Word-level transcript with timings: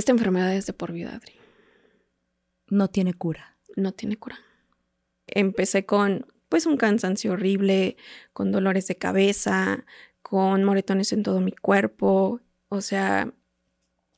Esta 0.00 0.12
enfermedad 0.12 0.54
es 0.54 0.64
de 0.64 0.72
por 0.72 0.92
vida, 0.92 1.14
Adri. 1.14 1.34
No 2.68 2.88
tiene 2.88 3.12
cura. 3.12 3.58
No 3.76 3.92
tiene 3.92 4.16
cura. 4.16 4.38
Empecé 5.26 5.84
con 5.84 6.26
pues 6.48 6.64
un 6.64 6.78
cansancio 6.78 7.32
horrible, 7.32 7.98
con 8.32 8.50
dolores 8.50 8.86
de 8.86 8.96
cabeza, 8.96 9.84
con 10.22 10.64
moretones 10.64 11.12
en 11.12 11.22
todo 11.22 11.42
mi 11.42 11.52
cuerpo, 11.52 12.40
o 12.70 12.80
sea, 12.80 13.30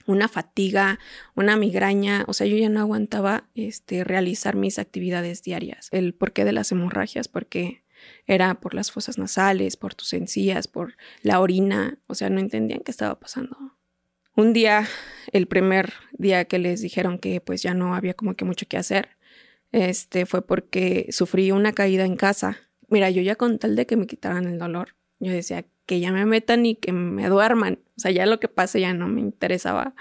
una 0.07 0.29
fatiga, 0.29 1.01
una 1.35 1.57
migraña, 1.57 2.27
o 2.29 2.33
sea, 2.33 2.47
yo 2.47 2.57
ya 2.57 2.69
no 2.69 2.79
aguantaba 2.79 3.51
este, 3.57 4.05
realizar 4.05 4.55
mis 4.55 4.79
actividades 4.79 5.43
diarias. 5.43 5.89
El 5.91 6.15
porqué 6.15 6.45
de 6.45 6.53
las 6.53 6.71
hemorragias, 6.71 7.27
porque 7.27 7.83
era 8.29 8.61
por 8.61 8.75
las 8.75 8.93
fosas 8.93 9.19
nasales, 9.19 9.77
por 9.77 9.97
tus 9.97 10.13
encías, 10.13 10.69
por 10.69 10.97
la 11.23 11.41
orina, 11.41 11.99
o 12.07 12.15
sea, 12.15 12.31
no 12.31 12.39
entendían 12.39 12.83
qué 12.85 12.93
estaba 12.93 13.19
pasando. 13.19 13.82
Un 14.35 14.55
día, 14.55 14.89
el 15.33 15.47
primer 15.47 15.93
día 16.13 16.47
que 16.47 16.59
les 16.59 16.81
dijeron 16.81 17.19
que 17.19 17.43
pues 17.43 17.63
ya 17.63 17.75
no 17.75 17.95
había 17.95 18.15
como 18.15 18.35
que 18.35 18.47
mucho 18.47 18.67
que 18.67 18.79
hacer, 18.79 19.11
este 19.73 20.25
fue 20.25 20.41
porque 20.41 21.09
sufrí 21.11 21.53
una 21.53 21.75
caída 21.75 22.07
en 22.07 22.17
casa. 22.17 22.57
Mira, 22.89 23.11
yo 23.11 23.21
ya 23.21 23.37
con 23.37 23.59
tal 23.59 23.77
de 23.77 23.85
que 23.87 23.97
me 23.97 24.07
quitaran 24.07 24.47
el 24.47 24.59
dolor, 24.59 24.97
yo 25.19 25.33
decía 25.33 25.67
que 25.85 26.01
ya 26.01 26.13
me 26.13 26.25
metan 26.25 26.65
y 26.65 26.77
que 26.77 26.93
me 26.93 27.29
duerman. 27.29 27.81
O 27.99 28.01
sea, 28.01 28.11
ya 28.11 28.25
lo 28.25 28.41
que 28.41 28.49
pase 28.49 28.81
ya 28.81 28.95
no 28.95 29.07
me 29.07 29.21
interesaba. 29.21 29.95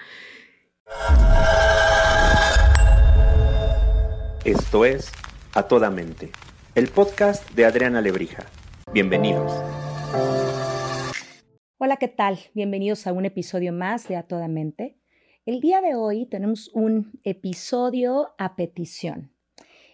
Esto 4.45 4.85
es 4.85 5.11
A 5.53 5.63
Toda 5.63 5.89
Mente, 5.89 6.31
el 6.75 6.87
podcast 6.87 7.49
de 7.51 7.65
Adriana 7.65 7.99
Lebrija. 7.99 8.45
Bienvenidos. 8.93 9.51
Hola, 11.83 11.97
¿qué 11.97 12.09
tal? 12.09 12.37
Bienvenidos 12.53 13.07
a 13.07 13.11
un 13.11 13.25
episodio 13.25 13.73
más 13.73 14.07
de 14.07 14.15
A 14.15 14.21
Toda 14.21 14.47
Mente. 14.47 14.99
El 15.47 15.61
día 15.61 15.81
de 15.81 15.95
hoy 15.95 16.27
tenemos 16.27 16.69
un 16.75 17.19
episodio 17.23 18.35
a 18.37 18.55
petición. 18.55 19.31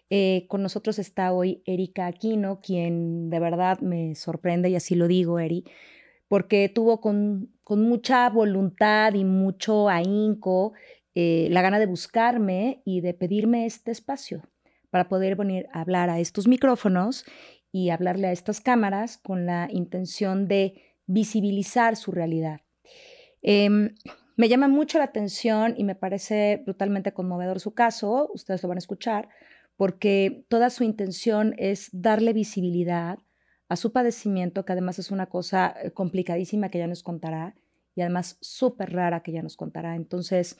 Eh, 0.09 0.47
con 0.49 0.61
nosotros 0.61 0.99
está 0.99 1.31
hoy 1.31 1.63
Erika 1.65 2.07
Aquino, 2.07 2.59
quien 2.59 3.29
de 3.29 3.39
verdad 3.39 3.79
me 3.79 4.15
sorprende, 4.15 4.69
y 4.69 4.75
así 4.75 4.95
lo 4.95 5.07
digo, 5.07 5.39
Eri, 5.39 5.63
porque 6.27 6.67
tuvo 6.67 6.99
con, 6.99 7.53
mucha 7.69 8.29
voluntad 8.31 9.13
y 9.13 9.23
mucho 9.23 9.87
ahínco 9.87 10.73
eh, 11.15 11.47
la 11.51 11.61
gana 11.61 11.79
de 11.79 11.85
buscarme 11.85 12.81
y 12.83 12.99
de 12.99 13.13
pedirme 13.13 13.65
este 13.65 13.91
espacio 13.91 14.41
para 14.89 15.07
poder 15.07 15.37
venir 15.37 15.67
a 15.71 15.79
hablar 15.79 16.09
a 16.09 16.19
estos 16.19 16.49
micrófonos 16.49 17.23
y 17.71 17.91
hablarle 17.91 18.27
a 18.27 18.33
estas 18.33 18.59
cámaras 18.59 19.17
con 19.17 19.45
la 19.45 19.69
intención 19.71 20.49
de 20.49 20.83
visibilizar 21.07 21.95
su 21.95 22.11
realidad. 22.11 22.61
Em, 23.41 23.95
me 24.35 24.49
llama 24.49 24.67
mucho 24.67 24.99
la 24.99 25.05
atención 25.05 25.73
y 25.77 25.83
me 25.83 25.95
parece 25.95 26.61
brutalmente 26.63 27.13
conmovedor 27.13 27.59
su 27.59 27.73
caso, 27.73 28.29
ustedes 28.33 28.61
lo 28.61 28.69
van 28.69 28.77
a 28.77 28.79
escuchar, 28.79 29.29
porque 29.77 30.45
toda 30.49 30.69
su 30.69 30.83
intención 30.83 31.55
es 31.57 31.89
darle 31.91 32.33
visibilidad 32.33 33.17
a 33.69 33.75
su 33.75 33.91
padecimiento, 33.91 34.65
que 34.65 34.73
además 34.73 34.99
es 34.99 35.11
una 35.11 35.27
cosa 35.27 35.75
eh, 35.81 35.91
complicadísima 35.91 36.69
que 36.69 36.77
ella 36.77 36.87
nos 36.87 37.03
contará 37.03 37.55
y 37.95 38.01
además 38.01 38.37
súper 38.41 38.93
rara 38.93 39.23
que 39.23 39.31
ella 39.31 39.41
nos 39.41 39.57
contará. 39.57 39.95
Entonces, 39.95 40.57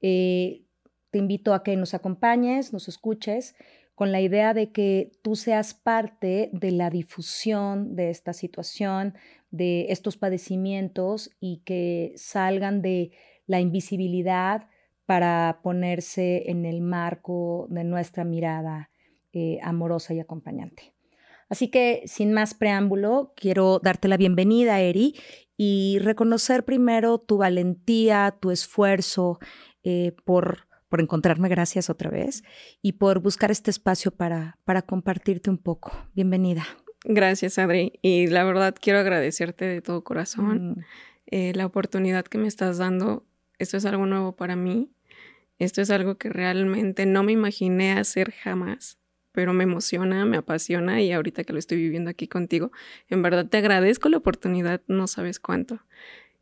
eh, 0.00 0.64
te 1.10 1.18
invito 1.18 1.54
a 1.54 1.62
que 1.62 1.76
nos 1.76 1.94
acompañes, 1.94 2.72
nos 2.72 2.88
escuches, 2.88 3.54
con 3.98 4.12
la 4.12 4.20
idea 4.20 4.54
de 4.54 4.70
que 4.70 5.10
tú 5.22 5.34
seas 5.34 5.74
parte 5.74 6.50
de 6.52 6.70
la 6.70 6.88
difusión 6.88 7.96
de 7.96 8.10
esta 8.10 8.32
situación, 8.32 9.14
de 9.50 9.86
estos 9.90 10.16
padecimientos 10.16 11.32
y 11.40 11.62
que 11.64 12.12
salgan 12.14 12.80
de 12.80 13.10
la 13.48 13.58
invisibilidad 13.58 14.68
para 15.04 15.58
ponerse 15.64 16.48
en 16.48 16.64
el 16.64 16.80
marco 16.80 17.66
de 17.70 17.82
nuestra 17.82 18.22
mirada 18.22 18.92
eh, 19.32 19.58
amorosa 19.64 20.14
y 20.14 20.20
acompañante. 20.20 20.94
Así 21.48 21.66
que, 21.68 22.02
sin 22.06 22.32
más 22.32 22.54
preámbulo, 22.54 23.32
quiero 23.34 23.80
darte 23.80 24.06
la 24.06 24.16
bienvenida, 24.16 24.80
Eri, 24.80 25.16
y 25.56 25.98
reconocer 25.98 26.64
primero 26.64 27.18
tu 27.18 27.38
valentía, 27.38 28.36
tu 28.40 28.52
esfuerzo 28.52 29.40
eh, 29.82 30.14
por, 30.24 30.67
por 30.88 31.00
encontrarme, 31.00 31.48
gracias 31.48 31.90
otra 31.90 32.10
vez, 32.10 32.42
y 32.82 32.92
por 32.92 33.20
buscar 33.20 33.50
este 33.50 33.70
espacio 33.70 34.10
para, 34.10 34.58
para 34.64 34.82
compartirte 34.82 35.50
un 35.50 35.58
poco. 35.58 35.92
Bienvenida. 36.14 36.66
Gracias, 37.04 37.58
Adri. 37.58 37.98
Y 38.02 38.26
la 38.26 38.44
verdad 38.44 38.74
quiero 38.80 38.98
agradecerte 38.98 39.64
de 39.64 39.80
todo 39.80 40.02
corazón 40.02 40.70
mm. 40.70 40.84
eh, 41.26 41.52
la 41.54 41.66
oportunidad 41.66 42.24
que 42.24 42.38
me 42.38 42.48
estás 42.48 42.78
dando. 42.78 43.24
Esto 43.58 43.76
es 43.76 43.84
algo 43.84 44.06
nuevo 44.06 44.36
para 44.36 44.56
mí. 44.56 44.90
Esto 45.58 45.80
es 45.80 45.90
algo 45.90 46.16
que 46.16 46.28
realmente 46.28 47.04
no 47.06 47.22
me 47.22 47.32
imaginé 47.32 47.92
hacer 47.92 48.30
jamás, 48.30 48.98
pero 49.32 49.52
me 49.52 49.64
emociona, 49.64 50.24
me 50.24 50.36
apasiona 50.36 51.00
y 51.02 51.10
ahorita 51.10 51.44
que 51.44 51.52
lo 51.52 51.58
estoy 51.58 51.78
viviendo 51.78 52.10
aquí 52.10 52.28
contigo, 52.28 52.70
en 53.08 53.22
verdad 53.22 53.46
te 53.46 53.56
agradezco 53.56 54.08
la 54.08 54.18
oportunidad, 54.18 54.82
no 54.86 55.08
sabes 55.08 55.40
cuánto. 55.40 55.80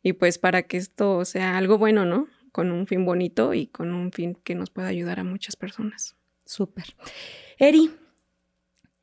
Y 0.03 0.13
pues 0.13 0.37
para 0.37 0.63
que 0.63 0.77
esto 0.77 1.25
sea 1.25 1.57
algo 1.57 1.79
bueno, 1.79 2.05
¿no? 2.05 2.27
Con 2.57 2.71
un 2.71 2.87
fin 2.87 3.05
bonito 3.05 3.53
y 3.53 3.67
con 3.67 3.93
un 3.93 4.11
fin 4.11 4.33
que 4.43 4.55
nos 4.55 4.71
pueda 4.71 4.87
ayudar 4.87 5.19
a 5.19 5.23
muchas 5.23 5.55
personas. 5.55 6.15
Súper. 6.43 6.85
Eri, 7.59 7.91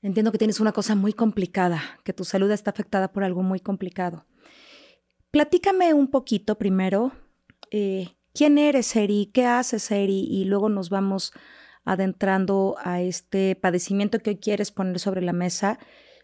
entiendo 0.03 0.33
que 0.33 0.39
tienes 0.39 0.59
una 0.59 0.73
cosa 0.73 0.97
muy 0.97 1.13
complicada, 1.13 1.81
que 2.03 2.13
tu 2.13 2.25
salud 2.25 2.51
está 2.51 2.73
afectada 2.73 3.13
por 3.13 3.23
algo 3.23 3.45
muy 3.45 3.61
complicado. 3.61 4.27
Platícame 5.31 5.95
un 5.95 6.09
poquito 6.09 6.59
primero. 6.59 7.13
Eh, 7.71 8.09
¿Quién 8.33 8.59
eres, 8.59 8.97
Eri? 8.97 9.31
¿Qué 9.33 9.47
haces, 9.47 9.89
Eri? 9.93 10.27
Y 10.29 10.47
luego 10.47 10.69
nos 10.69 10.91
vamos 10.91 11.33
adentrando 11.85 12.75
a 12.83 13.03
este 13.03 13.55
padecimiento 13.55 14.19
que 14.19 14.31
hoy 14.31 14.39
quieres 14.39 14.73
poner 14.73 14.99
sobre 14.99 15.23
la 15.23 15.33
mesa, 15.33 15.79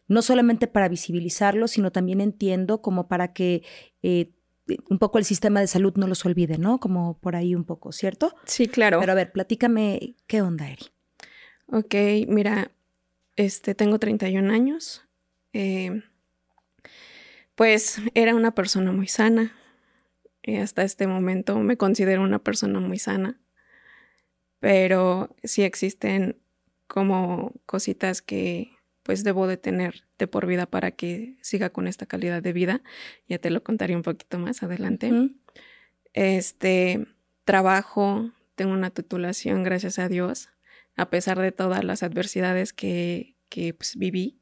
no 0.09 0.23
solamente 0.23 0.67
para 0.67 0.89
visibilizarlo, 0.89 1.69
sino 1.69 1.93
también 1.93 2.21
entiendo 2.21 2.83
como 2.83 3.07
para 3.07 3.33
que 3.33 3.62
eh, 4.03 4.33
un 4.88 4.98
poco 4.98 5.19
el 5.19 5.25
sistema 5.25 5.60
de 5.60 5.66
salud 5.66 5.94
no 5.97 6.06
los 6.06 6.25
olvide, 6.25 6.58
¿no? 6.58 6.78
Como 6.78 7.19
por 7.19 7.36
ahí 7.36 7.54
un 7.54 7.64
poco, 7.64 7.92
¿cierto? 7.92 8.34
Sí, 8.44 8.66
claro. 8.66 9.00
Pero 9.00 9.12
a 9.12 9.14
ver, 9.14 9.32
platícame, 9.32 10.16
¿qué 10.26 10.42
onda, 10.42 10.70
Eri? 10.70 10.86
Ok, 11.66 11.94
mira, 12.28 12.70
este, 13.36 13.75
tengo 13.75 13.98
31 13.98 14.50
años. 14.50 15.06
Eh, 15.53 16.03
pues 17.54 18.00
era 18.14 18.34
una 18.34 18.54
persona 18.54 18.92
muy 18.92 19.06
sana, 19.06 19.53
y 20.42 20.56
hasta 20.56 20.82
este 20.82 21.06
momento 21.06 21.58
me 21.58 21.76
considero 21.76 22.22
una 22.22 22.38
persona 22.38 22.81
muy 22.81 22.98
sana, 22.98 23.41
pero 24.58 25.34
sí 25.42 25.62
existen 25.62 26.41
como 26.87 27.52
cositas 27.66 28.22
que 28.22 28.72
pues 29.10 29.25
debo 29.25 29.48
de 29.48 29.56
tener 29.56 30.04
de 30.21 30.28
por 30.28 30.47
vida 30.47 30.66
para 30.66 30.93
que 30.93 31.37
siga 31.41 31.71
con 31.71 31.88
esta 31.88 32.06
calidad 32.06 32.44
de 32.44 32.53
vida. 32.53 32.81
Ya 33.26 33.41
te 33.41 33.50
lo 33.50 33.65
contaré 33.65 33.97
un 33.97 34.03
poquito 34.03 34.38
más 34.38 34.62
adelante. 34.62 35.10
Este 36.12 37.09
trabajo, 37.43 38.31
tengo 38.54 38.72
una 38.72 38.91
titulación, 38.91 39.65
gracias 39.65 39.99
a 39.99 40.09
Dios, 40.09 40.50
a 40.94 41.10
pesar 41.10 41.41
de 41.41 41.50
todas 41.50 41.82
las 41.82 42.04
adversidades 42.04 42.72
que, 42.72 43.34
que 43.49 43.75
pues, 43.75 43.97
viví 43.97 44.38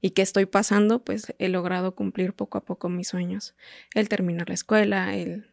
y 0.00 0.10
que 0.10 0.22
estoy 0.22 0.46
pasando, 0.46 1.02
pues 1.04 1.34
he 1.40 1.48
logrado 1.48 1.96
cumplir 1.96 2.32
poco 2.32 2.58
a 2.58 2.64
poco 2.64 2.88
mis 2.88 3.08
sueños. 3.08 3.56
El 3.92 4.08
terminar 4.08 4.50
la 4.50 4.54
escuela, 4.54 5.16
el, 5.16 5.51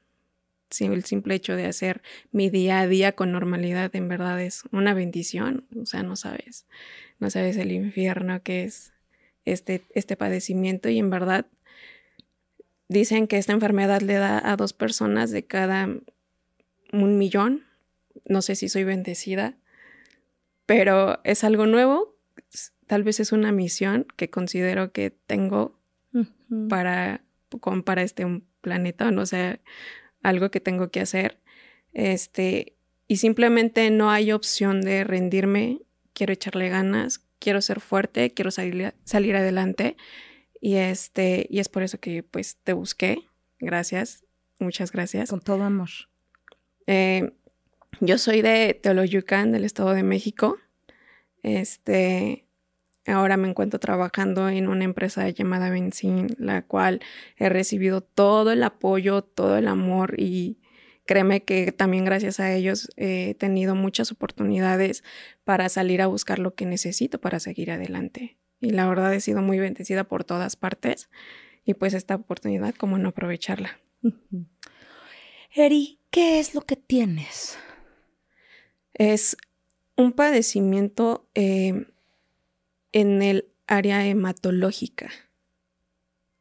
el 0.80 1.04
simple 1.04 1.36
hecho 1.36 1.56
de 1.56 1.66
hacer 1.66 2.02
mi 2.32 2.50
día 2.50 2.80
a 2.80 2.88
día 2.88 3.14
con 3.14 3.32
normalidad, 3.32 3.96
en 3.96 4.08
verdad 4.08 4.42
es 4.42 4.64
una 4.72 4.94
bendición. 4.94 5.66
O 5.80 5.86
sea, 5.86 6.04
no 6.04 6.16
sabes, 6.16 6.66
no 7.20 7.30
sabes 7.30 7.58
el 7.58 7.72
infierno 7.72 8.42
que 8.44 8.64
es 8.64 8.94
este, 9.46 9.84
este 9.94 10.16
padecimiento 10.16 10.90
y 10.90 11.00
en 11.00 11.10
verdad 11.10 11.46
dicen 12.88 13.28
que 13.28 13.38
esta 13.38 13.54
enfermedad 13.54 14.02
le 14.02 14.16
da 14.16 14.42
a 14.44 14.56
dos 14.56 14.74
personas 14.74 15.32
de 15.32 15.46
cada 15.46 15.90
un 16.92 17.18
millón. 17.18 17.66
No 18.26 18.42
sé 18.42 18.56
si 18.56 18.70
soy 18.70 18.84
bendecida, 18.84 19.56
pero 20.66 21.20
es 21.24 21.44
algo 21.44 21.66
nuevo 21.66 22.20
tal 22.90 23.04
vez 23.04 23.20
es 23.20 23.32
una 23.32 23.52
misión 23.52 24.08
que 24.16 24.32
considero 24.32 24.92
que 24.92 25.12
tengo 25.12 25.80
para, 26.70 27.22
para 27.86 28.02
este 28.02 28.26
planeta, 28.62 29.12
no 29.12 29.28
sé, 29.28 29.60
algo 30.22 30.52
que 30.52 30.60
tengo 30.60 30.90
que 30.90 31.02
hacer. 31.02 31.40
Este, 31.94 32.76
y 33.08 33.18
simplemente 33.18 33.90
no 33.92 34.12
hay 34.12 34.32
opción 34.32 34.82
de 34.82 35.04
rendirme, 35.04 35.82
quiero 36.14 36.34
echarle 36.34 36.70
ganas, 36.70 37.26
quiero 37.40 37.62
ser 37.62 37.80
fuerte, 37.80 38.32
quiero 38.32 38.52
salir, 38.52 38.94
salir 39.04 39.36
adelante. 39.36 39.98
Y 40.62 40.76
este, 40.76 41.48
y 41.50 41.60
es 41.60 41.70
por 41.70 41.84
eso 41.84 42.00
que 42.00 42.24
pues 42.24 42.58
te 42.64 42.74
busqué. 42.74 43.20
Gracias, 43.60 44.26
muchas 44.60 44.92
gracias. 44.92 45.30
Con 45.30 45.42
todo 45.42 45.64
amor. 45.64 45.90
Eh, 46.88 47.32
yo 48.02 48.18
soy 48.18 48.42
de 48.42 48.80
Teoloyucan, 48.82 49.52
del 49.52 49.66
Estado 49.66 49.94
de 49.94 50.04
México. 50.04 50.58
Este, 51.44 52.46
Ahora 53.10 53.38
me 53.38 53.50
encuentro 53.50 53.80
trabajando 53.80 54.50
en 54.50 54.68
una 54.68 54.84
empresa 54.84 55.28
llamada 55.30 55.70
Benzin, 55.70 56.36
la 56.38 56.62
cual 56.62 57.02
he 57.38 57.50
recibido 57.50 58.02
todo 58.02 58.52
el 58.52 58.64
apoyo, 58.64 59.24
todo 59.24 59.58
el 59.58 59.68
amor 59.68 60.16
y 60.18 60.60
créeme 61.06 61.44
que 61.44 61.72
también 61.72 62.06
gracias 62.06 62.40
a 62.40 62.54
ellos 62.54 62.90
he 62.96 63.34
tenido 63.34 63.74
muchas 63.74 64.12
oportunidades 64.12 65.04
para 65.44 65.68
salir 65.68 66.04
a 66.04 66.08
buscar 66.08 66.38
lo 66.38 66.54
que 66.54 66.68
necesito 66.68 67.20
para 67.20 67.40
seguir 67.40 67.72
adelante. 67.72 68.38
Y 68.62 68.72
la 68.72 68.88
verdad 68.88 69.14
he 69.14 69.20
sido 69.20 69.42
muy 69.42 69.58
bendecida 69.58 70.04
por 70.04 70.24
todas 70.24 70.56
partes 70.56 71.10
y 71.66 71.74
pues 71.74 71.94
esta 71.94 72.16
oportunidad, 72.16 72.76
como 72.76 73.00
no 73.00 73.10
aprovecharla. 73.10 73.80
Eri, 75.56 76.00
¿qué 76.12 76.40
es 76.40 76.54
lo 76.54 76.62
que 76.62 76.76
tienes? 76.76 77.58
Es 78.94 79.36
un 79.96 80.12
padecimiento 80.12 81.28
eh, 81.34 81.88
en 82.92 83.22
el 83.22 83.48
área 83.68 84.06
hematológica. 84.06 85.10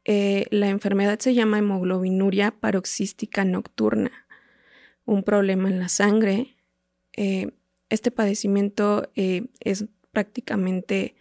Eh, 0.05 0.45
la 0.49 0.69
enfermedad 0.69 1.19
se 1.19 1.33
llama 1.33 1.59
hemoglobinuria 1.59 2.51
paroxística 2.51 3.45
nocturna, 3.45 4.11
un 5.05 5.23
problema 5.23 5.69
en 5.69 5.79
la 5.79 5.89
sangre. 5.89 6.55
Eh, 7.13 7.51
este 7.89 8.11
padecimiento 8.11 9.11
es 9.15 9.85
prácticamente 10.11 11.15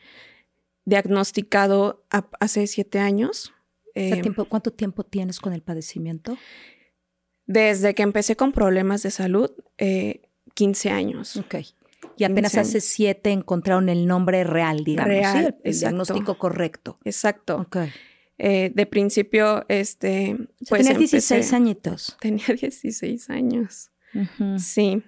diagnosticado 0.84 2.04
hace 2.40 2.66
siete 2.66 2.98
años. 2.98 3.52
¿Cuánto 4.48 4.70
tiempo 4.70 5.02
tienes 5.02 5.40
con 5.40 5.52
el 5.52 5.62
padecimiento? 5.62 6.36
Desde 7.46 7.94
que 7.94 8.02
empecé 8.02 8.36
con 8.36 8.52
problemas 8.52 9.02
de 9.02 9.10
salud, 9.10 9.50
15 10.54 10.90
años. 10.90 11.36
Ok. 11.36 11.56
Y 12.18 12.24
apenas 12.24 12.56
hace 12.56 12.80
siete 12.80 13.30
encontraron 13.30 13.88
el 13.88 14.06
nombre 14.06 14.44
real, 14.44 14.84
digamos. 14.84 15.08
Real, 15.08 15.56
el, 15.62 15.78
diagnóstico 15.78 16.36
correcto. 16.36 16.98
Exacto. 17.04 17.58
Okay. 17.60 17.90
Eh, 18.38 18.70
de 18.74 18.86
principio, 18.86 19.64
este. 19.68 20.36
pues 20.68 20.82
Tenías 20.82 20.98
16 20.98 21.52
añitos. 21.52 22.16
Tenía 22.20 22.46
16 22.46 23.30
años. 23.30 23.90
Sí. 24.58 25.02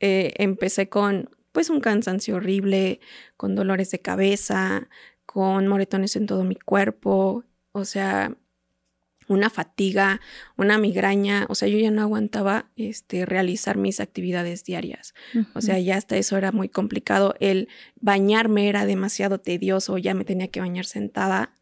Eh, 0.00 0.32
empecé 0.36 0.88
con, 0.88 1.30
pues, 1.52 1.70
un 1.70 1.80
cansancio 1.80 2.36
horrible, 2.36 3.00
con 3.36 3.54
dolores 3.54 3.90
de 3.90 4.00
cabeza, 4.00 4.88
con 5.26 5.66
moretones 5.66 6.14
en 6.16 6.26
todo 6.26 6.44
mi 6.44 6.56
cuerpo. 6.56 7.44
O 7.72 7.84
sea, 7.84 8.36
una 9.28 9.50
fatiga, 9.50 10.20
una 10.56 10.78
migraña, 10.78 11.46
o 11.48 11.54
sea, 11.54 11.68
yo 11.68 11.78
ya 11.78 11.90
no 11.90 12.02
aguantaba 12.02 12.70
este, 12.76 13.26
realizar 13.26 13.76
mis 13.76 14.00
actividades 14.00 14.64
diarias. 14.64 15.14
O 15.54 15.60
sea, 15.60 15.78
ya 15.78 15.96
hasta 15.96 16.16
eso 16.16 16.36
era 16.36 16.50
muy 16.50 16.68
complicado. 16.68 17.34
El 17.38 17.68
bañarme 18.00 18.68
era 18.68 18.86
demasiado 18.86 19.38
tedioso, 19.38 19.98
ya 19.98 20.14
me 20.14 20.24
tenía 20.24 20.48
que 20.48 20.60
bañar 20.60 20.86
sentada 20.86 21.54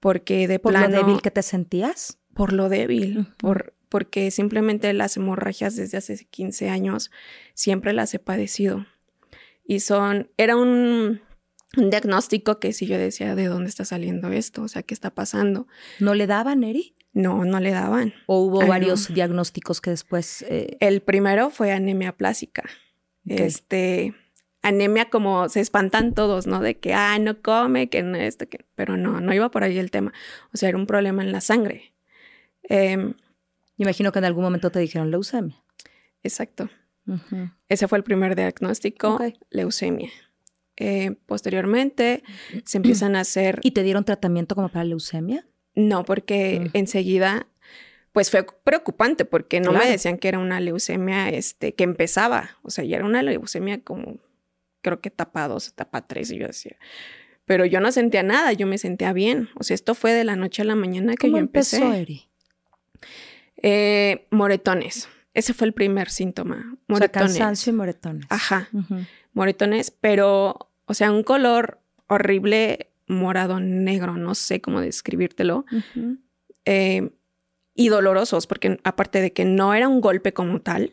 porque 0.00 0.48
de 0.48 0.58
¿Por 0.58 0.72
lo 0.72 0.88
débil 0.88 1.22
que 1.22 1.30
te 1.30 1.42
sentías? 1.42 2.18
Por 2.34 2.52
lo 2.52 2.68
débil, 2.68 3.26
por, 3.36 3.74
porque 3.88 4.30
simplemente 4.30 4.92
las 4.94 5.16
hemorragias 5.16 5.76
desde 5.76 5.98
hace 5.98 6.24
15 6.24 6.70
años 6.70 7.10
siempre 7.54 7.92
las 7.92 8.14
he 8.14 8.18
padecido. 8.18 8.86
Y 9.64 9.80
son, 9.80 10.30
era 10.36 10.56
un 10.56 11.20
un 11.76 11.90
diagnóstico 11.90 12.58
que 12.58 12.72
si 12.72 12.86
yo 12.86 12.98
decía, 12.98 13.34
¿de 13.34 13.46
dónde 13.46 13.68
está 13.68 13.84
saliendo 13.84 14.30
esto? 14.32 14.62
O 14.62 14.68
sea, 14.68 14.82
¿qué 14.82 14.94
está 14.94 15.10
pasando? 15.10 15.66
¿No 16.00 16.14
le 16.14 16.26
daban, 16.26 16.64
Eri? 16.64 16.94
No, 17.12 17.44
no 17.44 17.60
le 17.60 17.70
daban. 17.70 18.14
¿O 18.26 18.40
hubo 18.40 18.66
varios 18.66 19.12
diagnósticos 19.12 19.80
que 19.80 19.90
después...? 19.90 20.42
Eh, 20.48 20.76
El 20.80 21.02
primero 21.02 21.50
fue 21.50 21.72
anemia 21.72 22.12
plásica. 22.12 22.64
Este, 23.26 24.14
anemia 24.62 25.10
como 25.10 25.48
se 25.48 25.60
espantan 25.60 26.14
todos, 26.14 26.46
¿no? 26.46 26.60
De 26.60 26.78
que, 26.78 26.94
ah, 26.94 27.18
no 27.18 27.40
come, 27.40 27.88
que 27.88 28.02
no 28.02 28.16
esto, 28.16 28.48
que... 28.48 28.64
Pero 28.74 28.96
no, 28.96 29.20
no 29.20 29.34
iba 29.34 29.50
por 29.50 29.62
ahí 29.62 29.78
el 29.78 29.90
tema. 29.90 30.12
O 30.52 30.56
sea, 30.56 30.70
era 30.70 30.78
un 30.78 30.86
problema 30.86 31.22
en 31.22 31.32
la 31.32 31.40
sangre. 31.40 31.94
Eh, 32.68 33.14
Imagino 33.82 34.12
que 34.12 34.20
en 34.20 34.24
algún 34.26 34.44
momento 34.44 34.70
te 34.70 34.78
dijeron 34.78 35.10
leucemia. 35.10 35.60
Exacto. 36.22 36.70
Ese 37.68 37.88
fue 37.88 37.98
el 37.98 38.04
primer 38.04 38.36
diagnóstico, 38.36 39.18
leucemia. 39.50 40.10
Eh, 40.76 41.16
posteriormente 41.26 42.22
se 42.64 42.78
empiezan 42.78 43.16
a 43.16 43.20
hacer... 43.20 43.60
¿Y 43.62 43.72
te 43.72 43.82
dieron 43.82 44.04
tratamiento 44.04 44.54
como 44.54 44.68
para 44.68 44.84
leucemia? 44.84 45.46
No, 45.74 46.04
porque 46.04 46.60
mm. 46.60 46.76
enseguida, 46.76 47.46
pues 48.12 48.30
fue 48.30 48.46
preocupante 48.64 49.24
porque 49.24 49.60
no 49.60 49.72
me 49.72 49.88
decían 49.88 50.18
que 50.18 50.28
era 50.28 50.38
una 50.38 50.60
leucemia 50.60 51.28
este, 51.30 51.74
que 51.74 51.84
empezaba, 51.84 52.58
o 52.62 52.70
sea, 52.70 52.84
ya 52.84 52.96
era 52.96 53.04
una 53.04 53.22
leucemia 53.22 53.80
como, 53.80 54.18
creo 54.82 55.00
que 55.00 55.08
etapa 55.08 55.48
2, 55.48 55.68
etapa 55.68 56.06
3, 56.06 56.30
y 56.32 56.38
yo 56.38 56.46
decía, 56.46 56.76
pero 57.44 57.64
yo 57.64 57.80
no 57.80 57.90
sentía 57.92 58.22
nada, 58.22 58.52
yo 58.52 58.66
me 58.66 58.78
sentía 58.78 59.12
bien, 59.12 59.48
o 59.56 59.62
sea, 59.62 59.74
esto 59.74 59.94
fue 59.94 60.12
de 60.12 60.24
la 60.24 60.36
noche 60.36 60.62
a 60.62 60.64
la 60.64 60.74
mañana 60.74 61.14
que 61.16 61.30
yo 61.30 61.38
empecé. 61.38 61.76
Empezó, 61.76 61.94
Eri? 61.94 62.28
Eh, 63.62 64.26
moretones. 64.30 65.08
Ese 65.34 65.54
fue 65.54 65.66
el 65.66 65.72
primer 65.72 66.10
síntoma. 66.10 66.76
Moretones. 66.88 67.30
O 67.30 67.38
cansancio 67.38 67.72
y 67.72 67.76
moretones. 67.76 68.26
Ajá. 68.28 68.68
Moretones, 69.32 69.90
pero, 69.90 70.70
o 70.86 70.94
sea, 70.94 71.12
un 71.12 71.22
color 71.22 71.80
horrible, 72.08 72.90
morado, 73.06 73.60
negro, 73.60 74.16
no 74.16 74.34
sé 74.34 74.60
cómo 74.60 74.80
describírtelo. 74.80 75.64
Eh, 76.64 77.10
y 77.74 77.88
dolorosos, 77.88 78.46
porque 78.46 78.78
aparte 78.84 79.20
de 79.20 79.32
que 79.32 79.44
no 79.44 79.74
era 79.74 79.88
un 79.88 80.00
golpe 80.00 80.32
como 80.32 80.60
tal, 80.60 80.92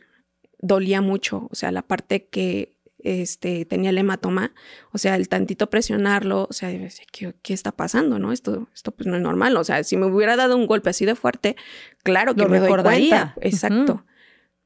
dolía 0.60 1.02
mucho. 1.02 1.48
O 1.52 1.56
sea, 1.56 1.72
la 1.72 1.82
parte 1.82 2.26
que 2.26 2.74
este, 3.00 3.66
tenía 3.66 3.90
el 3.90 3.98
hematoma, 3.98 4.54
o 4.92 4.98
sea, 4.98 5.16
el 5.16 5.30
tantito 5.30 5.70
presionarlo, 5.70 6.48
o 6.50 6.54
sea, 6.54 6.70
¿qué, 7.12 7.34
qué 7.42 7.54
está 7.54 7.72
pasando? 7.72 8.20
¿No? 8.20 8.32
Esto, 8.32 8.68
esto 8.74 8.92
pues 8.92 9.08
no 9.08 9.16
es 9.16 9.22
normal. 9.22 9.58
O 9.58 9.64
sea, 9.64 9.84
si 9.84 9.98
me 9.98 10.06
hubiera 10.06 10.36
dado 10.36 10.56
un 10.56 10.68
golpe 10.68 10.90
así 10.90 11.06
de 11.06 11.16
fuerte, 11.16 11.56
claro 12.04 12.36
que 12.36 12.44
Lo 12.44 12.50
me 12.50 12.60
recordaría. 12.60 13.36
Exacto. 13.42 14.06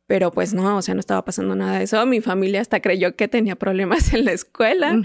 Pero 0.05 0.31
pues 0.31 0.53
no, 0.53 0.77
o 0.77 0.81
sea, 0.81 0.95
no 0.95 0.99
estaba 0.99 1.23
pasando 1.23 1.55
nada 1.55 1.77
de 1.77 1.85
eso. 1.85 2.05
Mi 2.05 2.19
familia 2.19 2.59
hasta 2.59 2.81
creyó 2.81 3.15
que 3.15 3.27
tenía 3.27 3.55
problemas 3.55 4.13
en 4.13 4.25
la 4.25 4.33
escuela 4.33 5.01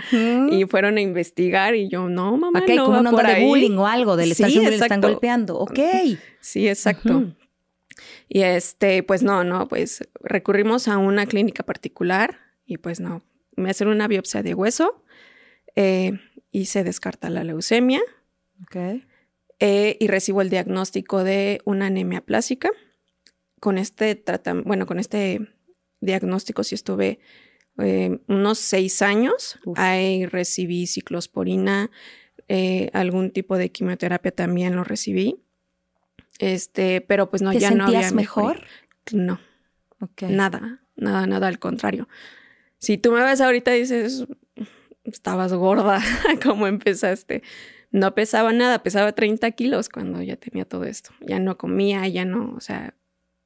y 0.50 0.64
fueron 0.64 0.96
a 0.96 1.00
investigar 1.00 1.74
y 1.74 1.88
yo, 1.88 2.08
no, 2.08 2.36
mamá, 2.36 2.60
okay, 2.60 2.76
no 2.76 2.86
como 2.86 3.00
una 3.00 3.10
onda 3.10 3.34
de 3.34 3.44
bullying 3.44 3.76
o 3.76 3.86
algo, 3.86 4.16
de 4.16 4.34
sí, 4.34 4.60
le 4.60 4.74
están 4.74 5.00
golpeando. 5.00 5.58
Ok. 5.58 5.78
Sí, 6.40 6.68
exacto. 6.68 7.34
Y 8.28 8.42
este, 8.42 9.02
pues 9.02 9.22
no, 9.22 9.44
no, 9.44 9.68
pues 9.68 10.08
recurrimos 10.22 10.88
a 10.88 10.96
una 10.96 11.26
clínica 11.26 11.62
particular 11.62 12.38
y 12.64 12.78
pues 12.78 13.00
no, 13.00 13.22
me 13.56 13.70
hacen 13.70 13.88
una 13.88 14.08
biopsia 14.08 14.42
de 14.42 14.54
hueso 14.54 15.02
eh, 15.74 16.12
y 16.50 16.66
se 16.66 16.84
descarta 16.84 17.28
la 17.28 17.44
leucemia. 17.44 18.00
Ok. 18.62 19.02
Eh, 19.58 19.96
y 19.98 20.06
recibo 20.06 20.40
el 20.40 20.48
diagnóstico 20.48 21.24
de 21.24 21.60
una 21.64 21.87
anemia 21.87 22.20
plástica 22.20 22.70
con 23.60 23.78
este 23.78 24.14
tratamiento, 24.14 24.68
bueno, 24.68 24.86
con 24.86 24.98
este 24.98 25.40
diagnóstico 26.00 26.64
sí 26.64 26.74
estuve 26.74 27.18
eh, 27.78 28.20
unos 28.26 28.58
seis 28.58 29.02
años. 29.02 29.58
Ahí 29.76 30.26
recibí 30.26 30.86
ciclosporina, 30.86 31.90
eh, 32.48 32.90
algún 32.92 33.30
tipo 33.30 33.56
de 33.56 33.70
quimioterapia 33.70 34.32
también 34.32 34.76
lo 34.76 34.84
recibí. 34.84 35.40
Este, 36.38 37.00
pero 37.00 37.30
pues 37.30 37.42
no, 37.42 37.52
ya 37.52 37.70
no 37.70 37.86
había 37.86 38.10
mejor. 38.12 38.62
No. 39.12 39.40
Nada, 40.20 40.80
nada, 40.96 41.26
nada, 41.26 41.48
al 41.48 41.58
contrario. 41.58 42.08
Si 42.78 42.98
tú 42.98 43.10
me 43.10 43.22
ves 43.22 43.40
ahorita 43.40 43.76
y 43.76 43.80
dices, 43.80 44.26
estabas 45.04 45.52
gorda, 45.52 46.00
como 46.42 46.66
empezaste. 46.66 47.42
No 47.90 48.14
pesaba 48.14 48.52
nada, 48.52 48.82
pesaba 48.82 49.12
30 49.12 49.50
kilos 49.52 49.88
cuando 49.88 50.22
ya 50.22 50.36
tenía 50.36 50.64
todo 50.64 50.84
esto. 50.84 51.10
Ya 51.20 51.40
no 51.40 51.56
comía, 51.56 52.06
ya 52.06 52.24
no, 52.24 52.54
o 52.54 52.60
sea, 52.60 52.94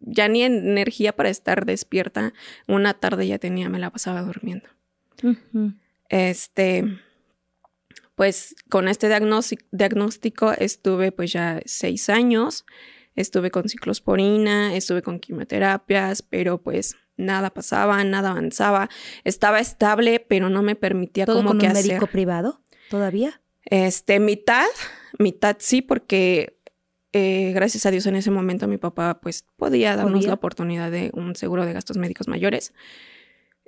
ya 0.02 0.28
ni 0.28 0.42
energía 0.42 1.14
para 1.14 1.30
estar 1.30 1.64
despierta. 1.64 2.32
Una 2.68 2.94
tarde 2.94 3.26
ya 3.26 3.38
tenía, 3.38 3.68
me 3.68 3.78
la 3.78 3.90
pasaba 3.90 4.22
durmiendo. 4.22 4.68
Este, 6.08 6.84
pues 8.14 8.54
con 8.68 8.88
este 8.88 9.08
diagnóstico 9.08 10.52
estuve 10.52 11.12
pues 11.12 11.32
ya 11.32 11.60
seis 11.64 12.08
años. 12.08 12.64
Estuve 13.14 13.50
con 13.50 13.68
ciclosporina, 13.68 14.74
estuve 14.74 15.02
con 15.02 15.18
quimioterapias, 15.20 16.22
pero 16.22 16.62
pues 16.62 16.96
nada 17.16 17.50
pasaba, 17.50 18.02
nada 18.04 18.30
avanzaba. 18.30 18.88
Estaba 19.24 19.60
estable, 19.60 20.20
pero 20.20 20.48
no 20.48 20.62
me 20.62 20.76
permitía 20.76 21.26
¿Todo 21.26 21.36
como 21.36 21.50
con 21.50 21.58
que 21.58 21.66
un 21.66 21.72
médico 21.74 22.06
privado 22.06 22.62
todavía? 22.88 23.40
Este, 23.64 24.18
mitad, 24.18 24.66
mitad 25.18 25.56
sí, 25.58 25.82
porque 25.82 26.58
eh, 27.12 27.52
gracias 27.54 27.84
a 27.84 27.90
Dios 27.90 28.06
en 28.06 28.16
ese 28.16 28.30
momento 28.30 28.66
mi 28.66 28.78
papá 28.78 29.20
pues 29.20 29.44
podía 29.56 29.96
darnos 29.96 30.24
la 30.24 30.34
oportunidad 30.34 30.90
de 30.90 31.10
un 31.12 31.36
seguro 31.36 31.66
de 31.66 31.74
gastos 31.74 31.98
médicos 31.98 32.26
mayores, 32.26 32.72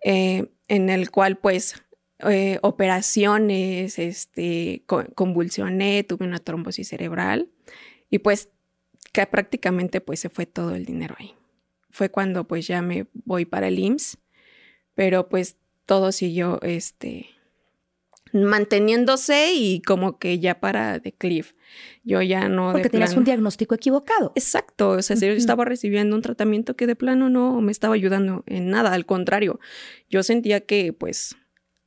eh, 0.03 0.51
en 0.69 0.89
el 0.89 1.11
cual 1.11 1.37
pues 1.37 1.83
eh, 2.21 2.59
operaciones, 2.63 3.99
este, 3.99 4.85
convulsioné, 5.15 6.05
tuve 6.05 6.25
una 6.27 6.39
trombosis 6.39 6.89
cerebral 6.89 7.51
y 8.09 8.21
pues 8.21 8.49
que 9.13 9.27
prácticamente 9.27 10.01
pues 10.01 10.21
se 10.21 10.31
fue 10.31 10.47
todo 10.47 10.75
el 10.75 10.87
dinero 10.87 11.15
ahí. 11.19 11.35
Fue 11.91 12.11
cuando 12.11 12.49
pues 12.49 12.67
ya 12.67 12.81
me 12.83 13.07
voy 13.13 13.45
para 13.45 13.69
el 13.69 13.79
IMSS, 13.79 14.19
pero 14.95 15.29
pues 15.29 15.57
todo 15.87 16.13
siguió 16.13 16.61
este, 16.63 17.27
manteniéndose 18.35 19.55
y 19.55 19.81
como 19.81 20.19
que 20.19 20.41
ya 20.41 20.61
para 20.61 20.99
de 20.99 21.13
cliff. 21.13 21.55
Yo 22.03 22.21
ya 22.21 22.49
no. 22.49 22.73
Porque 22.73 22.91
tenías 22.91 23.17
un 23.17 23.25
diagnóstico 23.25 23.75
equivocado. 23.75 24.33
Exacto. 24.35 24.91
O 24.91 25.03
sea, 25.03 25.17
yo 25.17 25.29
estaba 25.29 25.65
recibiendo 25.65 26.17
un 26.17 26.23
tratamiento 26.23 26.77
que 26.77 26.87
de 26.87 26.97
plano 26.97 27.31
no 27.31 27.61
me 27.61 27.73
estaba 27.73 27.95
ayudando 27.95 28.43
en 28.47 28.71
nada. 28.71 28.93
Al 28.93 29.07
contrario, 29.07 29.61
yo 30.11 30.23
sentía 30.23 30.61
que 30.61 30.93
pues 30.93 31.37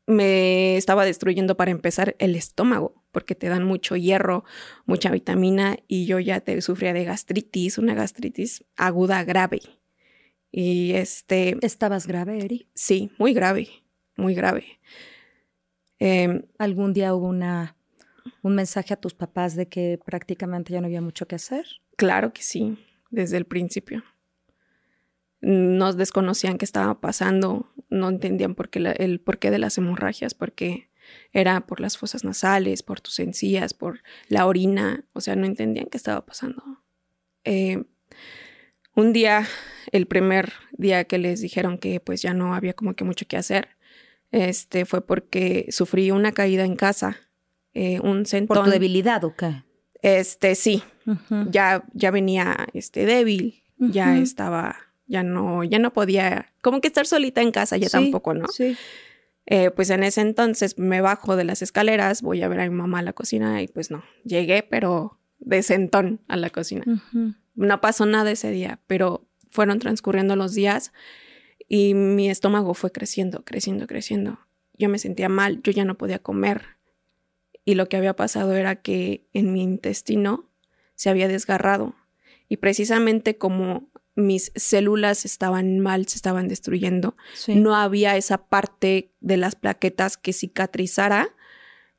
me 0.07 0.77
estaba 0.77 1.03
destruyendo 1.05 1.57
para 1.57 1.71
empezar 1.71 2.15
el 2.19 2.35
estómago, 2.35 3.03
porque 3.11 3.35
te 3.35 3.49
dan 3.49 3.65
mucho 3.65 3.97
hierro, 3.97 4.45
mucha 4.85 5.11
vitamina 5.11 5.77
y 5.87 6.05
yo 6.05 6.19
ya 6.19 6.39
te 6.39 6.59
sufría 6.61 6.93
de 6.93 7.03
gastritis, 7.03 7.77
una 7.77 7.93
gastritis 7.93 8.63
aguda 8.77 9.23
grave. 9.25 9.61
Y 10.49 10.93
este... 10.93 11.57
¿Estabas 11.61 12.07
grave, 12.07 12.39
Eri? 12.39 12.69
Sí, 12.73 13.11
muy 13.17 13.33
grave, 13.33 13.67
muy 14.15 14.33
grave. 14.33 14.79
Em, 15.99 16.43
¿Algún 16.57 16.93
día 16.93 17.13
hubo 17.13 17.27
una, 17.27 17.75
un 18.43 18.55
mensaje 18.55 18.93
a 18.93 18.97
tus 18.97 19.13
papás 19.13 19.55
de 19.55 19.67
que 19.67 19.99
prácticamente 20.05 20.73
ya 20.73 20.81
no 20.81 20.87
había 20.87 21.01
mucho 21.01 21.27
que 21.27 21.35
hacer? 21.35 21.65
Claro 21.95 22.33
que 22.33 22.43
sí, 22.43 22.77
desde 23.09 23.37
el 23.37 23.45
principio. 23.45 24.03
Nos 25.41 25.97
desconocían 25.97 26.57
qué 26.57 26.65
estaba 26.65 26.99
pasando, 26.99 27.71
no 27.89 28.09
entendían 28.09 28.55
por 28.55 28.69
qué 28.69 28.79
el 28.97 29.19
porqué 29.19 29.51
de 29.51 29.59
las 29.59 29.77
hemorragias, 29.77 30.33
porque 30.33 30.89
era 31.31 31.61
por 31.61 31.79
las 31.79 31.97
fosas 31.97 32.23
nasales, 32.23 32.83
por 32.83 33.01
tus 33.01 33.19
encías, 33.19 33.73
por 33.73 34.01
la 34.27 34.45
orina, 34.45 35.05
o 35.13 35.21
sea, 35.21 35.35
no 35.35 35.45
entendían 35.45 35.87
qué 35.87 35.97
estaba 35.97 36.25
pasando. 36.25 36.63
Eh, 37.43 37.83
un 38.95 39.13
día, 39.13 39.47
el 39.91 40.07
primer 40.07 40.53
día 40.71 41.03
que 41.05 41.17
les 41.17 41.39
dijeron 41.39 41.77
que 41.77 41.99
pues 41.99 42.21
ya 42.21 42.33
no 42.33 42.55
había 42.55 42.73
como 42.73 42.95
que 42.95 43.03
mucho 43.03 43.27
que 43.27 43.37
hacer, 43.37 43.76
este 44.31 44.85
fue 44.85 45.05
porque 45.05 45.67
sufrí 45.69 46.11
una 46.11 46.31
caída 46.31 46.65
en 46.65 46.75
casa, 46.75 47.17
eh, 47.73 47.99
un 48.01 48.25
sentón. 48.25 48.55
¿Por 48.57 48.65
tu 48.65 48.71
debilidad 48.71 49.23
o 49.23 49.35
qué? 49.35 49.63
Este, 50.01 50.55
sí, 50.55 50.83
ya, 51.49 51.83
ya 51.93 52.11
venía 52.11 52.67
este, 52.73 53.05
débil, 53.05 53.63
ya 53.77 54.17
estaba, 54.17 54.77
ya 55.07 55.23
no, 55.23 55.63
ya 55.63 55.79
no 55.79 55.91
podía, 55.91 56.53
como 56.61 56.81
que 56.81 56.87
estar 56.87 57.05
solita 57.05 57.41
en 57.41 57.51
casa 57.51 57.77
ya 57.77 57.89
tampoco, 57.89 58.33
¿no? 58.33 58.47
Sí. 58.47 58.77
Eh, 59.49 59.71
pues 59.71 59.89
en 59.89 60.03
ese 60.03 60.21
entonces 60.21 60.77
me 60.77 60.99
bajo 60.99 61.35
de 61.37 61.45
las 61.45 61.61
escaleras, 61.61 62.21
voy 62.21 62.41
a 62.41 62.49
ver 62.49 62.59
a 62.59 62.69
mi 62.69 62.75
mamá 62.75 62.99
a 62.99 63.01
la 63.01 63.13
cocina 63.13 63.61
y 63.61 63.67
pues 63.67 63.91
no, 63.91 64.03
llegué, 64.25 64.61
pero 64.61 65.19
de 65.39 65.63
sentón 65.63 66.19
a 66.27 66.35
la 66.35 66.49
cocina. 66.49 66.83
No 67.55 67.81
pasó 67.81 68.05
nada 68.05 68.29
ese 68.29 68.51
día, 68.51 68.79
pero 68.87 69.25
fueron 69.49 69.79
transcurriendo 69.79 70.35
los 70.35 70.53
días 70.53 70.91
y 71.67 71.93
mi 71.93 72.29
estómago 72.29 72.73
fue 72.73 72.91
creciendo, 72.91 73.43
creciendo, 73.43 73.87
creciendo. 73.87 74.39
Yo 74.73 74.89
me 74.89 74.99
sentía 74.99 75.29
mal, 75.29 75.61
yo 75.63 75.71
ya 75.71 75.85
no 75.85 75.97
podía 75.97 76.19
comer. 76.19 76.77
Y 77.65 77.75
lo 77.75 77.89
que 77.89 77.97
había 77.97 78.15
pasado 78.15 78.53
era 78.53 78.81
que 78.81 79.27
en 79.33 79.51
mi 79.51 79.61
intestino 79.61 80.49
se 80.95 81.09
había 81.09 81.27
desgarrado. 81.27 81.95
Y 82.47 82.57
precisamente 82.57 83.37
como 83.37 83.89
mis 84.15 84.51
células 84.55 85.25
estaban 85.25 85.79
mal, 85.79 86.07
se 86.07 86.15
estaban 86.15 86.47
destruyendo, 86.47 87.15
no 87.47 87.75
había 87.75 88.17
esa 88.17 88.47
parte 88.49 89.11
de 89.19 89.37
las 89.37 89.55
plaquetas 89.55 90.17
que 90.17 90.33
cicatrizara 90.33 91.35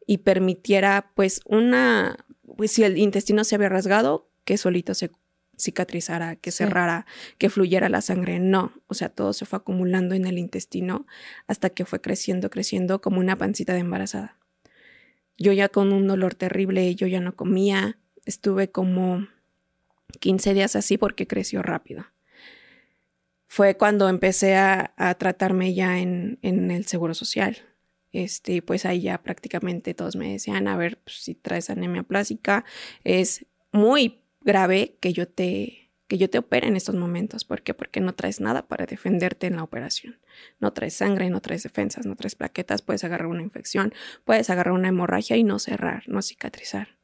y 0.05 0.19
permitiera 0.19 1.13
pues 1.15 1.43
una, 1.45 2.17
pues 2.57 2.73
si 2.73 2.83
el 2.83 2.99
intestino 2.99 3.45
se 3.45 3.55
había 3.55 3.69
rasgado, 3.69 4.29
que 4.45 4.57
solito 4.57 4.95
se 4.95 5.13
cicatrizara, 5.59 6.37
que 6.37 6.51
cerrara, 6.51 7.07
que 7.39 7.51
fluyera 7.51 7.89
la 7.89 8.01
sangre. 8.01 8.39
No, 8.39 8.73
o 8.87 8.95
sea, 8.95 9.09
todo 9.09 9.33
se 9.33 9.45
fue 9.45 9.59
acumulando 9.59 10.15
en 10.15 10.27
el 10.27 10.39
intestino 10.39 11.07
hasta 11.47 11.71
que 11.71 11.85
fue 11.85 12.01
creciendo, 12.01 12.51
creciendo 12.51 13.01
como 13.01 13.21
una 13.21 13.37
pancita 13.37 13.75
de 13.75 13.81
embarazada. 13.81 14.37
Yo 15.37 15.53
ya 15.53 15.69
con 15.69 15.93
un 15.93 16.07
dolor 16.07 16.35
terrible, 16.35 16.95
yo 16.95 17.07
ya 17.07 17.21
no 17.21 17.37
comía, 17.37 17.99
estuve 18.25 18.71
como 18.71 19.29
15 20.21 20.55
días 20.55 20.77
así 20.77 20.99
porque 20.99 21.27
creció 21.27 21.63
rápido. 21.63 22.07
Fue 23.47 23.77
cuando 23.77 24.09
empecé 24.09 24.57
a, 24.57 24.93
tratarme 25.19 25.75
ya 25.75 25.99
en, 25.99 26.39
en, 26.43 26.71
el 26.71 26.87
seguro 26.87 27.15
social. 27.15 27.57
Este, 28.13 28.63
pues 28.63 28.85
ahí 28.85 29.03
ya 29.03 29.23
prácticamente 29.23 29.95
todos 29.95 30.17
me 30.17 30.33
decían, 30.33 30.69
a 30.69 30.77
ver, 30.77 30.99
pues, 30.99 31.17
si 31.23 31.35
traes 31.35 31.71
anemia 31.71 32.03
plástica, 32.03 32.65
es 33.05 33.47
muy 33.73 34.21
grave 34.41 34.97
que 35.01 35.13
yo 35.13 35.29
te 35.29 35.89
que 36.09 36.17
yo 36.17 36.31
te 36.31 36.39
opere 36.39 36.67
en 36.67 36.75
estos 36.75 36.95
momentos. 36.95 37.45
¿Por 37.45 37.63
qué? 37.63 37.75
Porque 37.75 38.01
no 38.01 38.15
traes 38.15 38.41
nada 38.41 38.67
para 38.67 38.87
defenderte 38.87 39.47
en 39.47 39.57
la 39.57 39.63
operación. 39.63 40.19
No 40.59 40.73
traes 40.73 40.95
sangre, 40.95 41.29
no 41.29 41.41
traes 41.41 41.63
defensas, 41.63 42.07
no 42.07 42.17
traes 42.17 42.35
plaquetas, 42.35 42.81
puedes 42.81 43.05
agarrar 43.05 43.27
una 43.27 43.43
infección, 43.43 43.93
puedes 44.25 44.49
agarrar 44.49 44.73
una 44.73 44.89
hemorragia 44.89 45.37
y 45.37 45.45
no 45.45 45.59
cerrar, 45.59 46.05
no 46.09 46.23
cicatrizar. 46.23 46.97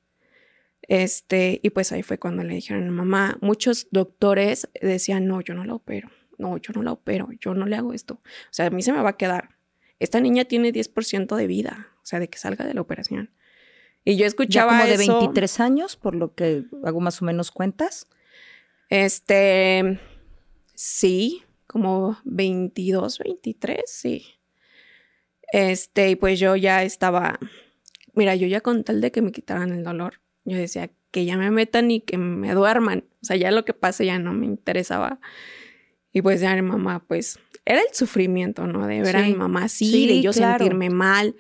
Este, 0.89 1.61
y 1.63 1.71
pues 1.71 1.93
ahí 1.93 2.03
fue 2.03 2.19
cuando 2.19 2.43
le 2.45 2.55
dijeron 2.55 2.89
a 2.89 2.91
mamá, 2.91 3.39
muchos 3.41 3.89
doctores 3.91 4.69
decían, 4.81 5.27
no, 5.27 5.41
yo 5.43 5.55
no 5.55 5.65
la 5.65 5.75
opero, 5.75 6.11
no, 6.39 6.57
yo 6.57 6.73
no 6.75 6.83
la 6.83 6.93
opero, 6.93 7.29
yo 7.41 7.55
no 7.55 7.67
le 7.67 7.77
hago 7.77 7.93
esto. 7.93 8.15
O 8.15 8.53
sea, 8.53 8.67
a 8.67 8.71
mí 8.71 8.83
se 8.83 8.93
me 8.93 9.03
va 9.03 9.11
a 9.11 9.17
quedar. 9.17 9.51
Esta 9.99 10.21
niña 10.21 10.45
tiene 10.47 10.73
10% 10.73 11.37
de 11.37 11.47
vida, 11.47 11.89
o 12.03 12.07
sea, 12.07 12.21
de 12.21 12.29
que 12.29 12.39
salga 12.39 12.67
de 12.67 12.75
la 12.75 12.81
operación. 12.81 13.31
Y 14.05 14.17
yo 14.17 14.27
escuchaba 14.27 14.73
ya 14.73 14.79
como 14.79 14.91
de 14.91 14.97
23 14.99 15.61
años, 15.61 15.97
por 15.97 16.15
lo 16.15 16.35
que 16.35 16.65
hago 16.85 17.01
más 17.01 17.23
o 17.23 17.25
menos 17.25 17.51
cuentas. 17.51 18.07
Este, 18.91 19.99
sí, 20.75 21.43
como 21.67 22.19
22, 22.25 23.19
23, 23.19 23.83
sí. 23.87 24.27
Este, 25.53 26.11
y 26.11 26.17
pues 26.17 26.39
yo 26.39 26.57
ya 26.57 26.83
estaba, 26.83 27.39
mira, 28.13 28.35
yo 28.35 28.47
ya 28.47 28.61
con 28.61 28.85
tal 28.85 29.01
de 29.01 29.11
que 29.11 29.23
me 29.23 29.33
quitaran 29.33 29.73
el 29.73 29.85
dolor, 29.85 30.21
yo 30.45 30.57
decía 30.59 30.91
que 31.11 31.25
ya 31.25 31.37
me 31.37 31.51
metan 31.51 31.91
y 31.91 32.01
que 32.01 32.19
me 32.19 32.53
duerman. 32.53 33.05
O 33.23 33.25
sea, 33.25 33.37
ya 33.37 33.51
lo 33.51 33.65
que 33.65 33.73
pase 33.73 34.05
ya 34.05 34.19
no 34.19 34.35
me 34.35 34.47
interesaba. 34.47 35.21
Y 36.13 36.23
pues 36.23 36.41
ya 36.41 36.55
mi 36.55 36.63
mamá, 36.63 37.05
pues, 37.07 37.39
era 37.65 37.81
el 37.81 37.93
sufrimiento, 37.93 38.67
¿no? 38.67 38.87
De 38.87 39.01
ver 39.01 39.17
a 39.17 39.23
mi 39.23 39.35
mamá 39.35 39.65
así, 39.65 40.07
de 40.07 40.21
yo 40.21 40.33
sentirme 40.33 40.91
mal, 40.91 41.35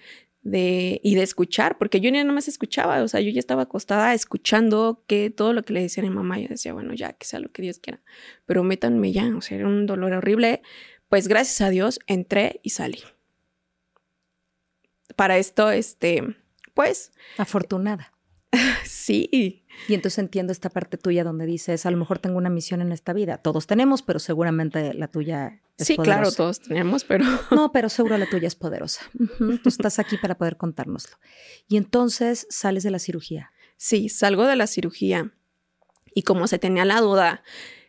de, 0.44 1.00
y 1.02 1.14
de 1.14 1.22
escuchar, 1.22 1.78
porque 1.78 2.00
yo 2.00 2.10
ni 2.10 2.22
no 2.22 2.32
más 2.32 2.48
escuchaba, 2.48 3.02
o 3.02 3.08
sea, 3.08 3.20
yo 3.20 3.30
ya 3.30 3.40
estaba 3.40 3.62
acostada 3.62 4.14
escuchando 4.14 5.02
que 5.06 5.30
todo 5.30 5.52
lo 5.52 5.64
que 5.64 5.72
le 5.72 5.80
decía 5.80 6.02
a 6.02 6.06
mi 6.06 6.14
mamá, 6.14 6.38
yo 6.38 6.48
decía, 6.48 6.72
bueno, 6.74 6.94
ya, 6.94 7.14
que 7.14 7.26
sea 7.26 7.40
lo 7.40 7.50
que 7.50 7.62
Dios 7.62 7.78
quiera, 7.78 8.02
pero 8.46 8.62
métanme 8.62 9.10
ya, 9.10 9.34
o 9.36 9.40
sea, 9.40 9.58
era 9.58 9.66
un 9.66 9.86
dolor 9.86 10.12
horrible, 10.12 10.62
pues 11.08 11.28
gracias 11.28 11.60
a 11.62 11.70
Dios 11.70 11.98
entré 12.06 12.60
y 12.62 12.70
salí. 12.70 13.02
Para 15.16 15.38
esto, 15.38 15.70
este, 15.70 16.22
pues... 16.74 17.12
Afortunada. 17.38 18.12
sí. 18.84 19.63
Y 19.88 19.94
entonces 19.94 20.18
entiendo 20.18 20.52
esta 20.52 20.70
parte 20.70 20.96
tuya 20.96 21.24
donde 21.24 21.46
dices, 21.46 21.84
a 21.84 21.90
lo 21.90 21.96
mejor 21.96 22.18
tengo 22.18 22.38
una 22.38 22.50
misión 22.50 22.80
en 22.80 22.92
esta 22.92 23.12
vida. 23.12 23.38
Todos 23.38 23.66
tenemos, 23.66 24.02
pero 24.02 24.18
seguramente 24.18 24.94
la 24.94 25.08
tuya 25.08 25.60
es 25.76 25.86
sí, 25.86 25.96
claro, 25.96 26.32
todos 26.32 26.60
tenemos, 26.60 27.04
pero... 27.04 27.24
No, 27.50 27.70
pero 27.72 27.88
seguro 27.88 28.16
la 28.16 28.26
tuya 28.26 28.48
es 28.48 28.54
poderosa. 28.54 29.02
Tú 29.38 29.68
estás 29.68 29.98
aquí 29.98 30.16
para 30.16 30.36
poder 30.36 30.56
contárnoslo. 30.56 31.16
Y 31.68 31.76
entonces 31.76 32.46
sales 32.48 32.82
de 32.82 32.90
la 32.90 32.98
cirugía. 32.98 33.52
Sí, 33.76 34.08
salgo 34.08 34.46
de 34.46 34.56
la 34.56 34.66
cirugía. 34.66 35.32
Y 36.14 36.22
como 36.22 36.46
se 36.46 36.58
tenía 36.58 36.84
la 36.84 37.00
duda 37.00 37.42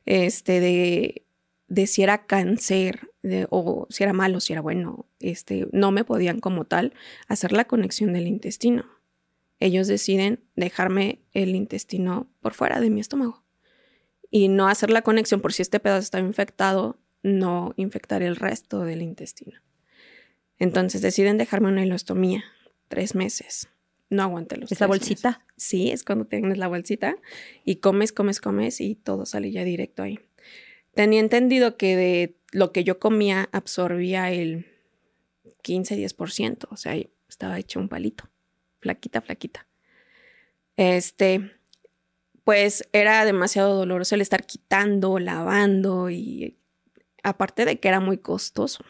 este, 0.05 0.59
de, 0.59 1.25
de 1.67 1.87
si 1.87 2.03
era 2.03 2.25
cáncer 2.25 3.11
o 3.49 3.87
si 3.89 4.03
era 4.03 4.13
malo, 4.13 4.39
si 4.39 4.53
era 4.53 4.61
bueno, 4.61 5.07
este, 5.19 5.67
no 5.71 5.91
me 5.91 6.03
podían 6.03 6.39
como 6.39 6.65
tal 6.65 6.93
hacer 7.27 7.53
la 7.53 7.65
conexión 7.65 8.13
del 8.13 8.27
intestino 8.27 8.94
ellos 9.65 9.87
deciden 9.87 10.43
dejarme 10.55 11.21
el 11.33 11.55
intestino 11.55 12.29
por 12.39 12.53
fuera 12.53 12.79
de 12.79 12.91
mi 12.91 13.01
estómago 13.01 13.43
y 14.29 14.47
no 14.47 14.67
hacer 14.67 14.91
la 14.91 15.01
conexión 15.01 15.41
por 15.41 15.53
si 15.53 15.63
este 15.63 15.79
pedazo 15.79 16.03
está 16.03 16.19
infectado, 16.19 16.99
no 17.23 17.73
infectar 17.75 18.21
el 18.21 18.35
resto 18.35 18.81
del 18.83 19.01
intestino. 19.01 19.59
Entonces 20.59 21.01
deciden 21.01 21.37
dejarme 21.37 21.69
una 21.69 21.83
hilostomía, 21.83 22.43
tres 22.87 23.15
meses. 23.15 23.69
No 24.09 24.21
aguanté 24.21 24.57
los 24.57 24.71
¿Es 24.71 24.79
la 24.79 24.87
bolsita? 24.87 25.43
Sí, 25.57 25.89
es 25.89 26.03
cuando 26.03 26.25
tienes 26.25 26.59
la 26.59 26.67
bolsita 26.67 27.17
y 27.63 27.77
comes, 27.77 28.11
comes, 28.11 28.39
comes 28.39 28.79
y 28.81 28.95
todo 28.95 29.25
sale 29.25 29.51
ya 29.51 29.63
directo 29.63 30.03
ahí. 30.03 30.19
Tenía 30.93 31.19
entendido 31.21 31.75
que 31.75 31.95
de 31.95 32.37
lo 32.51 32.71
que 32.71 32.83
yo 32.83 32.99
comía 32.99 33.49
absorbía 33.51 34.31
el 34.31 34.67
15-10%, 35.63 36.67
o 36.69 36.77
sea, 36.77 36.95
estaba 37.27 37.57
hecho 37.57 37.79
un 37.79 37.89
palito 37.89 38.29
flaquita, 38.85 39.19
flaquita. 39.19 39.65
Este, 40.77 41.51
pues 42.43 42.87
era 42.93 43.25
demasiado 43.25 43.75
doloroso 43.75 44.13
el 44.13 44.21
estar 44.21 44.45
quitando, 44.45 45.17
lavando 45.17 46.11
y 46.11 46.59
aparte 47.23 47.65
de 47.65 47.79
que 47.79 47.87
era 47.87 47.99
muy 47.99 48.19
costoso. 48.19 48.85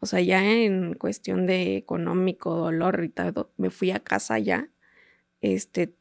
O 0.00 0.06
sea, 0.06 0.20
ya 0.20 0.44
en 0.44 0.94
cuestión 0.94 1.46
de 1.46 1.76
económico, 1.76 2.56
dolor 2.56 3.04
y 3.04 3.08
todo, 3.08 3.52
me 3.56 3.70
fui 3.70 3.92
a 3.92 4.00
casa 4.00 4.40
ya, 4.40 4.68
este, 5.40 5.94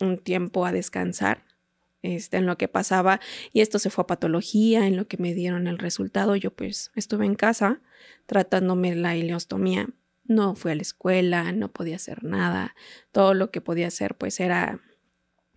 un 0.00 0.16
tiempo 0.16 0.64
a 0.64 0.72
descansar, 0.72 1.44
este, 2.00 2.38
en 2.38 2.46
lo 2.46 2.56
que 2.56 2.68
pasaba, 2.68 3.20
y 3.52 3.60
esto 3.60 3.78
se 3.78 3.90
fue 3.90 4.04
a 4.04 4.06
patología, 4.06 4.86
en 4.86 4.96
lo 4.96 5.06
que 5.08 5.18
me 5.18 5.34
dieron 5.34 5.66
el 5.66 5.78
resultado, 5.78 6.36
yo 6.36 6.50
pues 6.50 6.90
estuve 6.96 7.26
en 7.26 7.34
casa 7.34 7.82
tratándome 8.24 8.94
la 8.94 9.14
ileostomía 9.14 9.90
No 10.24 10.54
fui 10.54 10.72
a 10.72 10.74
la 10.74 10.82
escuela, 10.82 11.52
no 11.52 11.72
podía 11.72 11.96
hacer 11.96 12.24
nada. 12.24 12.74
Todo 13.12 13.34
lo 13.34 13.50
que 13.50 13.60
podía 13.60 13.88
hacer 13.88 14.14
pues 14.16 14.40
era 14.40 14.80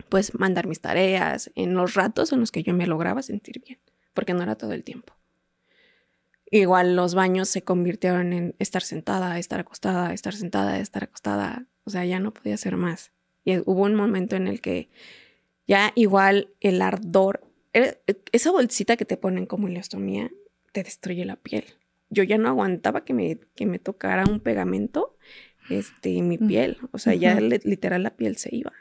pues 0.09 0.37
mandar 0.37 0.67
mis 0.67 0.81
tareas 0.81 1.51
en 1.55 1.73
los 1.73 1.95
ratos 1.95 2.31
en 2.31 2.39
los 2.39 2.51
que 2.51 2.63
yo 2.63 2.73
me 2.73 2.87
lograba 2.87 3.21
sentir 3.21 3.61
bien, 3.65 3.79
porque 4.13 4.33
no 4.33 4.43
era 4.43 4.55
todo 4.55 4.73
el 4.73 4.83
tiempo. 4.83 5.13
Igual 6.51 6.95
los 6.95 7.15
baños 7.15 7.49
se 7.49 7.63
convirtieron 7.63 8.31
en 8.31 8.55
estar 8.59 8.83
sentada, 8.83 9.39
estar 9.39 9.59
acostada, 9.59 10.13
estar 10.13 10.35
sentada, 10.35 10.77
estar 10.77 11.03
acostada. 11.03 11.65
O 11.83 11.89
sea, 11.89 12.05
ya 12.05 12.19
no 12.19 12.31
podía 12.31 12.53
hacer 12.53 12.77
más. 12.77 13.11
Y 13.43 13.57
hubo 13.59 13.83
un 13.83 13.95
momento 13.95 14.35
en 14.35 14.47
el 14.47 14.61
que 14.61 14.89
ya 15.67 15.91
igual 15.95 16.49
el 16.59 16.81
ardor, 16.81 17.41
e, 17.73 17.97
esa 18.31 18.51
bolsita 18.51 18.97
que 18.97 19.05
te 19.05 19.17
ponen 19.17 19.47
como 19.47 19.67
ileostomía, 19.67 20.29
te 20.71 20.83
destruye 20.83 21.25
la 21.25 21.37
piel 21.37 21.65
yo 22.13 22.23
ya 22.23 22.37
no 22.37 22.49
aguantaba 22.49 23.03
que 23.03 23.13
me, 23.13 23.39
que 23.55 23.65
me 23.65 23.79
tocara 23.79 24.25
un 24.25 24.39
pegamento 24.39 25.17
este, 25.69 26.17
en 26.17 26.27
mi 26.27 26.37
piel. 26.37 26.77
O 26.91 26.97
sea, 26.97 27.13
ya 27.13 27.39
literal 27.39 28.03
la 28.03 28.15
piel 28.15 28.37
se 28.37 28.55
iba. 28.55 28.71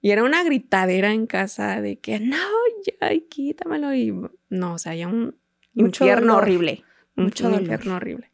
Y 0.00 0.10
era 0.10 0.24
una 0.24 0.44
gritadera 0.44 1.12
en 1.12 1.26
casa 1.26 1.80
de 1.80 1.98
que 1.98 2.20
no, 2.20 2.36
ya, 2.84 3.10
quítamelo. 3.28 3.94
Y 3.94 4.14
no, 4.48 4.74
o 4.74 4.78
sea, 4.78 4.94
ya 4.94 5.08
un 5.08 5.36
infierno 5.74 6.36
horrible. 6.36 6.84
Mucho 7.14 7.48
un 7.48 7.54
infierno 7.54 7.96
horrible. 7.96 8.30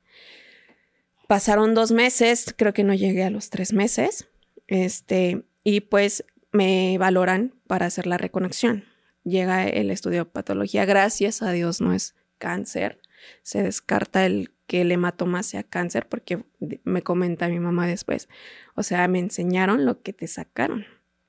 Pasaron 1.28 1.74
dos 1.74 1.92
meses, 1.92 2.54
creo 2.56 2.74
que 2.74 2.84
no 2.84 2.94
llegué 2.94 3.24
a 3.24 3.30
los 3.30 3.48
tres 3.48 3.72
meses. 3.72 4.28
Este, 4.66 5.44
y 5.64 5.80
pues 5.80 6.24
me 6.50 6.98
valoran 6.98 7.54
para 7.66 7.86
hacer 7.86 8.06
la 8.06 8.18
reconexión. 8.18 8.84
Llega 9.24 9.66
el 9.66 9.90
estudio 9.90 10.24
de 10.24 10.30
patología, 10.30 10.84
gracias 10.84 11.42
a 11.42 11.52
Dios 11.52 11.80
no 11.80 11.92
es 11.92 12.16
cáncer, 12.38 13.00
se 13.42 13.62
descarta 13.62 14.26
el 14.26 14.50
que 14.66 14.80
el 14.80 14.92
hematoma 14.92 15.42
sea 15.42 15.62
cáncer 15.62 16.08
porque 16.08 16.44
me 16.84 17.02
comenta 17.02 17.48
mi 17.48 17.60
mamá 17.60 17.86
después. 17.86 18.28
O 18.74 18.82
sea, 18.82 19.06
me 19.08 19.18
enseñaron 19.18 19.84
lo 19.84 20.02
que 20.02 20.12
te 20.12 20.26
sacaron. 20.26 20.86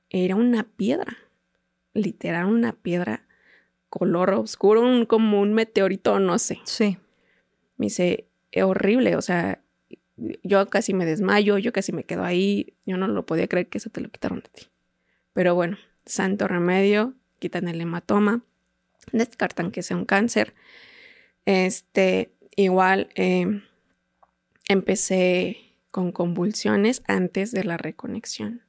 Era 0.08 0.36
una 0.36 0.64
piedra, 0.64 1.18
literal 1.92 2.46
una 2.46 2.72
piedra 2.72 3.26
color 3.90 4.30
oscuro, 4.30 5.06
como 5.06 5.40
un 5.40 5.54
meteorito, 5.54 6.18
no 6.18 6.38
sé. 6.38 6.58
Sí. 6.64 6.98
Me 7.76 7.86
dice, 7.86 8.28
es 8.50 8.64
horrible, 8.64 9.16
o 9.16 9.22
sea, 9.22 9.62
yo 10.16 10.66
casi 10.68 10.94
me 10.94 11.06
desmayo, 11.06 11.58
yo 11.58 11.72
casi 11.72 11.92
me 11.92 12.04
quedo 12.04 12.24
ahí, 12.24 12.74
yo 12.86 12.96
no 12.96 13.08
lo 13.08 13.26
podía 13.26 13.48
creer 13.48 13.68
que 13.68 13.78
eso 13.78 13.90
te 13.90 14.00
lo 14.00 14.10
quitaron 14.10 14.40
de 14.40 14.48
ti. 14.48 14.66
Pero 15.32 15.54
bueno, 15.54 15.76
santo 16.06 16.48
remedio, 16.48 17.14
quitan 17.38 17.68
el 17.68 17.80
hematoma, 17.80 18.42
descartan 19.12 19.70
que 19.70 19.82
sea 19.82 19.96
un 19.96 20.04
cáncer 20.04 20.54
este, 21.46 22.34
igual 22.56 23.08
em, 23.14 23.62
empecé 24.68 25.58
con 25.90 26.12
convulsiones 26.12 27.02
antes 27.06 27.52
de 27.52 27.64
la 27.64 27.76
reconexión. 27.76 28.62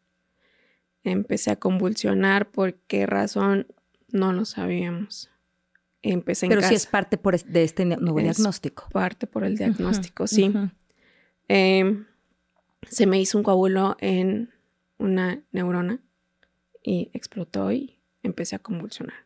Empecé 1.03 1.51
a 1.51 1.55
convulsionar, 1.55 2.50
¿por 2.50 2.75
qué 2.75 3.05
razón? 3.05 3.67
No 4.10 4.34
lo 4.34 4.46
sabíamos. 4.46 5.29
Empecé 6.01 6.46
en 6.46 6.51
Pero 6.51 6.62
sí 6.62 6.75
es 6.75 6.86
parte 6.86 7.17
por 7.17 7.39
de 7.44 7.63
este 7.63 7.86
nuevo 7.86 8.20
diagnóstico. 8.20 8.88
Parte 8.91 9.27
por 9.27 9.44
el 9.44 9.58
diagnóstico, 9.58 10.27
sí. 10.27 10.53
Em, 11.48 12.05
se 12.89 13.05
me 13.05 13.20
hizo 13.20 13.38
un 13.38 13.44
coágulo 13.44 13.98
en 14.00 14.51
una 14.98 15.44
neurona 15.51 16.00
y 16.84 17.10
explotó 17.13 17.72
y 17.72 17.98
empecé 18.24 18.55
a 18.55 18.60
convulsionar. 18.60 19.25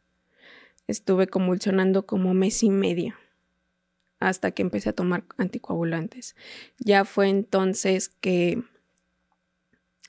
Estuve 0.88 1.28
convulsionando 1.28 2.06
como 2.06 2.34
mes 2.34 2.64
y 2.64 2.70
medio 2.70 3.16
hasta 4.20 4.52
que 4.52 4.62
empecé 4.62 4.90
a 4.90 4.94
tomar 4.94 5.24
anticoagulantes. 5.38 6.36
Ya 6.78 7.06
fue 7.06 7.30
entonces 7.30 8.10
que 8.10 8.62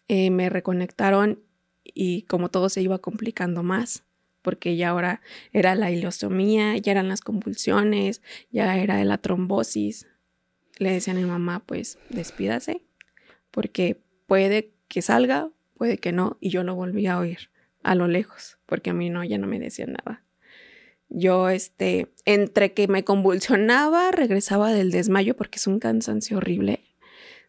eh, 0.08 0.30
me 0.30 0.48
reconectaron 0.48 1.40
y 1.84 2.22
como 2.22 2.50
todo 2.50 2.68
se 2.68 2.82
iba 2.82 2.98
complicando 2.98 3.62
más, 3.62 4.04
porque 4.42 4.76
ya 4.76 4.90
ahora 4.90 5.20
era 5.52 5.74
la 5.74 5.90
ileostomía, 5.90 6.76
ya 6.76 6.92
eran 6.92 7.08
las 7.08 7.20
convulsiones, 7.20 8.22
ya 8.50 8.76
era 8.78 9.02
la 9.04 9.18
trombosis. 9.18 10.06
Le 10.78 10.92
decían 10.92 11.18
a 11.18 11.20
mi 11.20 11.26
mamá, 11.26 11.60
pues 11.64 11.98
despídase, 12.08 12.82
porque 13.50 14.00
puede 14.26 14.72
que 14.88 15.02
salga, 15.02 15.50
puede 15.76 15.98
que 15.98 16.12
no, 16.12 16.38
y 16.40 16.50
yo 16.50 16.64
lo 16.64 16.74
volví 16.74 17.06
a 17.06 17.18
oír 17.18 17.50
a 17.82 17.94
lo 17.94 18.08
lejos, 18.08 18.58
porque 18.66 18.90
a 18.90 18.94
mí 18.94 19.10
no, 19.10 19.24
ya 19.24 19.38
no 19.38 19.46
me 19.46 19.58
decían 19.58 19.92
nada. 19.92 20.24
Yo, 21.10 21.48
este, 21.48 22.08
entre 22.24 22.72
que 22.72 22.86
me 22.88 23.04
convulsionaba, 23.04 24.12
regresaba 24.12 24.72
del 24.72 24.90
desmayo, 24.92 25.36
porque 25.36 25.58
es 25.58 25.66
un 25.66 25.80
cansancio 25.80 26.36
horrible, 26.36 26.80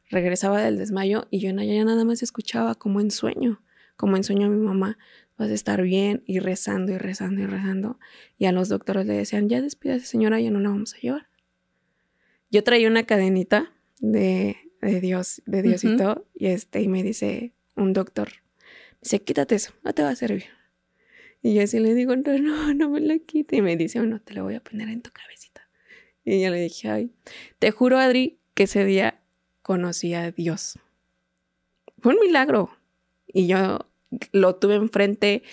regresaba 0.09 0.61
del 0.61 0.77
desmayo 0.77 1.27
y 1.29 1.39
yo 1.39 1.51
ya 1.51 1.85
nada 1.85 2.03
más 2.03 2.23
escuchaba 2.23 2.75
como 2.75 2.99
en 2.99 3.11
sueño, 3.11 3.61
como 3.95 4.17
en 4.17 4.23
sueño 4.23 4.47
a 4.47 4.49
mi 4.49 4.57
mamá, 4.57 4.97
vas 5.37 5.49
a 5.49 5.53
estar 5.53 5.81
bien, 5.81 6.23
y 6.25 6.39
rezando 6.39 6.91
y 6.91 6.97
rezando 6.97 7.41
y 7.41 7.45
rezando. 7.45 7.99
Y 8.37 8.45
a 8.45 8.51
los 8.51 8.69
doctores 8.69 9.05
le 9.05 9.13
decían, 9.13 9.47
ya 9.47 9.61
despídase 9.61 10.05
señora, 10.05 10.39
ya 10.39 10.51
no 10.51 10.59
la 10.59 10.69
vamos 10.69 10.93
a 10.95 10.97
llevar. 10.97 11.27
Yo 12.49 12.63
traía 12.63 12.87
una 12.87 13.03
cadenita 13.03 13.71
de, 13.99 14.57
de 14.81 15.01
Dios, 15.01 15.41
de 15.45 15.61
Diosito, 15.61 16.25
y 16.33 16.47
este, 16.47 16.81
y 16.81 16.87
me 16.87 17.03
dice 17.03 17.53
un 17.75 17.93
doctor, 17.93 18.29
dice, 19.01 19.21
quítate 19.21 19.55
eso, 19.55 19.73
no 19.83 19.93
te 19.93 20.03
va 20.03 20.09
a 20.09 20.15
servir. 20.15 20.45
Y 21.41 21.55
yo 21.55 21.63
así 21.63 21.79
le 21.79 21.95
digo, 21.95 22.15
no, 22.15 22.37
no, 22.37 22.73
no 22.73 22.89
me 22.89 22.99
la 22.99 23.17
quite. 23.19 23.57
Y 23.57 23.61
me 23.61 23.75
dice, 23.75 23.99
oh, 23.99 24.05
no, 24.05 24.21
te 24.21 24.33
la 24.33 24.43
voy 24.43 24.55
a 24.55 24.63
poner 24.63 24.89
en 24.89 25.01
tu 25.01 25.11
cabecita. 25.11 25.67
Y 26.23 26.41
yo 26.41 26.49
le 26.49 26.61
dije, 26.61 26.89
ay, 26.89 27.11
te 27.59 27.71
juro, 27.71 27.97
Adri, 27.97 28.37
que 28.53 28.63
ese 28.63 28.85
día 28.85 29.21
conocí 29.61 30.13
a 30.13 30.31
Dios. 30.31 30.79
Fue 31.99 32.13
un 32.13 32.19
milagro. 32.19 32.69
Y 33.27 33.47
yo 33.47 33.79
lo 34.31 34.55
tuve 34.55 34.75
enfrente 34.75 35.43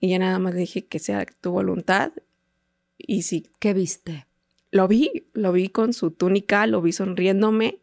y 0.00 0.10
ya 0.10 0.18
nada 0.18 0.38
más 0.38 0.54
le 0.54 0.60
dije 0.60 0.84
que 0.86 0.98
sea 0.98 1.24
tu 1.24 1.52
voluntad. 1.52 2.12
Y 2.98 3.22
sí. 3.22 3.48
¿Qué 3.58 3.72
viste? 3.72 4.26
Lo 4.70 4.88
vi, 4.88 5.26
lo 5.32 5.52
vi 5.52 5.68
con 5.68 5.92
su 5.92 6.10
túnica, 6.10 6.66
lo 6.66 6.82
vi 6.82 6.92
sonriéndome. 6.92 7.78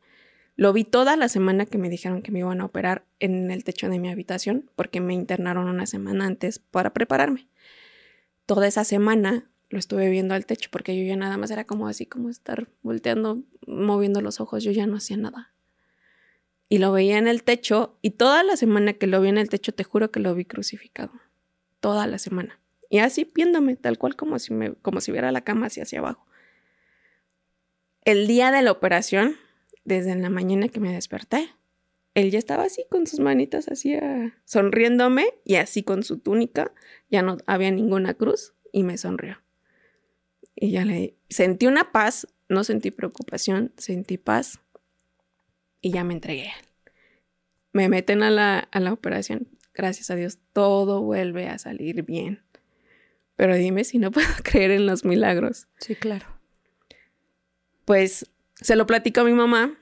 Lo 0.59 0.73
vi 0.73 0.83
toda 0.83 1.15
la 1.15 1.29
semana 1.29 1.65
que 1.65 1.77
me 1.77 1.89
dijeron 1.89 2.21
que 2.21 2.33
me 2.33 2.39
iban 2.39 2.59
a 2.59 2.65
operar 2.65 3.05
en 3.21 3.49
el 3.49 3.63
techo 3.63 3.87
de 3.87 3.97
mi 3.97 4.09
habitación, 4.09 4.69
porque 4.75 4.99
me 4.99 5.13
internaron 5.13 5.69
una 5.69 5.85
semana 5.85 6.25
antes 6.25 6.59
para 6.59 6.91
prepararme. 6.91 7.47
Toda 8.45 8.67
esa 8.67 8.83
semana 8.83 9.49
lo 9.69 9.79
estuve 9.79 10.09
viendo 10.09 10.33
al 10.33 10.45
techo, 10.45 10.67
porque 10.69 10.97
yo 10.97 11.05
ya 11.05 11.15
nada 11.15 11.37
más 11.37 11.49
era 11.49 11.63
como 11.63 11.87
así, 11.87 12.05
como 12.05 12.29
estar 12.29 12.67
volteando, 12.81 13.41
moviendo 13.67 14.19
los 14.19 14.41
ojos, 14.41 14.61
yo 14.61 14.73
ya 14.73 14.85
no 14.85 14.97
hacía 14.97 15.15
nada. 15.15 15.53
Y 16.67 16.79
lo 16.79 16.91
veía 16.91 17.17
en 17.17 17.29
el 17.29 17.43
techo, 17.43 17.97
y 18.01 18.09
toda 18.09 18.43
la 18.43 18.57
semana 18.57 18.91
que 18.91 19.07
lo 19.07 19.21
vi 19.21 19.29
en 19.29 19.37
el 19.37 19.47
techo, 19.47 19.71
te 19.73 19.85
juro 19.85 20.11
que 20.11 20.19
lo 20.19 20.35
vi 20.35 20.43
crucificado. 20.43 21.13
Toda 21.79 22.05
la 22.05 22.17
semana. 22.17 22.59
Y 22.89 22.97
así 22.97 23.31
viéndome, 23.33 23.77
tal 23.77 23.97
cual 23.97 24.17
como 24.17 24.37
si, 24.39 24.53
me, 24.53 24.73
como 24.73 24.99
si 24.99 25.13
viera 25.13 25.31
la 25.31 25.39
cama 25.39 25.67
hacia, 25.67 25.83
hacia 25.83 25.99
abajo. 25.99 26.27
El 28.03 28.27
día 28.27 28.51
de 28.51 28.61
la 28.61 28.73
operación, 28.73 29.37
desde 29.83 30.15
la 30.15 30.29
mañana 30.29 30.69
que 30.69 30.79
me 30.79 30.93
desperté. 30.93 31.49
Él 32.15 32.31
ya 32.31 32.39
estaba 32.39 32.63
así 32.63 32.85
con 32.89 33.07
sus 33.07 33.19
manitas 33.19 33.67
así 33.67 33.95
ah, 33.95 34.33
sonriéndome 34.45 35.27
y 35.45 35.55
así 35.55 35.83
con 35.83 36.03
su 36.03 36.17
túnica. 36.19 36.73
Ya 37.09 37.21
no 37.21 37.37
había 37.45 37.71
ninguna 37.71 38.13
cruz 38.13 38.53
y 38.71 38.83
me 38.83 38.97
sonrió. 38.97 39.41
Y 40.55 40.71
ya 40.71 40.85
le 40.85 41.15
sentí 41.29 41.67
una 41.67 41.91
paz, 41.91 42.27
no 42.49 42.63
sentí 42.63 42.91
preocupación, 42.91 43.71
sentí 43.77 44.17
paz 44.17 44.59
y 45.81 45.91
ya 45.91 46.03
me 46.03 46.13
entregué. 46.13 46.51
Me 47.71 47.87
meten 47.87 48.23
a 48.23 48.31
la, 48.31 48.59
a 48.59 48.79
la 48.79 48.91
operación. 48.91 49.47
Gracias 49.73 50.09
a 50.09 50.15
Dios, 50.15 50.39
todo 50.51 51.01
vuelve 51.01 51.47
a 51.47 51.57
salir 51.57 52.03
bien. 52.03 52.41
Pero 53.35 53.55
dime 53.55 53.85
si 53.85 53.99
no 53.99 54.11
puedo 54.11 54.27
creer 54.43 54.71
en 54.71 54.85
los 54.85 55.05
milagros. 55.05 55.67
Sí, 55.77 55.95
claro. 55.95 56.25
Pues 57.85 58.29
se 58.61 58.75
lo 58.75 58.85
platico 58.85 59.21
a 59.21 59.23
mi 59.23 59.33
mamá 59.33 59.77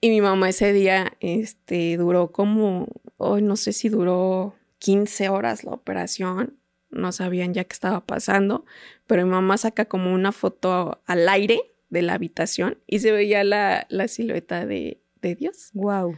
y 0.00 0.10
mi 0.10 0.20
mamá 0.20 0.48
ese 0.48 0.72
día 0.72 1.16
este, 1.20 1.96
duró 1.96 2.30
como, 2.30 2.88
hoy 3.16 3.42
no 3.42 3.56
sé 3.56 3.72
si 3.72 3.88
duró 3.88 4.54
15 4.78 5.28
horas 5.28 5.64
la 5.64 5.72
operación, 5.72 6.56
no 6.90 7.12
sabían 7.12 7.52
ya 7.52 7.64
qué 7.64 7.72
estaba 7.72 8.06
pasando, 8.06 8.64
pero 9.06 9.24
mi 9.24 9.30
mamá 9.30 9.58
saca 9.58 9.86
como 9.86 10.12
una 10.12 10.32
foto 10.32 11.00
al 11.06 11.28
aire 11.28 11.60
de 11.90 12.02
la 12.02 12.14
habitación 12.14 12.78
y 12.86 13.00
se 13.00 13.12
veía 13.12 13.44
la, 13.44 13.86
la 13.88 14.08
silueta 14.08 14.66
de, 14.66 15.00
de 15.20 15.34
Dios. 15.34 15.70
Wow. 15.72 16.16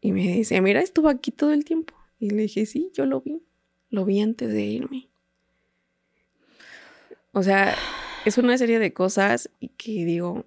Y 0.00 0.12
me 0.12 0.22
dice, 0.22 0.60
mira, 0.60 0.80
estuvo 0.80 1.08
aquí 1.08 1.30
todo 1.30 1.52
el 1.52 1.64
tiempo. 1.64 1.94
Y 2.18 2.30
le 2.30 2.42
dije, 2.42 2.66
sí, 2.66 2.90
yo 2.94 3.06
lo 3.06 3.20
vi. 3.20 3.42
Lo 3.90 4.04
vi 4.04 4.20
antes 4.20 4.52
de 4.52 4.62
irme. 4.62 5.08
O 7.32 7.42
sea, 7.42 7.74
es 8.24 8.38
una 8.38 8.56
serie 8.58 8.78
de 8.78 8.92
cosas 8.92 9.50
y 9.60 9.68
que 9.68 10.04
digo, 10.04 10.46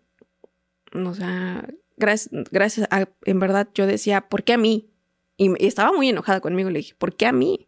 o 0.94 1.14
sea, 1.14 1.68
gracias, 1.98 2.30
gracias 2.52 2.88
a, 2.92 3.08
en 3.26 3.40
verdad 3.40 3.70
yo 3.74 3.88
decía, 3.88 4.22
¿por 4.22 4.44
qué 4.44 4.54
a 4.54 4.58
mí? 4.58 4.90
Y, 5.38 5.52
estaba 5.66 5.92
muy 5.92 6.10
enojada 6.10 6.42
conmigo, 6.42 6.70
le 6.70 6.80
dije, 6.80 6.96
¿por 6.98 7.16
qué 7.16 7.26
a 7.26 7.32
mí? 7.32 7.68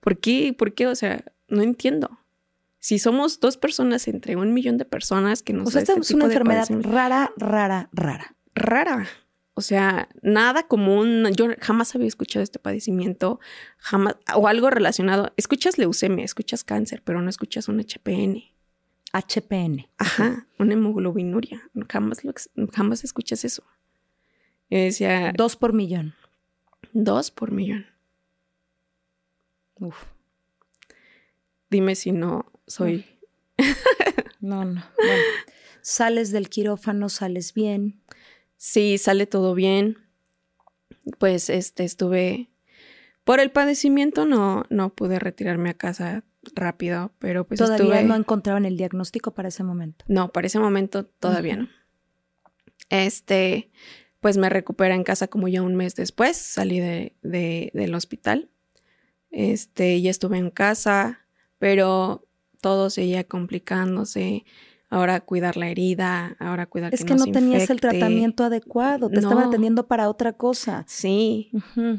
¿Por 0.00 0.18
qué? 0.18 0.54
¿Por 0.56 0.74
qué? 0.74 0.86
O 0.86 0.94
sea, 0.94 1.24
no 1.48 1.62
entiendo. 1.62 2.18
Si 2.78 2.98
somos 2.98 3.40
dos 3.40 3.56
personas 3.58 4.08
entre 4.08 4.36
un 4.36 4.54
millón 4.54 4.78
de 4.78 4.86
personas 4.86 5.42
que 5.42 5.52
nos... 5.52 5.68
O 5.68 5.70
sea, 5.70 5.82
esta 5.82 5.94
es 6.00 6.10
una 6.12 6.26
enfermedad 6.26 6.66
rara, 6.82 7.30
rara, 7.36 7.90
rara. 7.92 8.36
Rara. 8.54 9.06
O 9.54 9.60
sea, 9.62 10.08
nada 10.22 10.62
común. 10.62 11.28
Yo 11.36 11.48
jamás 11.60 11.94
había 11.94 12.08
escuchado 12.08 12.42
este 12.42 12.58
padecimiento, 12.58 13.40
jamás, 13.76 14.16
o 14.34 14.48
algo 14.48 14.70
relacionado. 14.70 15.34
Escuchas 15.36 15.76
leucemia, 15.76 16.24
escuchas 16.24 16.64
cáncer, 16.64 17.02
pero 17.04 17.20
no 17.20 17.28
escuchas 17.28 17.68
un 17.68 17.80
HPN. 17.80 18.42
HPN. 19.12 19.88
Ajá, 19.98 20.46
una 20.58 20.74
hemoglobinuria. 20.74 21.68
Jamás, 21.88 22.24
lo, 22.24 22.32
jamás 22.72 23.04
escuchas 23.04 23.44
eso. 23.44 23.64
Yo 24.70 24.78
decía. 24.78 25.32
Dos 25.36 25.56
por 25.56 25.72
millón. 25.72 26.14
Dos 26.92 27.30
por 27.30 27.50
millón. 27.50 27.86
Uf. 29.74 30.04
Dime 31.70 31.94
si 31.94 32.12
no 32.12 32.50
soy. 32.66 33.06
No, 34.40 34.64
no. 34.64 34.82
Bueno, 34.96 35.22
sales 35.82 36.30
del 36.32 36.48
quirófano, 36.48 37.10
sales 37.10 37.52
bien. 37.52 38.00
Sí, 38.56 38.96
sale 38.96 39.26
todo 39.26 39.54
bien. 39.54 39.98
Pues 41.18 41.50
este 41.50 41.84
estuve. 41.84 42.48
Por 43.24 43.38
el 43.38 43.50
padecimiento 43.50 44.24
no, 44.24 44.64
no 44.70 44.94
pude 44.94 45.18
retirarme 45.18 45.68
a 45.68 45.74
casa 45.74 46.24
rápido, 46.54 47.12
pero 47.18 47.46
pues 47.46 47.58
¿Todavía 47.58 48.02
no 48.02 48.14
encontraban 48.14 48.64
el 48.64 48.76
diagnóstico 48.76 49.32
para 49.32 49.48
ese 49.48 49.62
momento? 49.62 50.04
No, 50.08 50.32
para 50.32 50.46
ese 50.46 50.58
momento 50.58 51.04
todavía 51.04 51.56
no. 51.56 51.68
Este, 52.88 53.70
pues 54.20 54.36
me 54.36 54.48
recuperé 54.48 54.94
en 54.94 55.04
casa 55.04 55.28
como 55.28 55.48
ya 55.48 55.62
un 55.62 55.76
mes 55.76 55.94
después, 55.94 56.36
salí 56.36 56.80
de, 56.80 57.14
del 57.22 57.94
hospital. 57.94 58.50
Este, 59.30 60.00
ya 60.00 60.10
estuve 60.10 60.38
en 60.38 60.50
casa, 60.50 61.20
pero 61.58 62.26
todo 62.60 62.90
seguía 62.90 63.24
complicándose. 63.24 64.44
Ahora 64.92 65.20
cuidar 65.20 65.56
la 65.56 65.68
herida, 65.68 66.36
ahora 66.40 66.66
cuidar 66.66 66.92
es 66.92 67.04
que, 67.04 67.14
no, 67.14 67.24
tenías 67.26 67.70
el 67.70 67.80
tratamiento 67.80 68.42
adecuado, 68.42 69.08
te 69.08 69.20
estaban 69.20 69.46
atendiendo 69.46 69.86
para 69.86 70.08
otra 70.08 70.32
cosa. 70.32 70.84
Sí. 70.88 71.52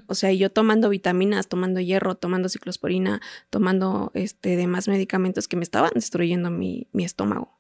O 0.08 0.14
sea, 0.14 0.34
yo 0.34 0.50
tomando 0.50 0.90
vitaminas, 0.90 1.48
tomando 1.48 1.80
hierro, 1.80 2.16
tomando 2.16 2.50
ciclosporina, 2.50 3.22
tomando 3.50 4.12
este 4.14 4.58
demás 4.58 4.90
medicamentos 4.90 5.48
que 5.48 5.56
me 5.56 5.64
estaban 5.64 5.92
destruyendo 5.96 6.52
mi, 6.52 6.88
mi 6.92 7.06
estómago. 7.06 7.58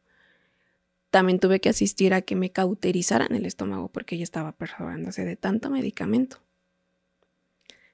También 1.11 1.39
tuve 1.39 1.61
que 1.61 1.69
asistir 1.69 2.13
a 2.13 2.21
que 2.21 2.35
me 2.35 2.51
cauterizaran 2.51 3.33
el 3.33 3.45
estómago 3.45 3.87
porque 3.87 4.17
ya 4.17 4.23
estaba 4.23 4.51
perforándose 4.51 5.23
de 5.23 5.37
tanto 5.37 5.69
medicamento. 5.69 6.41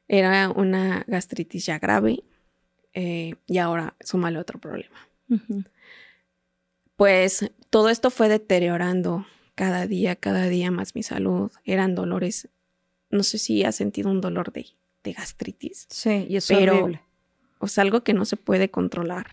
Era 0.08 0.50
una 0.50 1.04
gastritis 1.08 1.67
ya 1.67 1.78
grave 1.78 2.23
eh, 2.93 3.36
y 3.45 3.60
ahora 3.60 3.95
súmale 4.00 4.39
otro 4.39 4.60
problema. 4.60 4.95
Pues 6.98 7.52
todo 7.70 7.90
esto 7.90 8.10
fue 8.10 8.28
deteriorando 8.28 9.26
cada 9.56 9.88
día, 9.88 10.16
cada 10.16 10.50
día 10.50 10.72
más 10.72 10.96
mi 10.96 11.04
salud. 11.04 11.52
Eran 11.64 11.96
dolores, 11.96 12.50
no 13.10 13.24
sé 13.24 13.38
si 13.38 13.64
has 13.64 13.76
sentido 13.76 14.10
un 14.10 14.20
dolor 14.20 14.52
de, 14.52 14.66
gastritis. 15.04 15.88
Sí, 15.90 16.26
y 16.28 16.36
es 16.36 16.52
horrible. 16.52 17.02
O 17.60 17.70
sea, 17.70 17.84
algo 17.84 18.04
que 18.04 18.14
no 18.14 18.26
se 18.26 18.36
puede 18.36 18.70
controlar. 18.70 19.28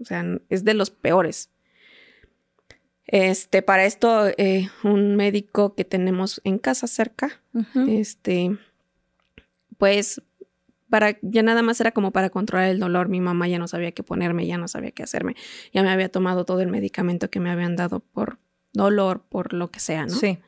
O 0.00 0.04
sea, 0.06 0.24
es 0.48 0.64
de 0.64 0.72
los 0.72 0.90
peores. 0.90 1.50
Este, 3.06 3.60
para 3.60 3.84
esto, 3.84 4.28
eh, 4.38 4.70
un 4.82 5.16
médico 5.16 5.74
que 5.74 5.84
tenemos 5.84 6.40
en 6.44 6.58
casa 6.58 6.86
cerca, 6.86 7.42
este, 7.86 8.56
pues 9.76 10.22
para, 10.94 11.18
ya 11.22 11.42
nada 11.42 11.60
más 11.62 11.80
era 11.80 11.90
como 11.90 12.12
para 12.12 12.30
controlar 12.30 12.68
el 12.68 12.78
dolor. 12.78 13.08
Mi 13.08 13.20
mamá 13.20 13.48
ya 13.48 13.58
no 13.58 13.66
sabía 13.66 13.90
qué 13.90 14.04
ponerme, 14.04 14.46
ya 14.46 14.58
no 14.58 14.68
sabía 14.68 14.92
qué 14.92 15.02
hacerme. 15.02 15.34
Ya 15.72 15.82
me 15.82 15.90
había 15.90 16.08
tomado 16.08 16.44
todo 16.44 16.60
el 16.60 16.68
medicamento 16.68 17.30
que 17.30 17.40
me 17.40 17.50
habían 17.50 17.74
dado 17.74 17.98
por 17.98 18.38
dolor, 18.72 19.24
por 19.28 19.54
lo 19.54 19.72
que 19.72 19.80
sea, 19.80 20.06
¿no? 20.06 20.14
Sí. 20.14 20.38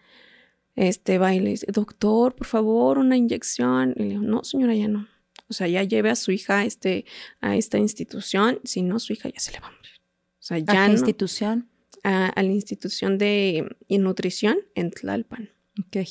Este 0.77 1.19
va 1.19 1.35
y 1.35 1.41
le 1.41 1.51
dice, 1.51 1.67
doctor, 1.73 2.37
por 2.37 2.47
favor, 2.47 2.99
una 2.99 3.17
inyección. 3.17 3.93
Y 3.97 4.03
le 4.05 4.09
digo, 4.11 4.23
no, 4.23 4.45
señora, 4.45 4.73
ya 4.77 4.87
no. 4.87 5.09
O 5.49 5.53
sea, 5.53 5.67
ya 5.67 5.83
lleve 5.83 6.11
a 6.11 6.15
su 6.15 6.31
hija 6.31 6.61
a, 6.61 6.65
este, 6.65 7.07
a 7.41 7.57
esta 7.57 7.79
institución, 7.79 8.61
si 8.63 8.83
no, 8.83 9.01
su 9.01 9.15
hija 9.15 9.29
ya 9.29 9.41
se 9.41 9.51
le 9.51 9.59
va 9.59 9.67
a 9.67 9.73
morir. 9.73 10.01
O 10.39 10.43
sea, 10.43 10.59
ya 10.59 10.85
¿A 10.85 10.87
qué 10.87 10.93
institución? 10.93 11.69
A, 12.05 12.33
la 12.37 12.53
institución 12.53 13.19
de 13.19 13.67
nutrición 13.89 14.59
en 14.77 14.93
Tlalpan. 14.93 15.51
Ok. 15.81 16.07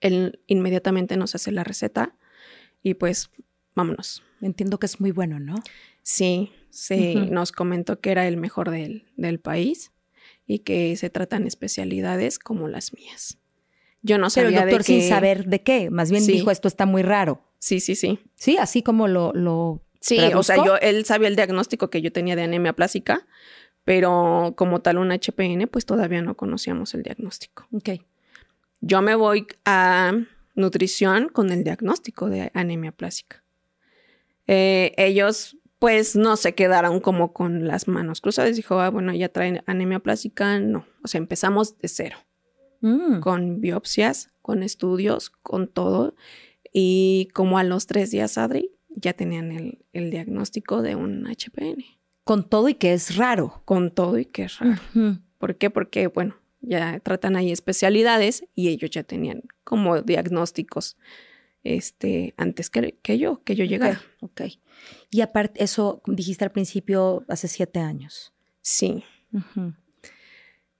Él 0.00 0.40
inmediatamente 0.48 1.16
nos 1.16 1.36
hace 1.36 1.52
la 1.52 1.62
receta 1.62 2.16
y 2.82 2.94
pues 2.94 3.30
vámonos. 3.78 4.24
Entiendo 4.42 4.78
que 4.78 4.86
es 4.86 5.00
muy 5.00 5.12
bueno, 5.12 5.38
¿no? 5.38 5.54
Sí, 6.02 6.52
sí, 6.70 7.14
nos 7.14 7.52
comentó 7.52 8.00
que 8.00 8.10
era 8.10 8.26
el 8.26 8.36
mejor 8.36 8.70
del, 8.70 9.04
del, 9.16 9.38
país 9.38 9.92
y 10.46 10.60
que 10.60 10.96
se 10.96 11.10
tratan 11.10 11.46
especialidades 11.46 12.40
como 12.40 12.66
las 12.66 12.92
mías. 12.92 13.38
Yo 14.02 14.18
no 14.18 14.30
sabía 14.30 14.48
Pero 14.48 14.60
el 14.60 14.64
doctor 14.70 14.78
de 14.78 15.00
sin 15.00 15.08
saber 15.08 15.46
de 15.46 15.62
qué, 15.62 15.90
más 15.90 16.10
bien 16.10 16.26
dijo 16.26 16.50
esto 16.50 16.66
está 16.66 16.86
muy 16.86 17.02
raro. 17.02 17.40
Sí, 17.60 17.78
sí, 17.78 17.94
sí. 17.94 18.18
Sí, 18.34 18.56
así 18.56 18.82
como 18.82 19.06
lo... 19.06 19.32
lo 19.32 19.80
sí, 20.00 20.18
o 20.34 20.42
sea, 20.42 20.56
yo, 20.56 20.76
él 20.78 21.04
sabía 21.04 21.28
el 21.28 21.36
diagnóstico 21.36 21.88
que 21.88 22.02
yo 22.02 22.10
tenía 22.12 22.34
de 22.34 22.42
anemia 22.42 22.72
plástica, 22.72 23.26
pero 23.84 24.54
como 24.56 24.80
tal 24.80 24.98
un 24.98 25.12
HPN, 25.12 25.68
pues 25.68 25.86
todavía 25.86 26.22
no 26.22 26.36
conocíamos 26.36 26.94
el 26.94 27.04
diagnóstico. 27.04 27.68
Ok. 27.72 27.90
Yo 28.80 29.02
me 29.02 29.14
voy 29.14 29.46
a 29.64 30.14
nutrición 30.56 31.28
con 31.28 31.52
el 31.52 31.62
diagnóstico 31.62 32.28
de 32.28 32.50
anemia 32.54 32.90
plástica. 32.90 33.42
Eh, 34.48 34.94
ellos 34.96 35.56
pues 35.78 36.16
no 36.16 36.36
se 36.36 36.54
quedaron 36.54 37.00
como 37.00 37.32
con 37.32 37.68
las 37.68 37.86
manos 37.86 38.20
cruzadas. 38.20 38.56
Dijo, 38.56 38.80
ah, 38.80 38.90
bueno, 38.90 39.14
ya 39.14 39.28
traen 39.28 39.62
anemia 39.66 40.00
plástica. 40.00 40.58
No, 40.58 40.84
o 41.04 41.08
sea, 41.08 41.18
empezamos 41.18 41.78
de 41.78 41.88
cero. 41.88 42.16
Mm. 42.80 43.20
Con 43.20 43.60
biopsias, 43.60 44.30
con 44.42 44.62
estudios, 44.62 45.30
con 45.30 45.68
todo. 45.68 46.16
Y 46.72 47.28
como 47.32 47.58
a 47.58 47.64
los 47.64 47.86
tres 47.86 48.10
días, 48.10 48.38
Adri, 48.38 48.72
ya 48.88 49.12
tenían 49.12 49.78
el, 49.92 50.10
diagnóstico 50.10 50.82
de 50.82 50.96
un 50.96 51.26
HPN. 51.26 51.84
Con 52.24 52.48
todo 52.48 52.68
y 52.68 52.74
que 52.74 52.92
es 52.92 53.16
raro. 53.16 53.62
Con 53.64 53.92
todo 53.92 54.18
y 54.18 54.26
que 54.26 54.44
es 54.44 54.58
raro. 54.58 54.80
¿Por 55.38 55.56
qué? 55.56 55.70
Porque, 55.70 56.08
bueno, 56.08 56.36
ya 56.60 56.98
tratan 57.00 57.36
ahí 57.36 57.52
especialidades 57.52 58.44
y 58.54 58.68
ellos 58.68 58.90
ya 58.90 59.04
tenían 59.04 59.42
como 59.62 60.02
diagnósticos 60.02 60.96
este, 61.64 62.34
antes 62.36 62.70
que, 62.70 62.98
que 63.02 63.18
yo, 63.18 63.42
que 63.44 63.56
yo 63.56 63.64
llegara. 63.64 64.00
Ok. 64.20 64.42
Y 65.10 65.20
aparte, 65.20 65.62
eso 65.62 66.02
dijiste 66.06 66.44
al 66.44 66.52
principio, 66.52 67.24
hace 67.28 67.48
siete 67.48 67.80
años. 67.80 68.32
Sí. 68.60 69.04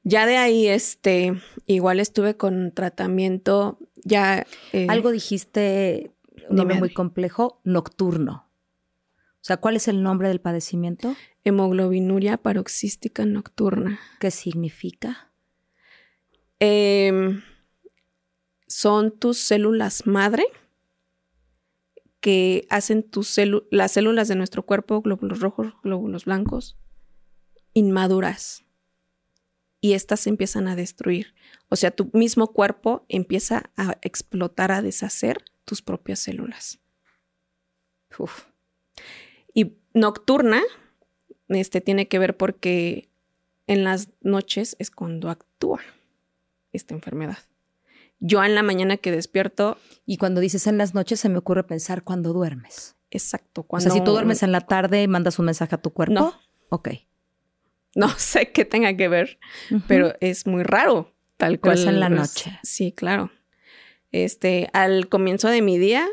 Ya 0.03 0.27
de 0.27 0.37
ahí, 0.37 0.69
este, 0.69 1.35
igual 1.67 2.01
estuve 2.01 2.37
con 2.37 2.73
tratamiento, 2.73 3.79
ya... 4.05 4.47
Eh, 4.73 4.87
Algo 4.89 5.11
dijiste, 5.11 6.13
un 6.49 6.57
nombre 6.57 6.79
muy 6.79 6.93
complejo, 6.93 7.61
nocturno. 7.65 8.49
O 9.41 9.45
sea, 9.49 9.59
¿cuál 9.59 9.77
es 9.77 9.89
el 9.89 10.03
nombre 10.03 10.29
del 10.29 10.41
padecimiento? 10.41 11.15
Hemoglobinuria 11.45 12.37
paroxística 12.37 13.25
nocturna. 13.25 13.99
¿Qué 14.21 14.31
significa? 14.31 15.31
Em, 16.59 17.43
son 18.67 19.17
tus 19.17 19.39
células 19.39 20.07
madre 20.07 20.45
que 22.29 22.67
hacen 22.69 23.05
tus 23.05 23.41
las 23.71 23.93
células 23.93 24.29
de 24.29 24.37
nuestro 24.37 24.63
cuerpo, 24.63 25.01
glóbulos 25.01 25.41
rojos, 25.41 25.73
glóbulos 25.83 26.27
blancos, 26.27 26.77
inmaduras. 27.73 28.67
Y 29.81 29.95
estas 29.95 30.21
se 30.21 30.29
empiezan 30.29 30.69
a 30.69 30.77
destruir. 30.77 31.35
O 31.71 31.77
sea, 31.77 31.91
tu 31.91 32.11
mismo 32.13 32.49
cuerpo 32.49 33.07
empieza 33.09 33.71
a 33.79 33.97
explotar, 34.03 34.73
a 34.73 34.83
deshacer 34.83 35.43
tus 35.65 35.81
propias 35.81 36.19
células. 36.19 36.81
Y 39.55 39.79
nocturna, 39.95 40.61
este 41.49 41.81
tiene 41.81 42.09
que 42.09 42.19
ver 42.19 42.37
porque 42.37 43.09
en 43.67 43.85
las 43.85 44.11
noches 44.21 44.77
es 44.79 44.91
cuando 44.91 45.31
actúa 45.31 45.81
esta 46.73 46.93
enfermedad. 46.93 47.39
Yo 48.21 48.43
en 48.43 48.55
la 48.55 48.63
mañana 48.63 48.97
que 48.97 49.11
despierto. 49.11 49.79
Y 50.07 50.17
cuando 50.17 50.41
dices 50.41 50.67
en 50.67 50.79
las 50.79 50.95
noches, 50.95 51.21
se 51.21 51.29
me 51.29 51.39
ocurre 51.39 51.65
pensar 51.65 52.03
cuando 52.03 52.33
duermes. 52.33 52.97
Exacto. 53.11 53.63
Cuando... 53.63 53.89
O 53.89 53.93
sea, 53.93 53.99
si 53.99 54.05
tú 54.05 54.13
duermes 54.13 54.43
en 54.43 54.53
la 54.53 54.61
tarde, 54.61 55.07
mandas 55.09 55.39
un 55.39 55.47
mensaje 55.47 55.75
a 55.75 55.83
tu 55.83 55.93
cuerpo. 55.93 56.15
No. 56.15 56.35
Ok. 56.71 56.91
No 57.95 58.09
sé 58.17 58.53
qué 58.53 58.65
tenga 58.65 58.97
que 58.97 59.09
ver, 59.09 59.39
pero 59.87 60.15
es 60.21 60.47
muy 60.47 60.63
raro, 60.63 61.15
tal 61.37 61.61
cual. 61.61 61.79
es 61.79 61.87
en 61.87 62.01
la 62.01 62.09
noche. 62.09 62.59
Sí, 62.63 62.93
claro. 62.93 63.31
Este, 64.13 64.71
al 64.73 65.09
comienzo 65.09 65.49
de 65.49 65.63
mi 65.63 65.79
día, 65.79 66.07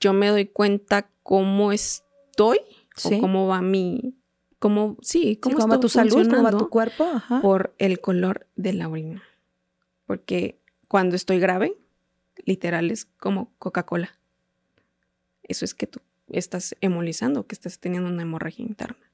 yo 0.00 0.12
me 0.12 0.28
doy 0.28 0.46
cuenta 0.46 1.10
cómo 1.22 1.72
estoy 1.72 2.60
o 3.04 3.18
cómo 3.20 3.46
va 3.46 3.60
mi, 3.60 4.14
cómo, 4.58 4.96
sí, 5.02 5.36
cómo, 5.36 5.66
va 5.66 5.80
tu 5.80 5.88
salud, 5.88 6.28
cómo 6.28 6.42
va 6.42 6.50
tu 6.50 6.68
cuerpo, 6.68 7.06
por 7.42 7.74
el 7.78 8.00
color 8.00 8.46
de 8.56 8.72
la 8.72 8.88
orina. 8.88 9.22
Porque 10.06 10.59
cuando 10.90 11.14
estoy 11.14 11.38
grave, 11.38 11.76
literal 12.44 12.90
es 12.90 13.04
como 13.04 13.54
Coca-Cola. 13.60 14.18
Eso 15.44 15.64
es 15.64 15.72
que 15.72 15.86
tú 15.86 16.00
estás 16.26 16.74
hemolizando, 16.80 17.46
que 17.46 17.54
estás 17.54 17.78
teniendo 17.78 18.10
una 18.10 18.22
hemorragia 18.22 18.64
interna. 18.64 19.12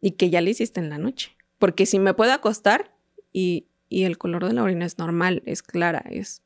Y 0.00 0.12
que 0.12 0.28
ya 0.28 0.40
le 0.40 0.50
hiciste 0.50 0.80
en 0.80 0.90
la 0.90 0.98
noche. 0.98 1.36
Porque 1.60 1.86
si 1.86 2.00
me 2.00 2.14
puedo 2.14 2.32
acostar 2.32 2.92
y, 3.32 3.68
el 3.90 4.18
color 4.18 4.44
de 4.44 4.54
la 4.54 4.64
orina 4.64 4.86
es 4.86 4.98
normal, 4.98 5.44
es 5.46 5.62
clara, 5.62 6.04
es 6.10 6.42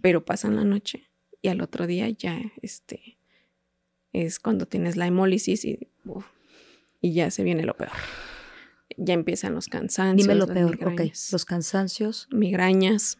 pero 0.00 0.24
pasan 0.24 0.56
la 0.56 0.64
noche 0.64 1.08
y 1.40 1.46
al 1.46 1.60
otro 1.60 1.86
día 1.86 2.10
ya 2.10 2.40
este 2.60 3.16
es 4.12 4.40
cuando 4.40 4.66
tienes 4.66 4.96
la 4.96 5.06
hemólisis 5.06 5.64
y, 5.64 5.88
y 7.00 7.14
ya 7.14 7.30
se 7.30 7.44
viene 7.44 7.62
lo 7.62 7.76
peor. 7.76 7.92
Ya 8.96 9.14
empiezan 9.14 9.54
los 9.54 9.68
cansancios. 9.68 10.26
Dime 10.26 10.34
lo 10.34 10.48
peor. 10.48 10.76
Los 11.30 11.44
cansancios. 11.44 12.26
Migrañas. 12.32 13.18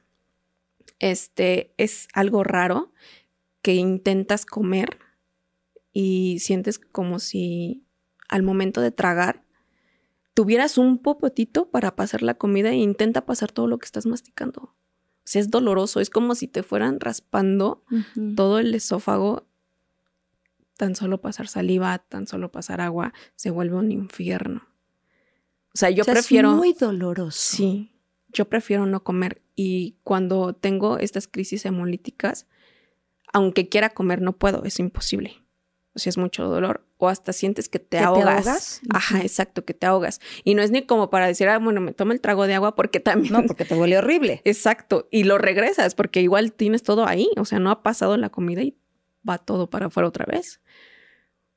Este 0.99 1.75
es 1.77 2.09
algo 2.13 2.45
raro 2.45 2.93
que 3.63 3.75
intentas 3.75 4.47
comer 4.47 4.99
y 5.93 6.39
sientes 6.41 6.79
como 6.79 7.19
si 7.19 7.85
al 8.29 8.43
momento 8.43 8.81
de 8.81 8.91
tragar 8.91 9.45
tuvieras 10.35 10.77
un 10.77 10.99
popotito 10.99 11.71
para 11.71 11.95
pasar 11.97 12.23
la 12.23 12.35
comida 12.35 12.71
e 12.71 12.77
intenta 12.77 13.25
pasar 13.25 13.53
todo 13.53 13.69
lo 13.69 13.79
que 13.79 13.87
estás 13.87 14.05
masticando. 14.05 14.61
O 14.63 15.27
sea, 15.27 15.41
es 15.41 15.51
doloroso, 15.51 16.01
es 16.01 16.11
como 16.11 16.35
si 16.35 16.49
te 16.49 16.63
fueran 16.63 17.01
raspando 17.01 17.85
todo 18.37 18.59
el 18.59 18.75
esófago. 18.75 19.47
Tan 20.77 20.97
solo 20.97 21.21
pasar 21.21 21.47
saliva, 21.47 21.99
tan 21.99 22.27
solo 22.27 22.51
pasar 22.51 22.81
agua, 22.81 23.15
se 23.37 23.51
vuelve 23.51 23.77
un 23.77 23.93
infierno. 23.93 24.67
O 25.73 25.79
sea, 25.79 25.89
yo 25.91 26.05
prefiero... 26.05 26.51
Es 26.51 26.57
muy 26.57 26.73
doloroso. 26.73 27.39
Sí, 27.57 27.94
yo 28.35 28.45
prefiero 28.45 28.85
no 28.85 29.03
comer. 29.03 29.41
Y 29.57 29.97
cuando 30.03 30.53
tengo 30.55 30.99
estas 30.99 31.27
crisis 31.29 31.65
hemolíticas, 31.65 32.47
aunque 33.33 33.69
quiera 33.69 33.91
comer, 33.91 34.21
no 34.21 34.37
puedo, 34.37 34.65
es 34.65 34.79
imposible. 34.79 35.45
O 35.95 35.99
sea, 35.99 36.11
es 36.11 36.19
mucho 36.19 36.47
dolor. 36.49 36.85
O 36.99 37.09
hasta 37.09 37.33
sientes 37.33 37.69
que 37.69 37.79
te 37.79 37.99
ahogas. 37.99 38.81
Ajá, 38.91 39.21
exacto, 39.21 39.65
que 39.65 39.75
te 39.75 39.87
ahogas. 39.87 40.21
Y 40.43 40.55
no 40.55 40.63
es 40.63 40.71
ni 40.71 40.83
como 40.83 41.09
para 41.09 41.27
decir, 41.27 41.49
ah, 41.49 41.59
bueno, 41.59 41.81
me 41.81 41.93
tomo 41.93 42.13
el 42.13 42.21
trago 42.21 42.47
de 42.47 42.55
agua 42.55 42.75
porque 42.75 42.99
también. 43.01 43.33
No, 43.33 43.45
porque 43.45 43.65
te 43.65 43.75
huele 43.75 43.99
horrible. 43.99 44.43
Exacto. 44.45 45.09
Y 45.11 45.25
lo 45.25 45.39
regresas 45.39 45.95
porque 45.95 46.21
igual 46.21 46.53
tienes 46.53 46.83
todo 46.83 47.07
ahí. 47.07 47.29
O 47.37 47.45
sea, 47.45 47.61
no 47.61 47.71
ha 47.71 47.83
pasado 47.83 48.17
la 48.17 48.31
comida 48.31 48.63
y 48.63 48.77
va 49.29 49.39
todo 49.39 49.71
para 49.71 49.87
afuera 49.87 50.09
otra 50.09 50.27
vez. 50.27 50.61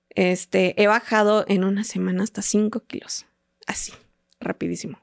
Este, 0.09 0.81
he 0.81 0.87
bajado 0.87 1.45
en 1.47 1.63
una 1.63 1.83
semana 1.83 2.23
hasta 2.23 2.41
5 2.41 2.85
kilos. 2.85 3.25
Así, 3.65 3.93
rapidísimo. 4.39 4.99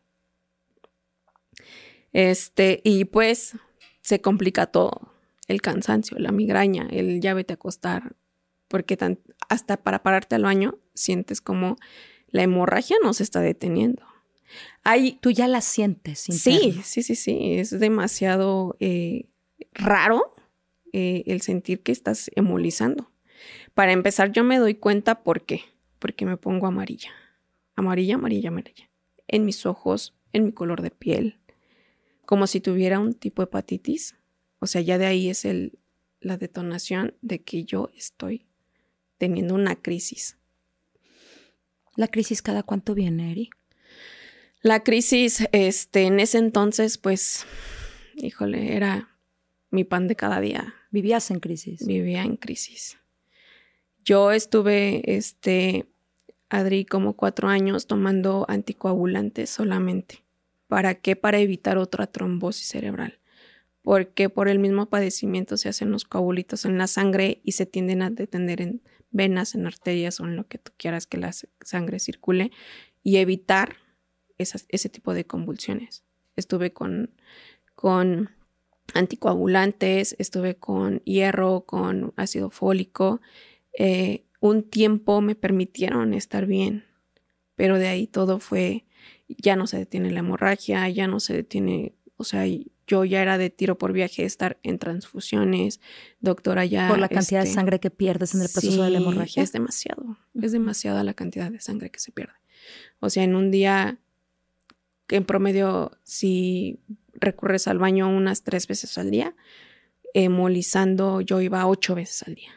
Este, 2.14 2.80
y 2.84 3.04
pues 3.04 3.56
se 4.00 4.22
complica 4.22 4.68
todo. 4.68 5.12
El 5.46 5.60
cansancio, 5.60 6.18
la 6.18 6.32
migraña, 6.32 6.88
el 6.90 7.20
ya 7.20 7.34
vete 7.34 7.52
a 7.52 7.56
acostar, 7.56 8.16
porque 8.68 8.96
hasta 9.50 9.76
para 9.76 10.02
pararte 10.02 10.34
al 10.36 10.44
baño 10.44 10.78
sientes 10.94 11.42
como 11.42 11.76
la 12.28 12.42
hemorragia 12.42 12.96
no 13.02 13.12
se 13.12 13.24
está 13.24 13.40
deteniendo. 13.40 14.02
Hay, 14.84 15.18
Tú 15.20 15.30
ya 15.32 15.48
la 15.48 15.60
sientes. 15.60 16.20
Sí, 16.20 16.80
sí, 16.82 17.02
sí, 17.02 17.14
sí. 17.14 17.58
Es 17.58 17.78
demasiado 17.78 18.76
eh, 18.80 19.26
raro 19.72 20.34
eh, 20.92 21.24
el 21.26 21.42
sentir 21.42 21.82
que 21.82 21.92
estás 21.92 22.30
hemolizando. 22.36 23.10
Para 23.74 23.92
empezar, 23.92 24.32
yo 24.32 24.44
me 24.44 24.58
doy 24.58 24.76
cuenta 24.76 25.22
por 25.22 25.42
qué. 25.42 25.62
Porque 25.98 26.24
me 26.24 26.36
pongo 26.36 26.66
amarilla. 26.66 27.10
Amarilla, 27.76 28.14
amarilla, 28.14 28.48
amarilla. 28.48 28.90
En 29.26 29.44
mis 29.44 29.66
ojos, 29.66 30.14
en 30.32 30.44
mi 30.44 30.52
color 30.52 30.80
de 30.80 30.90
piel. 30.90 31.40
Como 32.26 32.46
si 32.46 32.60
tuviera 32.60 32.98
un 32.98 33.14
tipo 33.14 33.42
de 33.42 33.44
hepatitis. 33.44 34.16
O 34.58 34.66
sea, 34.66 34.80
ya 34.80 34.98
de 34.98 35.06
ahí 35.06 35.28
es 35.28 35.44
el, 35.44 35.78
la 36.20 36.36
detonación 36.36 37.14
de 37.20 37.42
que 37.42 37.64
yo 37.64 37.90
estoy 37.96 38.46
teniendo 39.18 39.54
una 39.54 39.76
crisis. 39.76 40.36
¿La 41.96 42.08
crisis 42.08 42.42
cada 42.42 42.62
cuánto 42.62 42.94
viene, 42.94 43.30
Eri? 43.30 43.50
La 44.62 44.82
crisis, 44.82 45.46
este, 45.52 46.04
en 46.04 46.18
ese 46.18 46.38
entonces, 46.38 46.98
pues, 46.98 47.46
híjole, 48.16 48.74
era 48.74 49.10
mi 49.70 49.84
pan 49.84 50.08
de 50.08 50.16
cada 50.16 50.40
día. 50.40 50.74
¿Vivías 50.90 51.30
en 51.30 51.40
crisis? 51.40 51.86
Vivía 51.86 52.22
en 52.22 52.36
crisis. 52.36 52.98
Yo 54.04 54.32
estuve, 54.32 55.02
este, 55.16 55.86
Adri, 56.48 56.84
como 56.84 57.14
cuatro 57.14 57.48
años 57.48 57.86
tomando 57.86 58.46
anticoagulantes 58.48 59.50
solamente. 59.50 60.23
¿Para 60.74 60.96
qué? 60.96 61.14
Para 61.14 61.38
evitar 61.38 61.78
otra 61.78 62.08
trombosis 62.08 62.66
cerebral. 62.66 63.20
Porque 63.80 64.28
por 64.28 64.48
el 64.48 64.58
mismo 64.58 64.86
padecimiento 64.86 65.56
se 65.56 65.68
hacen 65.68 65.92
los 65.92 66.02
coagulitos 66.02 66.64
en 66.64 66.78
la 66.78 66.88
sangre 66.88 67.40
y 67.44 67.52
se 67.52 67.64
tienden 67.64 68.02
a 68.02 68.10
detener 68.10 68.60
en 68.60 68.82
venas, 69.12 69.54
en 69.54 69.68
arterias 69.68 70.18
o 70.18 70.24
en 70.24 70.34
lo 70.34 70.48
que 70.48 70.58
tú 70.58 70.72
quieras 70.76 71.06
que 71.06 71.16
la 71.16 71.30
sangre 71.60 72.00
circule 72.00 72.50
y 73.04 73.18
evitar 73.18 73.76
ese 74.36 74.88
tipo 74.88 75.14
de 75.14 75.24
convulsiones. 75.24 76.02
Estuve 76.34 76.72
con, 76.72 77.14
con 77.76 78.30
anticoagulantes, 78.94 80.16
estuve 80.18 80.56
con 80.56 81.04
hierro, 81.04 81.66
con 81.66 82.14
ácido 82.16 82.50
fólico. 82.50 83.20
Eh, 83.78 84.24
un 84.40 84.64
tiempo 84.64 85.20
me 85.20 85.36
permitieron 85.36 86.14
estar 86.14 86.46
bien, 86.46 86.84
pero 87.54 87.78
de 87.78 87.86
ahí 87.86 88.08
todo 88.08 88.40
fue, 88.40 88.83
ya 89.28 89.56
no 89.56 89.66
se 89.66 89.78
detiene 89.78 90.10
la 90.10 90.20
hemorragia, 90.20 90.88
ya 90.88 91.06
no 91.06 91.20
se 91.20 91.34
detiene, 91.34 91.94
o 92.16 92.24
sea, 92.24 92.44
yo 92.86 93.04
ya 93.04 93.22
era 93.22 93.38
de 93.38 93.50
tiro 93.50 93.78
por 93.78 93.92
viaje 93.92 94.24
estar 94.24 94.58
en 94.62 94.78
transfusiones, 94.78 95.80
doctora 96.20 96.64
ya... 96.64 96.88
Por 96.88 96.98
la 96.98 97.08
cantidad 97.08 97.40
de 97.40 97.48
este, 97.48 97.54
sangre 97.54 97.80
que 97.80 97.90
pierdes 97.90 98.34
en 98.34 98.42
el 98.42 98.48
proceso 98.48 98.82
de 98.82 98.90
la 98.90 98.98
hemorragia. 98.98 99.42
Es 99.42 99.52
demasiado, 99.52 100.18
es 100.40 100.52
demasiada 100.52 101.02
la 101.04 101.14
cantidad 101.14 101.50
de 101.50 101.60
sangre 101.60 101.90
que 101.90 102.00
se 102.00 102.12
pierde. 102.12 102.34
O 103.00 103.10
sea, 103.10 103.24
en 103.24 103.34
un 103.34 103.50
día, 103.50 103.98
en 105.08 105.24
promedio, 105.24 105.92
si 106.02 106.80
recurres 107.14 107.68
al 107.68 107.78
baño 107.78 108.08
unas 108.08 108.42
tres 108.42 108.66
veces 108.66 108.96
al 108.98 109.10
día, 109.10 109.34
hemolizando 110.12 111.20
yo 111.20 111.40
iba 111.40 111.66
ocho 111.66 111.94
veces 111.94 112.22
al 112.26 112.34
día. 112.34 112.50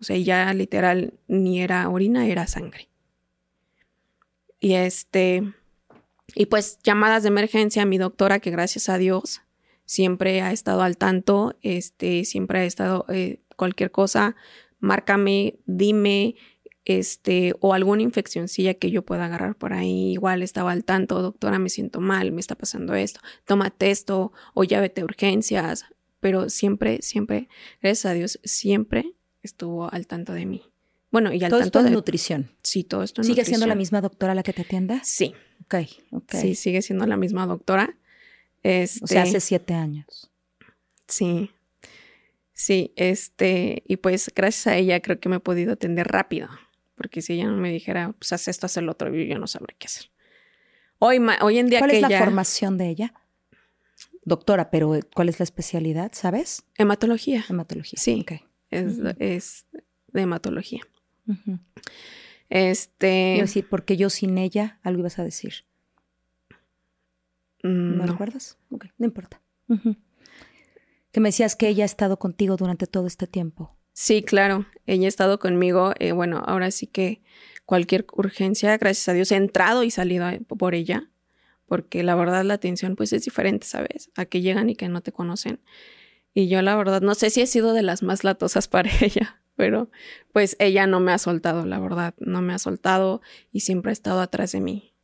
O 0.00 0.04
sea, 0.04 0.16
ya 0.16 0.52
literal 0.54 1.14
ni 1.28 1.60
era 1.60 1.88
orina, 1.88 2.26
era 2.26 2.46
sangre. 2.46 2.88
Y 4.60 4.74
este, 4.74 5.54
y 6.34 6.46
pues 6.46 6.78
llamadas 6.82 7.22
de 7.22 7.28
emergencia 7.28 7.84
mi 7.84 7.98
doctora, 7.98 8.40
que 8.40 8.50
gracias 8.50 8.88
a 8.88 8.98
Dios 8.98 9.42
siempre 9.84 10.40
ha 10.40 10.52
estado 10.52 10.82
al 10.82 10.96
tanto, 10.96 11.56
este, 11.62 12.24
siempre 12.24 12.60
ha 12.60 12.64
estado 12.64 13.04
eh, 13.08 13.40
cualquier 13.56 13.90
cosa, 13.90 14.36
márcame, 14.80 15.58
dime, 15.66 16.36
este, 16.84 17.54
o 17.60 17.72
alguna 17.74 18.02
infeccioncilla 18.02 18.74
que 18.74 18.90
yo 18.90 19.04
pueda 19.04 19.26
agarrar 19.26 19.56
por 19.56 19.72
ahí, 19.72 20.12
igual 20.12 20.42
estaba 20.42 20.72
al 20.72 20.84
tanto, 20.84 21.22
doctora, 21.22 21.58
me 21.58 21.70
siento 21.70 22.00
mal, 22.00 22.32
me 22.32 22.40
está 22.40 22.54
pasando 22.54 22.94
esto, 22.94 23.20
tómate 23.46 23.90
esto, 23.90 24.32
o 24.54 24.64
ya 24.64 24.80
vete 24.80 25.00
a 25.00 25.04
urgencias, 25.04 25.86
pero 26.20 26.48
siempre, 26.48 27.00
siempre, 27.02 27.48
gracias 27.82 28.06
a 28.06 28.14
Dios, 28.14 28.40
siempre 28.44 29.14
estuvo 29.42 29.92
al 29.92 30.06
tanto 30.06 30.32
de 30.32 30.46
mí. 30.46 30.73
Bueno, 31.14 31.32
y 31.32 31.44
al 31.44 31.48
todo 31.48 31.60
tanto 31.60 31.78
esto 31.78 31.88
de 31.88 31.94
nutrición. 31.94 32.50
Sí, 32.64 32.82
todo 32.82 33.04
esto 33.04 33.20
en 33.20 33.26
¿Sigue 33.26 33.44
siendo 33.44 33.68
la 33.68 33.76
misma 33.76 34.00
doctora 34.00 34.34
la 34.34 34.42
que 34.42 34.52
te 34.52 34.62
atienda? 34.62 35.00
Sí. 35.04 35.32
Ok, 35.62 35.76
ok. 36.10 36.34
Sí, 36.34 36.56
sigue 36.56 36.82
siendo 36.82 37.06
la 37.06 37.16
misma 37.16 37.46
doctora. 37.46 37.96
Este, 38.64 39.04
o 39.04 39.06
sea, 39.06 39.22
hace 39.22 39.38
siete 39.38 39.74
años. 39.74 40.32
Sí. 41.06 41.52
Sí, 42.52 42.92
este, 42.96 43.84
y 43.86 43.98
pues 43.98 44.28
gracias 44.34 44.66
a 44.66 44.76
ella 44.76 45.00
creo 45.02 45.20
que 45.20 45.28
me 45.28 45.36
he 45.36 45.38
podido 45.38 45.74
atender 45.74 46.08
rápido. 46.08 46.48
Porque 46.96 47.22
si 47.22 47.34
ella 47.34 47.44
no 47.44 47.58
me 47.58 47.70
dijera, 47.70 48.12
pues 48.18 48.32
haz 48.32 48.48
esto, 48.48 48.66
haz 48.66 48.76
el 48.76 48.88
otro, 48.88 49.14
yo 49.14 49.38
no 49.38 49.46
sabré 49.46 49.76
qué 49.78 49.86
hacer. 49.86 50.10
Hoy, 50.98 51.24
hoy 51.42 51.58
en 51.58 51.70
día 51.70 51.78
¿Cuál 51.78 51.92
es 51.92 52.02
la 52.02 52.18
formación 52.18 52.76
de 52.76 52.88
ella? 52.88 53.14
Doctora, 54.24 54.68
pero 54.68 54.98
¿cuál 55.14 55.28
es 55.28 55.38
la 55.38 55.44
especialidad, 55.44 56.10
sabes? 56.12 56.64
Hematología. 56.76 57.44
Hematología. 57.48 58.00
Sí. 58.02 58.22
Okay. 58.22 58.40
Es, 58.70 58.98
es 59.20 59.66
de 60.08 60.22
hematología. 60.22 60.80
Este. 62.48 63.44
Porque 63.68 63.96
yo 63.96 64.10
sin 64.10 64.38
ella, 64.38 64.78
algo 64.82 65.00
ibas 65.00 65.18
a 65.18 65.24
decir. 65.24 65.64
Mm, 67.62 67.96
¿No, 67.98 68.06
recuerdas? 68.06 68.58
Ok, 68.70 68.86
no 68.98 69.06
importa. 69.06 69.40
Que 71.10 71.20
me 71.20 71.28
decías 71.28 71.56
que 71.56 71.68
ella 71.68 71.84
ha 71.84 71.86
estado 71.86 72.18
contigo 72.18 72.56
durante 72.56 72.86
todo 72.86 73.06
este 73.06 73.26
tiempo. 73.26 73.76
Sí, 73.92 74.22
claro. 74.22 74.66
Ella 74.86 75.06
ha 75.06 75.08
estado 75.08 75.38
conmigo. 75.38 75.94
Eh, 75.98 76.12
bueno, 76.12 76.42
ahora 76.46 76.70
sí 76.70 76.86
que 76.86 77.22
cualquier 77.64 78.06
urgencia, 78.12 78.76
gracias 78.76 79.08
a 79.08 79.12
Dios, 79.14 79.32
he 79.32 79.36
entrado 79.36 79.82
y 79.84 79.90
salido 79.90 80.28
por 80.58 80.74
ella. 80.74 81.10
Porque 81.66 82.02
la 82.02 82.14
verdad 82.14 82.44
la 82.44 82.54
atención 82.54 82.94
pues 82.94 83.12
es 83.14 83.24
diferente, 83.24 83.66
¿sabes? 83.66 84.10
A 84.16 84.26
que 84.26 84.42
llegan 84.42 84.68
y 84.68 84.76
que 84.76 84.88
no 84.88 85.00
te 85.00 85.12
conocen. 85.12 85.60
Y 86.34 86.48
yo 86.48 86.60
la 86.60 86.76
verdad 86.76 87.00
no 87.00 87.14
sé 87.14 87.30
si 87.30 87.40
he 87.40 87.46
sido 87.46 87.72
de 87.72 87.82
las 87.82 88.02
más 88.02 88.22
latosas 88.22 88.68
para 88.68 88.90
ella 89.00 89.40
pero 89.56 89.90
pues 90.32 90.56
ella 90.58 90.86
no 90.86 91.00
me 91.00 91.12
ha 91.12 91.18
soltado, 91.18 91.66
la 91.66 91.78
verdad, 91.78 92.14
no 92.18 92.42
me 92.42 92.54
ha 92.54 92.58
soltado 92.58 93.22
y 93.52 93.60
siempre 93.60 93.90
ha 93.90 93.92
estado 93.92 94.20
atrás 94.20 94.52
de 94.52 94.60
mí. 94.60 94.94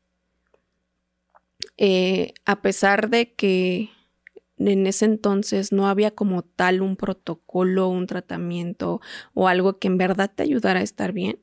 Eh, 1.76 2.34
a 2.44 2.62
pesar 2.62 3.10
de 3.10 3.32
que 3.34 3.90
en 4.58 4.86
ese 4.86 5.06
entonces 5.06 5.72
no 5.72 5.88
había 5.88 6.10
como 6.12 6.42
tal 6.42 6.82
un 6.82 6.96
protocolo, 6.96 7.88
un 7.88 8.06
tratamiento 8.06 9.00
o 9.34 9.48
algo 9.48 9.78
que 9.78 9.88
en 9.88 9.98
verdad 9.98 10.30
te 10.34 10.42
ayudara 10.42 10.80
a 10.80 10.82
estar 10.82 11.12
bien, 11.12 11.40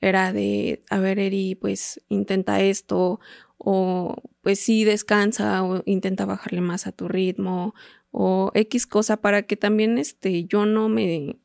era 0.00 0.32
de, 0.32 0.84
a 0.90 0.98
ver, 1.00 1.18
Eri, 1.18 1.54
pues 1.56 2.02
intenta 2.08 2.60
esto, 2.62 3.20
o 3.58 4.16
pues 4.42 4.60
sí, 4.60 4.84
descansa, 4.84 5.62
o 5.64 5.82
intenta 5.86 6.24
bajarle 6.26 6.62
más 6.62 6.86
a 6.86 6.92
tu 6.92 7.08
ritmo, 7.08 7.74
o 8.10 8.50
X 8.54 8.86
cosa 8.86 9.18
para 9.20 9.42
que 9.42 9.56
también 9.56 9.98
este, 9.98 10.44
yo 10.46 10.66
no 10.66 10.88
me, 10.88 11.39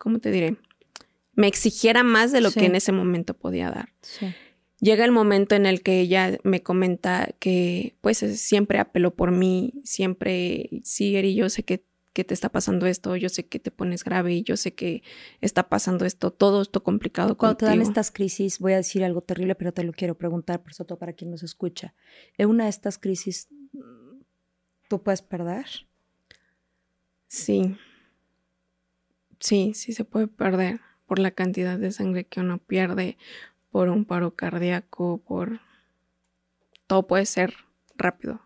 ¿cómo 0.00 0.18
te 0.18 0.32
diré? 0.32 0.56
Me 1.34 1.46
exigiera 1.46 2.02
más 2.02 2.32
de 2.32 2.40
lo 2.40 2.50
que 2.50 2.66
en 2.66 2.74
ese 2.74 2.90
momento 2.90 3.34
podía 3.34 3.70
dar. 3.70 3.92
Llega 4.80 5.04
el 5.04 5.12
momento 5.12 5.54
en 5.54 5.66
el 5.66 5.82
que 5.82 6.00
ella 6.00 6.38
me 6.42 6.62
comenta 6.62 7.34
que 7.38 7.96
pues 8.00 8.18
siempre 8.18 8.78
apeló 8.78 9.14
por 9.14 9.30
mí, 9.30 9.74
siempre, 9.84 10.70
sí, 10.84 11.16
Eri, 11.16 11.34
yo 11.34 11.50
sé 11.50 11.62
que, 11.64 11.84
que, 12.14 12.24
te 12.24 12.32
está 12.32 12.48
pasando 12.48 12.86
esto, 12.86 13.14
yo 13.14 13.28
sé 13.28 13.46
que 13.46 13.58
te 13.58 13.70
pones 13.70 14.04
grave 14.04 14.32
y 14.32 14.42
yo 14.42 14.56
sé 14.56 14.74
que 14.74 15.02
está 15.42 15.68
pasando 15.68 16.06
esto, 16.06 16.30
todo 16.32 16.62
esto 16.62 16.82
complicado. 16.82 17.36
Cuando 17.36 17.58
te 17.58 17.66
dan 17.66 17.82
estas 17.82 18.10
crisis, 18.10 18.58
voy 18.58 18.72
a 18.72 18.76
decir 18.76 19.04
algo 19.04 19.20
terrible, 19.20 19.54
pero 19.54 19.72
te 19.72 19.84
lo 19.84 19.92
quiero 19.92 20.16
preguntar, 20.16 20.62
por 20.62 20.72
eso 20.72 20.86
todo 20.86 20.98
para 20.98 21.12
quien 21.12 21.30
nos 21.30 21.42
escucha. 21.42 21.94
¿En 22.38 22.48
una 22.48 22.64
de 22.64 22.70
estas 22.70 22.96
crisis 22.96 23.48
tú 24.88 25.02
puedes 25.02 25.20
perder? 25.20 25.66
Sí. 27.28 27.76
Sí, 29.40 29.72
sí 29.74 29.92
se 29.92 30.04
puede 30.04 30.28
perder 30.28 30.80
por 31.06 31.18
la 31.18 31.32
cantidad 31.32 31.78
de 31.78 31.90
sangre 31.90 32.24
que 32.24 32.40
uno 32.40 32.58
pierde, 32.58 33.16
por 33.70 33.88
un 33.88 34.04
paro 34.04 34.36
cardíaco, 34.36 35.18
por... 35.26 35.60
Todo 36.86 37.06
puede 37.06 37.26
ser 37.26 37.54
rápido. 37.96 38.40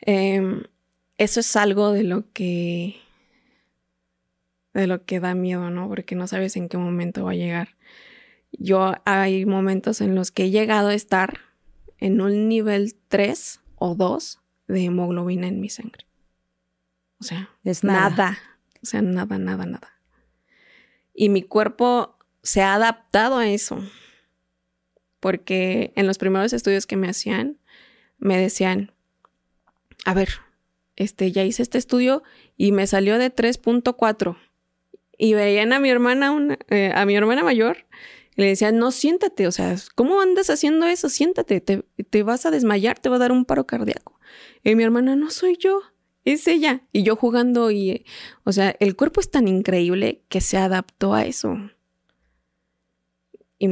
Em, 0.00 0.64
eso 1.18 1.40
es 1.40 1.54
algo 1.56 1.92
de 1.92 2.02
lo 2.02 2.32
que... 2.32 2.96
de 4.72 4.86
lo 4.86 5.04
que 5.04 5.20
da 5.20 5.34
miedo, 5.34 5.70
¿no? 5.70 5.88
Porque 5.88 6.16
no 6.16 6.26
sabes 6.26 6.56
en 6.56 6.68
qué 6.68 6.78
momento 6.78 7.24
va 7.24 7.32
a 7.32 7.36
llegar. 7.36 7.76
Yo 8.52 8.94
hay 9.04 9.46
momentos 9.46 10.00
en 10.00 10.14
los 10.14 10.30
que 10.30 10.44
he 10.44 10.50
llegado 10.50 10.88
a 10.88 10.94
estar 10.94 11.40
en 11.98 12.20
un 12.20 12.48
nivel 12.48 12.96
3 13.08 13.60
o 13.76 13.94
2 13.94 14.40
de 14.68 14.84
hemoglobina 14.84 15.46
en 15.46 15.60
mi 15.60 15.68
sangre. 15.68 16.06
O 17.20 17.24
sea, 17.24 17.50
es 17.64 17.84
nada. 17.84 18.38
O 18.84 18.86
sea, 18.86 19.00
nada, 19.00 19.38
nada, 19.38 19.64
nada. 19.64 19.98
Y 21.14 21.30
mi 21.30 21.42
cuerpo 21.42 22.18
se 22.42 22.60
ha 22.60 22.74
adaptado 22.74 23.38
a 23.38 23.48
eso. 23.48 23.78
Porque 25.20 25.94
en 25.96 26.06
los 26.06 26.18
primeros 26.18 26.52
estudios 26.52 26.86
que 26.86 26.96
me 26.96 27.08
hacían, 27.08 27.56
me 28.18 28.36
decían, 28.36 28.92
a 30.04 30.12
ver, 30.12 30.28
este, 30.96 31.32
ya 31.32 31.44
hice 31.44 31.62
este 31.62 31.78
estudio 31.78 32.24
y 32.58 32.72
me 32.72 32.86
salió 32.86 33.16
de 33.16 33.34
3.4. 33.34 34.36
Y 35.16 35.32
veían 35.32 35.72
a 35.72 35.80
mi 35.80 35.88
hermana, 35.88 36.58
eh, 36.68 36.92
a 36.94 37.06
mi 37.06 37.16
hermana 37.16 37.42
mayor, 37.42 37.86
y 38.36 38.42
le 38.42 38.48
decían, 38.48 38.76
no, 38.76 38.90
siéntate, 38.90 39.46
o 39.46 39.52
sea, 39.52 39.76
¿cómo 39.94 40.20
andas 40.20 40.50
haciendo 40.50 40.84
eso? 40.84 41.08
Siéntate, 41.08 41.62
te, 41.62 41.84
te 42.10 42.22
vas 42.22 42.44
a 42.44 42.50
desmayar, 42.50 42.98
te 42.98 43.08
va 43.08 43.16
a 43.16 43.20
dar 43.20 43.32
un 43.32 43.46
paro 43.46 43.66
cardíaco. 43.66 44.20
Y 44.62 44.74
mi 44.74 44.82
hermana, 44.82 45.16
no 45.16 45.30
soy 45.30 45.56
yo 45.56 45.80
es 46.24 46.46
ella. 46.46 46.82
Y 46.92 47.02
yo 47.02 47.16
jugando 47.16 47.70
y, 47.70 48.04
o 48.44 48.52
sea, 48.52 48.74
el 48.80 48.96
cuerpo 48.96 49.20
es 49.20 49.30
tan 49.30 49.48
increíble 49.48 50.22
que 50.28 50.40
se 50.40 50.56
adaptó 50.56 51.14
a 51.14 51.24
eso. 51.24 51.56
Y 53.58 53.68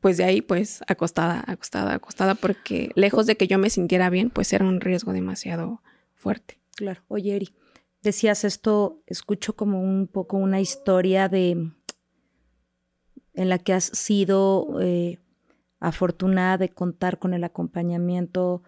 pues 0.00 0.16
de 0.16 0.24
ahí, 0.24 0.40
pues 0.40 0.82
acostada, 0.86 1.44
acostada, 1.46 1.94
acostada, 1.94 2.34
porque 2.34 2.90
lejos 2.94 3.26
de 3.26 3.36
que 3.36 3.46
yo 3.46 3.58
me 3.58 3.70
sintiera 3.70 4.10
bien, 4.10 4.30
pues 4.30 4.52
era 4.52 4.64
un 4.64 4.80
riesgo 4.80 5.12
demasiado 5.12 5.82
fuerte. 6.14 6.58
Claro. 6.76 7.02
Oye, 7.08 7.36
Eri, 7.36 7.54
decías 8.02 8.44
esto, 8.44 9.02
escucho 9.06 9.56
como 9.56 9.82
un 9.82 10.06
poco 10.06 10.36
una 10.38 10.60
historia 10.60 11.28
de 11.28 11.70
en 13.34 13.48
la 13.48 13.58
que 13.58 13.72
has 13.72 13.84
sido 13.84 14.80
eh, 14.80 15.18
afortunada 15.78 16.58
de 16.58 16.68
contar 16.68 17.18
con 17.18 17.32
el 17.32 17.44
acompañamiento 17.44 18.62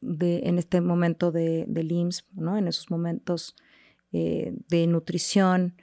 en 0.00 0.58
este 0.58 0.80
momento 0.80 1.32
de, 1.32 1.64
del 1.68 1.92
IMSS, 1.92 2.26
¿no? 2.34 2.56
en 2.56 2.68
esos 2.68 2.90
momentos 2.90 3.56
eh, 4.12 4.52
de 4.68 4.86
nutrición 4.86 5.74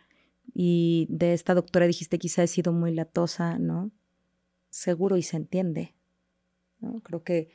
y 0.54 1.08
de 1.10 1.34
esta 1.34 1.54
doctora 1.54 1.88
dijiste 1.88 2.20
quizá 2.20 2.44
he 2.44 2.48
sido 2.48 2.74
muy 2.74 2.94
latosa, 2.94 3.58
¿no? 3.58 3.92
Seguro 4.70 5.18
y 5.18 5.24
se 5.24 5.38
entiende. 5.38 5.96
¿no? 6.80 7.02
Creo 7.02 7.24
que, 7.24 7.50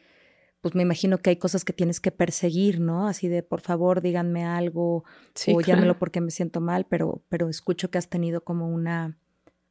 pues 0.61 0.75
me 0.75 0.83
imagino 0.83 1.19
que 1.19 1.31
hay 1.31 1.37
cosas 1.37 1.65
que 1.65 1.73
tienes 1.73 2.01
que 2.01 2.11
perseguir, 2.11 2.81
¿no? 2.81 3.07
Así 3.07 3.29
de, 3.29 3.43
por 3.43 3.61
favor, 3.61 4.01
díganme 4.01 4.45
algo 4.45 5.05
o 5.49 5.61
llámelo 5.61 5.99
porque 5.99 6.21
me 6.21 6.31
siento 6.31 6.61
mal, 6.61 6.87
pero, 6.87 7.23
pero 7.29 7.49
escucho 7.49 7.91
que 7.91 7.99
has 7.99 8.09
tenido 8.09 8.43
como 8.43 8.69
una, 8.69 9.19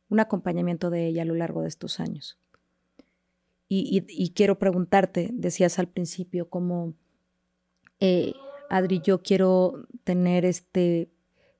un 0.10 0.20
acompañamiento 0.20 0.90
de 0.90 1.08
ella 1.08 1.24
a 1.24 1.26
lo 1.26 1.36
largo 1.36 1.62
de 1.62 1.68
estos 1.68 2.00
años. 2.00 2.38
Y, 3.68 4.32
quiero 4.36 4.60
preguntarte, 4.60 5.30
decías 5.34 5.80
al 5.80 5.88
principio, 5.88 6.50
como, 6.50 6.94
eh, 8.00 8.34
Adri, 8.70 9.02
yo 9.04 9.24
quiero 9.24 9.88
tener 10.04 10.46
este, 10.46 11.10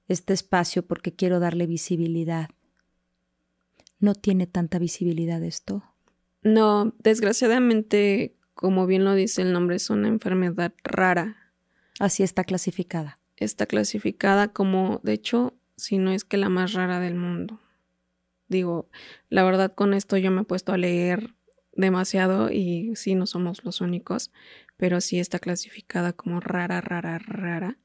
este 0.08 0.34
espacio 0.34 0.86
porque 0.86 1.14
quiero 1.14 1.40
darle 1.40 1.66
visibilidad. 1.66 2.50
¿No 4.00 4.14
tiene 4.14 4.46
tanta 4.46 4.78
visibilidad 4.78 5.44
esto? 5.44 5.84
No, 6.44 6.94
desgraciadamente, 7.00 8.36
como 8.54 8.86
bien 8.86 9.04
lo 9.04 9.16
dice 9.16 9.42
el 9.42 9.52
nombre, 9.52 9.78
es 9.78 9.90
una 9.90 10.08
enfermedad 10.08 10.74
rara. 10.84 11.54
Así 12.00 12.22
está 12.22 12.44
clasificada. 12.44 13.20
Está 13.38 13.66
clasificada 13.66 14.50
como, 14.50 15.02
de 15.04 15.14
hecho, 15.14 15.56
si 15.76 15.98
no 15.98 16.12
es 16.12 16.24
que 16.24 16.38
la 16.38 16.50
más 16.50 16.74
rara 16.74 17.00
del 17.00 17.16
mundo. 17.16 17.60
Digo, 18.48 18.90
la 19.30 19.44
verdad 19.44 19.74
con 19.74 19.94
esto 19.94 20.18
yo 20.18 20.30
me 20.30 20.42
he 20.42 20.46
puesto 20.46 20.72
a 20.72 20.78
leer 20.78 21.34
demasiado 21.76 22.50
y 22.52 22.96
sí, 22.96 23.16
no 23.16 23.28
somos 23.28 23.64
los 23.64 23.82
únicos, 23.82 24.32
pero 24.78 25.02
sí 25.02 25.20
está 25.20 25.40
clasificada 25.40 26.14
como 26.14 26.40
rara, 26.40 26.82
rara, 26.82 27.20
rara. 27.20 27.78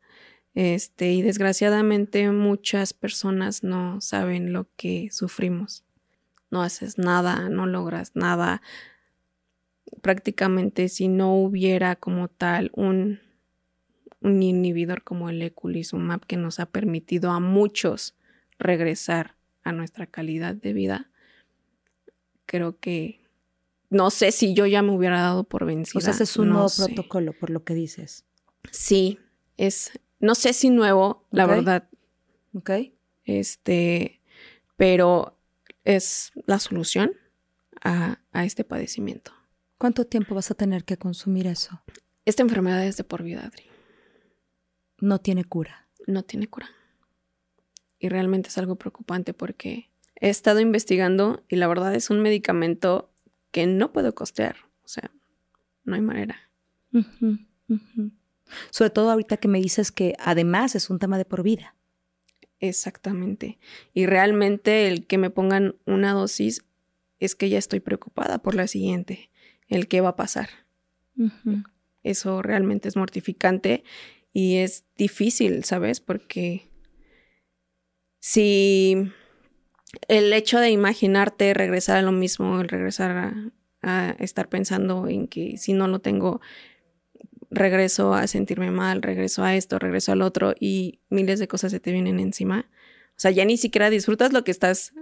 Este, 0.54 1.12
y 1.12 1.22
desgraciadamente 1.22 2.30
muchas 2.30 2.92
personas 2.92 3.62
no 3.62 4.00
saben 4.00 4.52
lo 4.52 4.68
que 4.76 5.08
sufrimos. 5.12 5.84
No 6.50 6.62
haces 6.62 6.98
nada, 6.98 7.48
no 7.48 7.66
logras 7.66 8.12
nada. 8.14 8.62
Prácticamente 10.02 10.88
si 10.88 11.08
no 11.08 11.34
hubiera 11.34 11.96
como 11.96 12.28
tal 12.28 12.70
un, 12.74 13.20
un 14.20 14.42
inhibidor 14.42 15.04
como 15.04 15.28
el 15.30 15.42
eculizumab 15.42 16.26
que 16.26 16.36
nos 16.36 16.58
ha 16.58 16.66
permitido 16.66 17.30
a 17.30 17.40
muchos 17.40 18.16
regresar 18.58 19.36
a 19.62 19.72
nuestra 19.72 20.06
calidad 20.06 20.54
de 20.54 20.72
vida, 20.72 21.10
creo 22.46 22.78
que 22.80 23.19
no 23.90 24.10
sé 24.10 24.30
si 24.30 24.54
yo 24.54 24.66
ya 24.66 24.82
me 24.82 24.92
hubiera 24.92 25.20
dado 25.20 25.44
por 25.44 25.66
vencida. 25.66 25.98
O 25.98 26.00
sea, 26.00 26.12
ese 26.12 26.22
es 26.22 26.36
un 26.36 26.50
nuevo 26.50 26.68
protocolo, 26.74 27.32
por 27.32 27.50
lo 27.50 27.64
que 27.64 27.74
dices. 27.74 28.24
Sí, 28.70 29.18
es, 29.56 29.98
no 30.20 30.36
sé 30.36 30.52
si 30.52 30.70
nuevo, 30.70 31.26
la 31.30 31.46
verdad. 31.46 31.88
Ok. 32.54 32.70
Este, 33.24 34.20
pero 34.76 35.36
es 35.84 36.32
la 36.46 36.60
solución 36.60 37.12
a, 37.82 38.20
a, 38.32 38.44
este 38.44 38.64
padecimiento. 38.64 39.32
¿Cuánto 39.76 40.06
tiempo 40.06 40.34
vas 40.34 40.50
a 40.50 40.54
tener 40.54 40.84
que 40.84 40.96
consumir 40.96 41.48
eso? 41.48 41.82
Esta 42.24 42.42
enfermedad 42.42 42.86
es 42.86 42.96
de 42.96 43.04
por 43.04 43.24
vida, 43.24 43.44
Adri. 43.44 43.64
No 44.98 45.18
tiene 45.18 45.44
cura. 45.44 45.88
No 46.06 46.22
tiene 46.22 46.48
cura. 46.48 46.70
Y 47.98 48.08
realmente 48.08 48.50
es 48.50 48.58
algo 48.58 48.76
preocupante 48.76 49.34
porque 49.34 49.90
he 50.14 50.28
estado 50.28 50.60
investigando 50.60 51.44
y 51.48 51.56
la 51.56 51.66
verdad 51.66 51.94
es 51.94 52.10
un 52.10 52.20
medicamento 52.20 53.09
que 53.50 53.66
no 53.66 53.92
puedo 53.92 54.14
costear. 54.14 54.56
O 54.84 54.88
sea, 54.88 55.10
no 55.84 55.94
hay 55.94 56.00
manera. 56.00 56.50
Sobre 58.70 58.90
todo 58.90 59.10
ahorita 59.10 59.36
que 59.36 59.48
me 59.48 59.60
dices 59.60 59.92
que 59.92 60.14
además 60.18 60.74
es 60.74 60.90
un 60.90 60.98
tema 60.98 61.18
de 61.18 61.24
por 61.24 61.42
vida. 61.42 61.76
Exactamente. 62.58 63.58
Y 63.94 64.06
realmente 64.06 64.88
el 64.88 65.06
que 65.06 65.18
me 65.18 65.30
pongan 65.30 65.76
una 65.86 66.12
dosis 66.12 66.64
es 67.18 67.34
que 67.34 67.48
ya 67.48 67.58
estoy 67.58 67.80
preocupada 67.80 68.42
por 68.42 68.54
la 68.54 68.66
siguiente, 68.66 69.30
el 69.68 69.88
que 69.88 70.00
va 70.00 70.10
a 70.10 70.16
pasar. 70.16 70.48
Eso 72.02 72.42
realmente 72.42 72.88
es 72.88 72.96
mortificante 72.96 73.84
y 74.32 74.56
es 74.56 74.84
difícil, 74.96 75.64
¿sabes? 75.64 76.00
Porque 76.00 76.68
si 78.20 79.10
el 80.08 80.32
hecho 80.32 80.58
de 80.58 80.70
imaginarte 80.70 81.54
regresar 81.54 81.98
a 81.98 82.02
lo 82.02 82.12
mismo, 82.12 82.60
el 82.60 82.68
regresar 82.68 83.10
a, 83.82 84.14
estar 84.18 84.50
pensando 84.50 85.08
en 85.08 85.26
que 85.26 85.56
si 85.56 85.72
no 85.72 85.88
lo 85.88 86.00
tengo, 86.00 86.42
regreso 87.50 88.12
a 88.12 88.26
sentirme 88.26 88.70
mal, 88.70 89.00
regreso 89.00 89.42
a 89.42 89.56
esto, 89.56 89.78
regreso 89.78 90.12
al 90.12 90.20
otro 90.20 90.54
y 90.60 91.00
miles 91.08 91.38
de 91.38 91.48
cosas 91.48 91.72
se 91.72 91.80
te 91.80 91.90
vienen 91.90 92.20
encima. 92.20 92.68
O 93.10 93.20
sea, 93.20 93.30
ya 93.30 93.44
ni 93.46 93.56
siquiera 93.56 93.88
disfrutas 93.88 94.34
lo 94.34 94.44
que 94.44 94.50
estás 94.50 94.92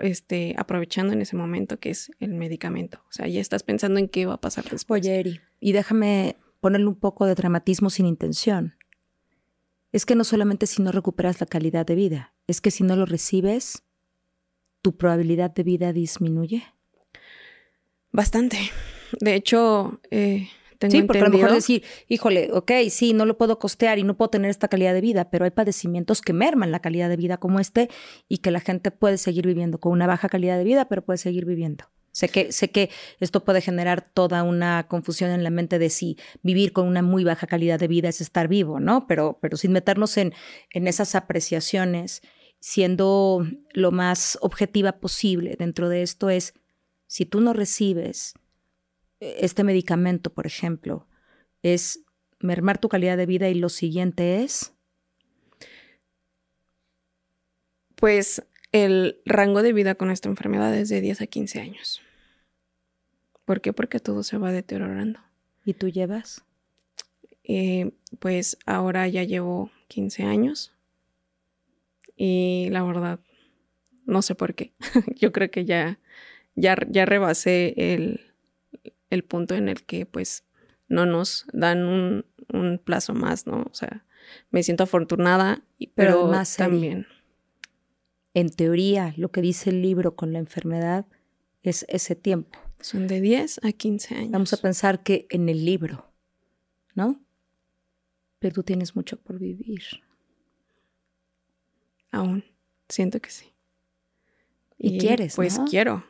este, 0.00 0.54
aprovechando 0.58 1.14
en 1.14 1.22
ese 1.22 1.34
momento, 1.34 1.78
que 1.78 1.90
es 1.90 2.10
el 2.20 2.34
medicamento. 2.34 3.00
O 3.08 3.12
sea, 3.12 3.26
ya 3.26 3.40
estás 3.40 3.62
pensando 3.62 3.98
en 3.98 4.08
qué 4.08 4.26
va 4.26 4.34
a 4.34 4.40
pasar 4.40 4.64
después. 4.64 5.00
Oye, 5.00 5.18
Eri, 5.18 5.40
y 5.58 5.72
déjame 5.72 6.36
ponerle 6.60 6.88
un 6.88 6.96
poco 6.96 7.24
de 7.24 7.34
dramatismo 7.34 7.88
sin 7.88 8.04
intención. 8.04 8.74
Es 9.92 10.04
que 10.04 10.14
no 10.14 10.24
solamente 10.24 10.66
si 10.66 10.82
no 10.82 10.92
recuperas 10.92 11.40
la 11.40 11.46
calidad 11.46 11.86
de 11.86 11.94
vida, 11.94 12.34
es 12.46 12.60
que 12.60 12.70
si 12.70 12.82
no 12.82 12.96
lo 12.96 13.06
recibes, 13.06 13.85
¿tu 14.86 14.96
probabilidad 14.96 15.50
de 15.50 15.64
vida 15.64 15.92
disminuye? 15.92 16.62
Bastante. 18.12 18.56
De 19.18 19.34
hecho, 19.34 20.00
eh, 20.12 20.46
Tengo 20.78 20.92
sí, 20.92 21.02
porque 21.02 21.18
a 21.18 21.24
lo 21.24 21.30
mejor 21.30 21.50
decir, 21.50 21.82
híjole, 22.06 22.50
ok, 22.52 22.70
sí, 22.88 23.12
no 23.12 23.26
lo 23.26 23.36
puedo 23.36 23.58
costear 23.58 23.98
y 23.98 24.04
no 24.04 24.16
puedo 24.16 24.30
tener 24.30 24.48
esta 24.48 24.68
calidad 24.68 24.94
de 24.94 25.00
vida, 25.00 25.28
pero 25.28 25.44
hay 25.44 25.50
padecimientos 25.50 26.20
que 26.22 26.32
merman 26.32 26.70
la 26.70 26.78
calidad 26.78 27.08
de 27.08 27.16
vida 27.16 27.36
como 27.38 27.58
este 27.58 27.90
y 28.28 28.38
que 28.38 28.52
la 28.52 28.60
gente 28.60 28.92
puede 28.92 29.18
seguir 29.18 29.44
viviendo 29.44 29.80
con 29.80 29.90
una 29.90 30.06
baja 30.06 30.28
calidad 30.28 30.56
de 30.56 30.62
vida, 30.62 30.84
pero 30.88 31.04
puede 31.04 31.18
seguir 31.18 31.46
viviendo. 31.46 31.86
Sé 32.12 32.28
que, 32.28 32.52
sé 32.52 32.70
que 32.70 32.90
esto 33.18 33.42
puede 33.44 33.60
generar 33.60 34.02
toda 34.02 34.44
una 34.44 34.86
confusión 34.86 35.32
en 35.32 35.42
la 35.42 35.50
mente 35.50 35.80
de 35.80 35.90
si 35.90 36.16
vivir 36.44 36.72
con 36.72 36.86
una 36.86 37.02
muy 37.02 37.24
baja 37.24 37.48
calidad 37.48 37.80
de 37.80 37.88
vida 37.88 38.08
es 38.08 38.20
estar 38.20 38.46
vivo, 38.46 38.78
¿no? 38.78 39.08
Pero, 39.08 39.40
pero 39.42 39.56
sin 39.56 39.72
meternos 39.72 40.16
en, 40.16 40.32
en 40.70 40.86
esas 40.86 41.16
apreciaciones, 41.16 42.22
siendo 42.60 43.46
lo 43.72 43.92
más 43.92 44.38
objetiva 44.40 44.92
posible 44.92 45.56
dentro 45.58 45.88
de 45.88 46.02
esto 46.02 46.30
es, 46.30 46.54
si 47.06 47.26
tú 47.26 47.40
no 47.40 47.52
recibes 47.52 48.34
eh, 49.20 49.36
este 49.40 49.64
medicamento, 49.64 50.32
por 50.32 50.46
ejemplo, 50.46 51.06
es 51.62 52.00
mermar 52.40 52.78
tu 52.78 52.88
calidad 52.88 53.16
de 53.16 53.26
vida 53.26 53.48
y 53.48 53.54
lo 53.54 53.68
siguiente 53.68 54.42
es, 54.42 54.72
Pues 57.96 58.42
el 58.72 59.22
rango 59.24 59.62
de 59.62 59.72
vida 59.72 59.94
con 59.94 60.10
esta 60.10 60.28
enfermedad 60.28 60.76
es 60.76 60.90
de 60.90 61.00
10 61.00 61.22
a 61.22 61.26
15 61.26 61.60
años. 61.60 62.02
¿Por 63.46 63.62
qué? 63.62 63.72
Porque 63.72 64.00
todo 64.00 64.22
se 64.22 64.36
va 64.36 64.52
deteriorando. 64.52 65.18
¿y 65.64 65.74
tú 65.74 65.88
llevas? 65.88 66.44
Eh, 67.42 67.90
pues 68.20 68.56
ahora 68.66 69.08
ya 69.08 69.24
llevo 69.24 69.72
15 69.88 70.22
años 70.22 70.72
y 72.16 72.68
la 72.70 72.82
verdad 72.82 73.20
no 74.06 74.22
sé 74.22 74.34
por 74.34 74.54
qué. 74.54 74.72
Yo 75.16 75.32
creo 75.32 75.50
que 75.50 75.64
ya, 75.64 75.98
ya, 76.54 76.76
ya 76.88 77.04
rebasé 77.04 77.74
el, 77.76 78.20
el 79.10 79.24
punto 79.24 79.54
en 79.54 79.68
el 79.68 79.84
que 79.84 80.06
pues 80.06 80.44
no 80.88 81.04
nos 81.04 81.46
dan 81.52 81.84
un, 81.84 82.24
un 82.52 82.78
plazo 82.78 83.14
más, 83.14 83.46
¿no? 83.46 83.62
O 83.70 83.74
sea, 83.74 84.04
me 84.50 84.62
siento 84.62 84.84
afortunada, 84.84 85.62
Pero 85.94 86.32
Eri, 86.32 86.44
también. 86.56 87.06
En 88.34 88.50
teoría, 88.50 89.14
lo 89.16 89.30
que 89.30 89.40
dice 89.40 89.70
el 89.70 89.82
libro 89.82 90.14
con 90.14 90.32
la 90.32 90.38
enfermedad 90.38 91.06
es 91.62 91.84
ese 91.88 92.14
tiempo. 92.14 92.58
Son 92.80 93.06
de 93.08 93.20
10 93.20 93.60
a 93.64 93.72
15 93.72 94.14
años. 94.14 94.30
Vamos 94.30 94.52
a 94.52 94.58
pensar 94.58 95.02
que 95.02 95.26
en 95.30 95.48
el 95.48 95.64
libro, 95.64 96.12
¿no? 96.94 97.20
Pero 98.38 98.54
tú 98.54 98.62
tienes 98.62 98.94
mucho 98.94 99.16
por 99.16 99.38
vivir. 99.38 99.82
Aún. 102.16 102.44
Siento 102.88 103.20
que 103.20 103.30
sí. 103.30 103.52
Y 104.78 104.98
quieres, 104.98 105.34
Pues 105.36 105.58
¿no? 105.58 105.64
quiero. 105.64 106.04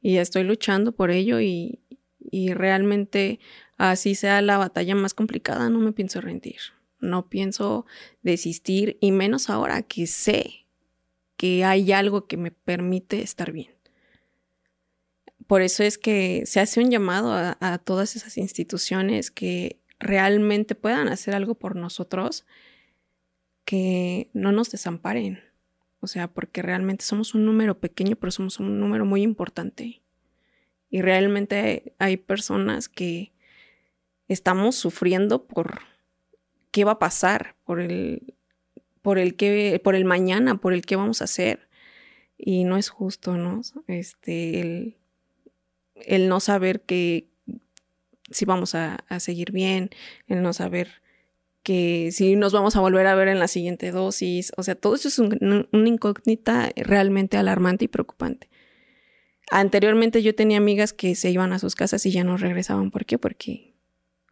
Y 0.00 0.16
estoy 0.16 0.44
luchando 0.44 0.92
por 0.92 1.10
ello 1.10 1.40
y, 1.40 1.80
y 2.18 2.52
realmente 2.54 3.40
así 3.76 4.14
sea 4.14 4.40
la 4.42 4.58
batalla 4.58 4.94
más 4.94 5.14
complicada, 5.14 5.68
no 5.68 5.78
me 5.80 5.92
pienso 5.92 6.20
rendir. 6.20 6.56
No 7.00 7.28
pienso 7.28 7.84
desistir 8.22 8.96
y 9.00 9.12
menos 9.12 9.50
ahora 9.50 9.82
que 9.82 10.06
sé 10.06 10.66
que 11.36 11.64
hay 11.64 11.92
algo 11.92 12.26
que 12.26 12.36
me 12.38 12.50
permite 12.50 13.22
estar 13.22 13.52
bien. 13.52 13.70
Por 15.46 15.60
eso 15.62 15.82
es 15.82 15.98
que 15.98 16.44
se 16.46 16.58
hace 16.60 16.80
un 16.80 16.90
llamado 16.90 17.32
a, 17.32 17.56
a 17.60 17.78
todas 17.78 18.16
esas 18.16 18.38
instituciones 18.38 19.30
que 19.30 19.78
realmente 20.00 20.74
puedan 20.74 21.08
hacer 21.08 21.34
algo 21.34 21.54
por 21.54 21.76
nosotros, 21.76 22.46
que 23.64 24.30
no 24.32 24.52
nos 24.52 24.70
desamparen. 24.70 25.40
O 26.06 26.08
sea, 26.08 26.28
porque 26.28 26.62
realmente 26.62 27.04
somos 27.04 27.34
un 27.34 27.44
número 27.44 27.80
pequeño, 27.80 28.14
pero 28.14 28.30
somos 28.30 28.60
un 28.60 28.78
número 28.78 29.04
muy 29.04 29.22
importante. 29.22 30.02
Y 30.88 31.02
realmente 31.02 31.94
hay 31.98 32.16
personas 32.16 32.88
que 32.88 33.32
estamos 34.28 34.76
sufriendo 34.76 35.48
por 35.48 35.80
qué 36.70 36.84
va 36.84 36.92
a 36.92 36.98
pasar, 37.00 37.56
por 37.64 37.80
el, 37.80 38.34
por 39.02 39.18
el 39.18 39.34
que, 39.34 39.80
por 39.82 39.96
el 39.96 40.04
mañana, 40.04 40.60
por 40.60 40.74
el 40.74 40.86
qué 40.86 40.94
vamos 40.94 41.22
a 41.22 41.24
hacer. 41.24 41.68
Y 42.38 42.62
no 42.62 42.76
es 42.76 42.88
justo, 42.88 43.36
¿no? 43.36 43.62
Este, 43.88 44.60
el, 44.60 44.96
el 45.96 46.28
no 46.28 46.38
saber 46.38 46.82
que 46.82 47.26
si 48.30 48.44
vamos 48.44 48.76
a, 48.76 49.04
a 49.08 49.18
seguir 49.18 49.50
bien, 49.50 49.90
el 50.28 50.40
no 50.40 50.52
saber 50.52 51.02
que 51.66 52.10
si 52.12 52.36
nos 52.36 52.52
vamos 52.52 52.76
a 52.76 52.80
volver 52.80 53.08
a 53.08 53.16
ver 53.16 53.26
en 53.26 53.40
la 53.40 53.48
siguiente 53.48 53.90
dosis. 53.90 54.52
O 54.56 54.62
sea, 54.62 54.76
todo 54.76 54.94
eso 54.94 55.08
es 55.08 55.18
un- 55.18 55.66
una 55.72 55.88
incógnita 55.88 56.70
realmente 56.76 57.36
alarmante 57.36 57.86
y 57.86 57.88
preocupante. 57.88 58.48
Anteriormente 59.50 60.22
yo 60.22 60.32
tenía 60.32 60.58
amigas 60.58 60.92
que 60.92 61.16
se 61.16 61.28
iban 61.32 61.52
a 61.52 61.58
sus 61.58 61.74
casas 61.74 62.06
y 62.06 62.12
ya 62.12 62.22
no 62.22 62.36
regresaban. 62.36 62.92
¿Por 62.92 63.04
qué? 63.04 63.18
Porque 63.18 63.74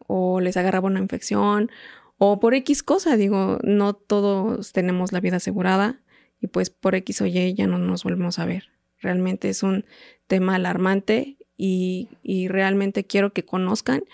o 0.07 0.39
les 0.39 0.55
agarraba 0.55 0.87
una 0.87 1.01
infección 1.01 1.69
o 2.17 2.39
por 2.39 2.53
X 2.53 2.83
cosa. 2.83 3.17
Digo, 3.17 3.59
no 3.63 3.95
todos 3.95 4.71
tenemos 4.71 5.11
la 5.11 5.19
vida 5.19 5.35
asegurada 5.35 5.99
y 6.39 6.47
pues 6.47 6.69
por 6.69 6.95
X 6.95 7.19
o 7.19 7.25
Y 7.25 7.53
ya 7.53 7.67
no 7.67 7.77
nos 7.79 8.05
volvemos 8.05 8.39
a 8.39 8.45
ver. 8.45 8.69
Realmente 9.01 9.49
es 9.49 9.61
un 9.61 9.83
tema 10.27 10.55
alarmante 10.55 11.35
y, 11.57 12.07
y 12.23 12.47
realmente 12.47 13.03
quiero 13.03 13.33
que 13.33 13.43
conozcan 13.43 14.05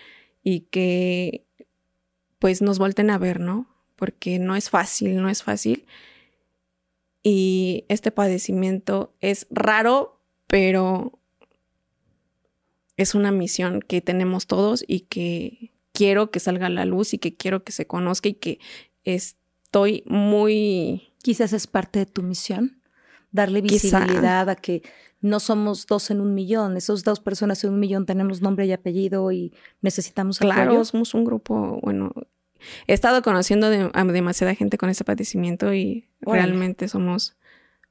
y 0.43 0.61
que 0.71 1.45
pues 2.41 2.63
nos 2.63 2.79
volten 2.79 3.11
a 3.11 3.19
ver, 3.19 3.39
¿no? 3.39 3.67
Porque 3.95 4.39
no 4.39 4.55
es 4.55 4.71
fácil, 4.71 5.21
no 5.21 5.29
es 5.29 5.43
fácil. 5.43 5.85
Y 7.21 7.85
este 7.87 8.09
padecimiento 8.09 9.13
es 9.19 9.45
raro, 9.51 10.19
pero 10.47 11.19
es 12.97 13.13
una 13.13 13.31
misión 13.31 13.79
que 13.79 14.01
tenemos 14.01 14.47
todos 14.47 14.83
y 14.87 15.01
que 15.01 15.71
quiero 15.93 16.31
que 16.31 16.39
salga 16.39 16.65
a 16.65 16.69
la 16.71 16.85
luz 16.85 17.13
y 17.13 17.19
que 17.19 17.35
quiero 17.35 17.63
que 17.63 17.71
se 17.71 17.85
conozca 17.85 18.27
y 18.27 18.33
que 18.33 18.59
estoy 19.03 20.03
muy... 20.07 21.13
Quizás 21.21 21.53
es 21.53 21.67
parte 21.67 21.99
de 21.99 22.07
tu 22.07 22.23
misión, 22.23 22.81
darle 23.31 23.61
Quizá. 23.61 23.99
visibilidad 23.99 24.49
a 24.49 24.55
que 24.55 24.81
no 25.19 25.39
somos 25.39 25.85
dos 25.85 26.09
en 26.09 26.19
un 26.21 26.33
millón, 26.33 26.75
esos 26.75 27.03
dos 27.03 27.19
personas 27.19 27.63
en 27.63 27.69
un 27.73 27.79
millón 27.79 28.07
tenemos 28.07 28.41
nombre 28.41 28.65
y 28.65 28.71
apellido 28.71 29.31
y 29.31 29.53
necesitamos 29.81 30.39
Claro, 30.39 30.71
apoyo. 30.71 30.85
somos 30.85 31.13
un 31.13 31.23
grupo, 31.23 31.79
bueno, 31.83 32.11
he 32.87 32.93
estado 32.93 33.21
conociendo 33.21 33.69
de- 33.69 33.89
a 33.93 34.03
demasiada 34.05 34.55
gente 34.55 34.77
con 34.77 34.89
ese 34.89 35.03
padecimiento 35.03 35.73
y 35.73 36.07
Órale. 36.25 36.47
realmente 36.47 36.87
somos 36.87 37.35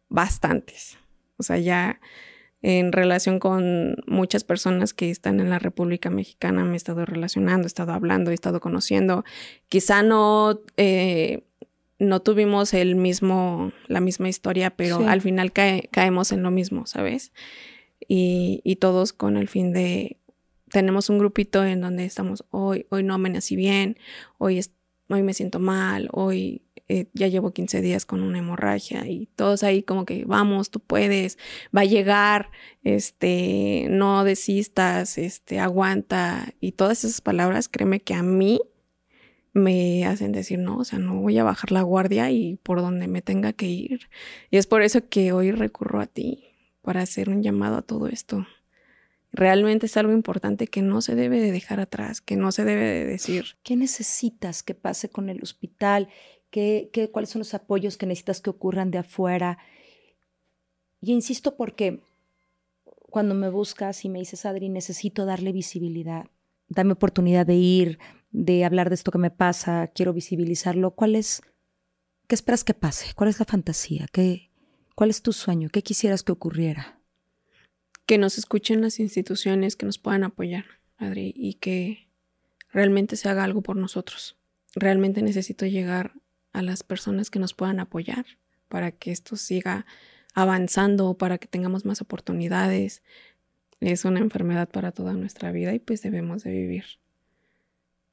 bastantes. 0.08 0.98
O 1.36 1.42
sea, 1.42 1.58
ya 1.58 2.00
en 2.62 2.92
relación 2.92 3.38
con 3.38 3.96
muchas 4.06 4.44
personas 4.44 4.92
que 4.92 5.10
están 5.10 5.40
en 5.40 5.48
la 5.48 5.58
República 5.58 6.10
Mexicana 6.10 6.64
me 6.64 6.74
he 6.74 6.76
estado 6.76 7.06
relacionando, 7.06 7.64
he 7.64 7.68
estado 7.68 7.92
hablando, 7.92 8.30
he 8.30 8.34
estado 8.34 8.60
conociendo. 8.60 9.24
Quizá 9.68 10.02
no, 10.02 10.60
eh, 10.76 11.42
no 11.98 12.20
tuvimos 12.20 12.74
el 12.74 12.96
mismo, 12.96 13.72
la 13.86 14.00
misma 14.00 14.28
historia, 14.28 14.70
pero 14.70 14.98
Sí. 14.98 15.04
al 15.06 15.20
final 15.22 15.52
cae- 15.52 15.88
caemos 15.90 16.32
en 16.32 16.42
lo 16.42 16.50
mismo, 16.50 16.84
¿sabes? 16.86 17.32
Y, 18.08 18.60
y 18.64 18.76
todos 18.76 19.12
con 19.14 19.36
el 19.36 19.48
fin 19.48 19.72
de 19.72 20.18
tenemos 20.70 21.10
un 21.10 21.18
grupito 21.18 21.64
en 21.64 21.80
donde 21.80 22.04
estamos, 22.04 22.44
hoy, 22.50 22.86
hoy 22.90 23.02
no 23.02 23.14
amanecí 23.14 23.56
bien, 23.56 23.96
hoy, 24.38 24.58
es- 24.58 24.72
hoy 25.08 25.22
me 25.22 25.34
siento 25.34 25.58
mal, 25.58 26.08
hoy 26.12 26.62
eh, 26.88 27.06
ya 27.14 27.28
llevo 27.28 27.52
15 27.52 27.80
días 27.82 28.04
con 28.04 28.20
una 28.22 28.38
hemorragia 28.38 29.06
y 29.06 29.26
todos 29.36 29.62
ahí 29.62 29.82
como 29.84 30.04
que 30.04 30.24
vamos, 30.24 30.70
tú 30.70 30.80
puedes, 30.80 31.38
va 31.76 31.82
a 31.82 31.84
llegar, 31.84 32.50
este, 32.82 33.86
no 33.90 34.24
desistas, 34.24 35.16
este, 35.18 35.60
aguanta 35.60 36.52
y 36.60 36.72
todas 36.72 37.04
esas 37.04 37.20
palabras, 37.20 37.68
créeme 37.68 38.00
que 38.00 38.14
a 38.14 38.22
mí 38.24 38.60
me 39.52 40.04
hacen 40.06 40.32
decir, 40.32 40.58
no, 40.58 40.78
o 40.78 40.84
sea, 40.84 40.98
no 40.98 41.20
voy 41.20 41.38
a 41.38 41.44
bajar 41.44 41.72
la 41.72 41.82
guardia 41.82 42.30
y 42.30 42.56
por 42.62 42.80
donde 42.80 43.08
me 43.08 43.22
tenga 43.22 43.52
que 43.52 43.66
ir. 43.66 44.08
Y 44.50 44.56
es 44.58 44.66
por 44.66 44.82
eso 44.82 45.08
que 45.08 45.32
hoy 45.32 45.50
recurro 45.52 46.00
a 46.00 46.06
ti 46.06 46.44
para 46.82 47.02
hacer 47.02 47.28
un 47.30 47.42
llamado 47.42 47.76
a 47.78 47.82
todo 47.82 48.06
esto 48.08 48.46
realmente 49.32 49.86
es 49.86 49.96
algo 49.96 50.12
importante 50.12 50.66
que 50.66 50.82
no 50.82 51.00
se 51.00 51.14
debe 51.14 51.40
de 51.40 51.52
dejar 51.52 51.80
atrás, 51.80 52.20
que 52.20 52.36
no 52.36 52.52
se 52.52 52.64
debe 52.64 52.84
de 52.84 53.04
decir. 53.06 53.56
¿Qué 53.62 53.76
necesitas 53.76 54.62
que 54.62 54.74
pase 54.74 55.10
con 55.10 55.28
el 55.28 55.42
hospital? 55.42 56.08
¿Qué, 56.50 56.90
qué, 56.92 57.10
cuáles 57.10 57.30
son 57.30 57.40
los 57.40 57.54
apoyos 57.54 57.96
que 57.96 58.06
necesitas 58.06 58.40
que 58.40 58.50
ocurran 58.50 58.90
de 58.90 58.98
afuera? 58.98 59.58
Y 61.00 61.12
insisto 61.12 61.56
porque 61.56 62.02
cuando 62.84 63.34
me 63.34 63.50
buscas 63.50 64.04
y 64.04 64.08
me 64.08 64.18
dices, 64.18 64.46
Adri, 64.46 64.68
necesito 64.68 65.24
darle 65.24 65.52
visibilidad, 65.52 66.26
dame 66.68 66.92
oportunidad 66.92 67.46
de 67.46 67.56
ir, 67.56 67.98
de 68.30 68.64
hablar 68.64 68.88
de 68.88 68.94
esto 68.94 69.10
que 69.10 69.18
me 69.18 69.30
pasa, 69.30 69.88
quiero 69.88 70.12
visibilizarlo, 70.12 70.92
¿cuál 70.92 71.16
es, 71.16 71.42
qué 72.28 72.34
esperas 72.34 72.64
que 72.64 72.74
pase? 72.74 73.14
¿Cuál 73.14 73.30
es 73.30 73.38
la 73.38 73.44
fantasía? 73.44 74.06
¿Qué, 74.12 74.50
¿Cuál 74.94 75.10
es 75.10 75.22
tu 75.22 75.32
sueño? 75.32 75.68
¿Qué 75.70 75.82
quisieras 75.82 76.22
que 76.22 76.32
ocurriera? 76.32 76.99
Que 78.10 78.18
nos 78.18 78.38
escuchen 78.38 78.80
las 78.80 78.98
instituciones 78.98 79.76
que 79.76 79.86
nos 79.86 79.98
puedan 79.98 80.24
apoyar, 80.24 80.64
Adri, 80.98 81.32
y 81.36 81.54
que 81.54 82.08
realmente 82.72 83.14
se 83.14 83.28
haga 83.28 83.44
algo 83.44 83.62
por 83.62 83.76
nosotros. 83.76 84.36
Realmente 84.74 85.22
necesito 85.22 85.64
llegar 85.64 86.14
a 86.52 86.60
las 86.60 86.82
personas 86.82 87.30
que 87.30 87.38
nos 87.38 87.54
puedan 87.54 87.78
apoyar 87.78 88.26
para 88.68 88.90
que 88.90 89.12
esto 89.12 89.36
siga 89.36 89.86
avanzando, 90.34 91.14
para 91.14 91.38
que 91.38 91.46
tengamos 91.46 91.84
más 91.84 92.00
oportunidades. 92.00 93.04
Es 93.78 94.04
una 94.04 94.18
enfermedad 94.18 94.68
para 94.68 94.90
toda 94.90 95.12
nuestra 95.12 95.52
vida 95.52 95.72
y 95.72 95.78
pues 95.78 96.02
debemos 96.02 96.42
de 96.42 96.50
vivir 96.50 96.86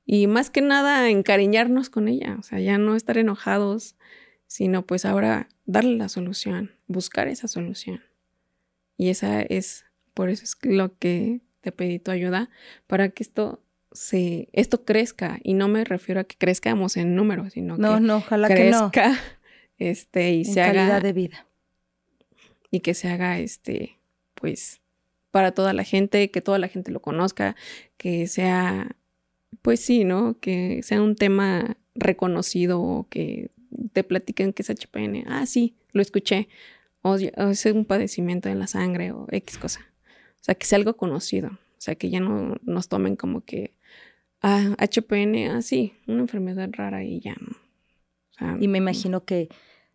y 0.05 0.27
más 0.27 0.51
que 0.51 0.61
nada 0.61 1.09
encariñarnos 1.09 1.89
con 1.89 2.07
ella, 2.07 2.37
o 2.39 2.43
sea, 2.43 2.59
ya 2.59 2.77
no 2.77 2.95
estar 2.95 3.17
enojados, 3.17 3.97
sino 4.45 4.85
pues 4.85 5.05
ahora 5.05 5.49
darle 5.65 5.97
la 5.97 6.07
solución, 6.07 6.71
buscar 6.85 7.27
esa 7.27 7.47
solución. 7.47 8.01
Y 8.95 9.09
esa 9.09 9.41
es, 9.41 9.86
por 10.18 10.32
eso 10.32 10.45
es 10.45 10.57
lo 10.63 10.97
que 10.97 11.41
te 11.61 11.72
pedí 11.72 11.99
tu 11.99 12.09
ayuda, 12.09 12.49
para 12.88 13.09
que 13.09 13.22
esto 13.22 13.61
se, 13.91 14.49
esto 14.51 14.84
crezca. 14.84 15.38
Y 15.43 15.53
no 15.53 15.68
me 15.68 15.84
refiero 15.84 16.20
a 16.20 16.24
que 16.24 16.36
crezcamos 16.36 16.97
en 16.97 17.15
números, 17.15 17.53
sino 17.53 17.78
no, 17.78 17.93
que 17.93 18.01
no, 18.01 18.18
ojalá 18.18 18.47
crezca, 18.47 18.89
que 18.89 18.99
no. 19.09 19.15
este, 19.78 20.32
y 20.32 20.39
en 20.39 20.45
se 20.45 20.55
calidad 20.55 20.86
haga, 20.86 20.99
de 21.01 21.13
vida. 21.13 21.45
y 22.72 22.80
que 22.80 22.95
se 22.95 23.09
haga, 23.09 23.38
este, 23.38 23.99
pues, 24.34 24.82
para 25.30 25.51
toda 25.51 25.72
la 25.74 25.84
gente, 25.84 26.32
que 26.32 26.41
toda 26.41 26.57
la 26.57 26.68
gente 26.68 26.89
lo 26.89 26.99
conozca, 26.99 27.55
que 27.97 28.26
sea, 28.26 28.95
pues 29.61 29.82
sí, 29.82 30.03
¿no? 30.03 30.39
Que 30.39 30.82
sea 30.82 30.99
un 30.99 31.15
tema 31.15 31.78
reconocido 31.93 32.82
o 32.82 33.07
que 33.07 33.51
te 33.93 34.03
platiquen 34.03 34.51
que 34.51 34.63
es 34.63 34.70
HPN. 34.72 35.26
Ah, 35.28 35.45
sí, 35.45 35.76
lo 35.91 36.01
escuché. 36.01 36.49
O, 37.03 37.11
o 37.11 37.49
es 37.49 37.65
un 37.68 37.86
padecimiento 37.86 38.49
en 38.49 38.57
la 38.57 38.65
sangre 38.65 39.11
o 39.11 39.28
X 39.30 39.59
cosa. 39.59 39.82
O 40.47 40.49
sea, 40.49 40.55
que 40.55 40.65
sea 40.65 40.77
algo 40.77 40.95
conocido. 40.95 41.49
O 41.49 41.79
sea, 41.79 41.95
que 41.95 42.09
ya 42.09 42.21
no 42.21 42.55
nos 42.63 42.87
tomen 42.87 43.15
como 43.17 43.41
que, 43.41 43.73
ah, 44.41 44.75
HPN, 44.79 45.49
ah, 45.49 45.61
sí, 45.61 45.93
una 46.07 46.21
enfermedad 46.21 46.69
rara 46.71 47.03
y 47.03 47.19
ya. 47.19 47.35
¿no? 47.39 47.51
O 47.51 48.33
sea, 48.37 48.57
Y 48.59 48.67
me 48.67 48.77
imagino 48.77 49.25
que 49.25 49.49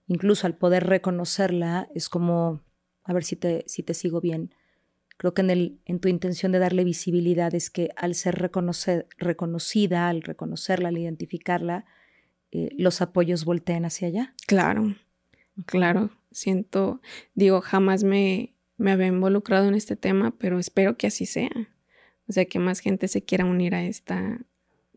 incluso 0.06 0.46
al 0.46 0.54
poder 0.54 0.86
reconocerla 0.86 1.88
es 1.94 2.08
como, 2.08 2.60
a 3.04 3.12
ver 3.14 3.24
si 3.24 3.36
te, 3.36 3.64
si 3.66 3.82
te 3.82 3.94
sigo 3.94 4.20
bien, 4.20 4.54
creo 5.16 5.32
que 5.32 5.40
en, 5.40 5.50
el, 5.50 5.80
en 5.86 6.00
tu 6.00 6.08
intención 6.08 6.52
de 6.52 6.58
darle 6.58 6.84
visibilidad 6.84 7.54
es 7.54 7.70
que 7.70 7.90
al 7.96 8.14
ser 8.14 8.34
reconocer, 8.36 9.06
reconocida, 9.16 10.08
al 10.08 10.22
reconocerla, 10.22 10.88
al 10.88 10.98
identificarla, 10.98 11.86
eh, 12.50 12.68
los 12.76 13.00
apoyos 13.00 13.46
volteen 13.46 13.86
hacia 13.86 14.08
allá. 14.08 14.34
Claro, 14.46 14.96
claro. 15.64 16.10
Siento, 16.30 17.00
digo, 17.34 17.60
jamás 17.60 18.04
me, 18.04 18.51
me 18.82 18.90
había 18.90 19.06
involucrado 19.06 19.68
en 19.68 19.74
este 19.74 19.94
tema, 19.94 20.34
pero 20.38 20.58
espero 20.58 20.96
que 20.96 21.06
así 21.06 21.24
sea. 21.24 21.70
O 22.28 22.32
sea, 22.32 22.46
que 22.46 22.58
más 22.58 22.80
gente 22.80 23.06
se 23.06 23.22
quiera 23.22 23.44
unir 23.44 23.76
a 23.76 23.84
esta, 23.84 24.40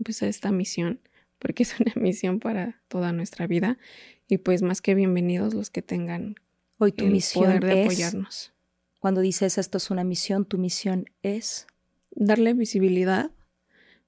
pues 0.04 0.24
a 0.24 0.28
esta 0.28 0.52
misión, 0.52 1.00
porque 1.38 1.64
es 1.64 1.80
una 1.80 1.94
misión 2.02 2.40
para 2.40 2.82
toda 2.88 3.12
nuestra 3.12 3.46
vida. 3.46 3.78
Y 4.28 4.40
pues 4.40 4.64
más 4.64 4.82
que 4.82 4.96
bienvenidos 4.96 5.54
los 5.54 5.70
que 5.70 5.84
tengan 5.84 6.36
Hoy 6.80 6.94
tu 6.94 7.06
el 7.06 7.12
misión 7.12 7.46
poder 7.46 7.64
de 7.64 7.82
es, 7.82 7.86
apoyarnos. 7.86 8.54
cuando 9.00 9.22
dices 9.22 9.60
esto 9.60 9.78
es 9.78 9.92
una 9.92 10.04
misión, 10.04 10.46
tu 10.46 10.58
misión 10.58 11.06
es, 11.22 11.68
Darle 12.18 12.54
visibilidad 12.54 13.32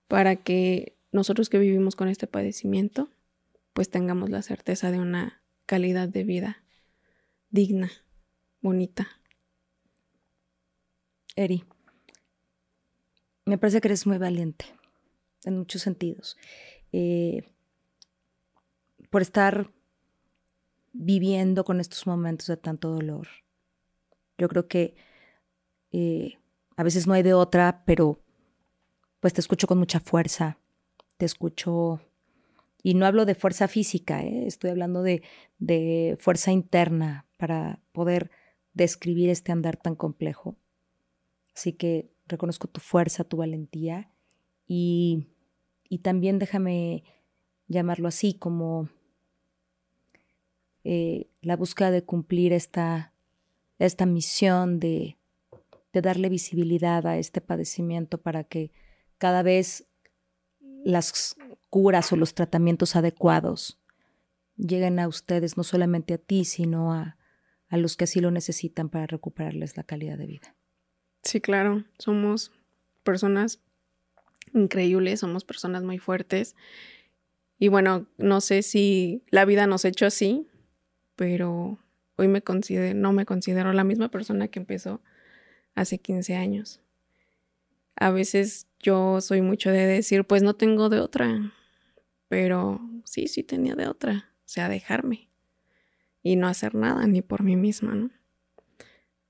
para 0.08 0.38
que 0.38 0.96
nosotros 1.12 1.50
que 1.50 1.60
vivimos 1.60 1.96
con 1.96 2.08
este 2.08 2.26
padecimiento, 2.26 3.10
pues 3.74 3.90
tengamos 3.90 4.30
la 4.30 4.42
certeza 4.42 4.92
de 4.92 5.00
una 5.00 5.44
calidad 5.66 6.08
de 6.08 6.24
vida 6.24 6.64
digna, 7.50 7.92
bonita. 8.62 9.17
Eri, 11.38 11.64
me 13.46 13.60
parece 13.60 13.80
que 13.80 13.88
eres 13.88 14.08
muy 14.08 14.18
valiente 14.18 14.66
en 15.46 15.60
muchos 15.60 15.84
sentidos. 15.84 16.36
Eh, 16.92 17.44
por 19.12 19.22
estar 19.22 19.72
viviendo 20.94 21.64
con 21.64 21.80
estos 21.80 22.08
momentos 22.08 22.48
de 22.48 22.58
tanto 22.58 22.90
dolor. 22.90 23.28
Yo 24.40 24.50
creo 24.50 24.68
que 24.68 24.96
eh, 25.92 26.40
a 26.76 26.82
veces 26.82 27.06
no 27.06 27.14
hay 27.14 27.22
de 27.22 27.36
otra, 27.36 27.84
pero 27.86 28.20
pues 29.20 29.34
te 29.34 29.42
escucho 29.42 29.68
con 29.68 29.78
mucha 29.78 30.00
fuerza, 30.00 30.58
te 31.18 31.26
escucho, 31.26 32.02
y 32.82 32.96
no 32.96 33.06
hablo 33.06 33.26
de 33.26 33.36
fuerza 33.36 33.68
física, 33.68 34.24
¿eh? 34.24 34.48
estoy 34.48 34.72
hablando 34.72 35.04
de, 35.04 35.22
de 35.60 36.18
fuerza 36.20 36.52
interna 36.52 37.28
para 37.38 37.80
poder 37.92 38.32
describir 38.74 39.30
este 39.30 39.52
andar 39.52 39.78
tan 39.78 39.96
complejo. 39.96 40.58
Así 41.58 41.74
que 41.74 42.12
reconozco 42.28 42.68
tu 42.68 42.80
fuerza, 42.80 43.24
tu 43.24 43.38
valentía 43.38 44.12
y, 44.68 45.26
y 45.90 45.98
también 46.00 46.38
déjame 46.38 47.04
llamarlo 47.68 48.08
así 48.08 48.36
como 48.36 48.90
eh, 50.84 51.32
la 51.42 51.56
búsqueda 51.56 51.90
de 51.90 52.04
cumplir 52.04 52.54
esta, 52.54 53.12
esta 53.80 54.06
misión 54.06 54.80
de, 54.80 55.18
de 55.94 56.02
darle 56.02 56.30
visibilidad 56.30 57.08
a 57.08 57.18
este 57.18 57.42
padecimiento 57.42 58.22
para 58.22 58.44
que 58.44 58.72
cada 59.18 59.42
vez 59.42 59.88
las 60.86 61.38
curas 61.72 62.14
o 62.14 62.18
los 62.18 62.36
tratamientos 62.36 62.96
adecuados 62.96 63.82
lleguen 64.58 65.00
a 65.00 65.08
ustedes, 65.08 65.58
no 65.58 65.64
solamente 65.64 66.14
a 66.14 66.18
ti, 66.20 66.46
sino 66.46 66.94
a, 66.94 67.18
a 67.68 67.78
los 67.78 67.98
que 67.98 68.04
así 68.04 68.22
lo 68.22 68.30
necesitan 68.30 68.90
para 68.90 69.08
recuperarles 69.08 69.76
la 69.76 69.84
calidad 69.84 70.20
de 70.20 70.28
vida. 70.28 70.57
Sí, 71.28 71.42
claro, 71.42 71.84
somos 72.00 72.54
personas 73.04 73.60
increíbles, 74.54 75.20
somos 75.20 75.44
personas 75.44 75.84
muy 75.84 75.98
fuertes. 75.98 76.56
Y 77.60 77.68
bueno, 77.68 78.08
no 78.18 78.40
sé 78.40 78.62
si 78.62 79.24
la 79.30 79.44
vida 79.44 79.68
nos 79.68 79.84
ha 79.84 79.90
hecho 79.90 80.06
así, 80.06 80.48
pero 81.18 81.80
hoy 82.16 82.30
me 82.30 82.42
considero, 82.42 82.98
no 82.98 83.12
me 83.12 83.26
considero 83.26 83.74
la 83.74 83.84
misma 83.84 84.10
persona 84.10 84.48
que 84.48 84.60
empezó 84.60 85.02
hace 85.76 85.98
15 85.98 86.38
años. 86.38 86.80
A 87.98 88.10
veces 88.12 88.68
yo 88.80 89.20
soy 89.20 89.42
mucho 89.42 89.70
de 89.70 89.86
decir, 89.86 90.24
pues 90.24 90.44
no 90.44 90.56
tengo 90.56 90.88
de 90.88 91.02
otra, 91.02 91.52
pero 92.30 92.80
sí, 93.04 93.28
sí 93.28 93.44
tenía 93.44 93.76
de 93.76 93.90
otra, 93.90 94.32
o 94.46 94.48
sea, 94.48 94.70
dejarme 94.70 95.28
y 96.24 96.38
no 96.38 96.48
hacer 96.48 96.74
nada 96.74 97.06
ni 97.06 97.22
por 97.22 97.44
mí 97.44 97.58
misma, 97.58 97.96
¿no? 97.96 98.17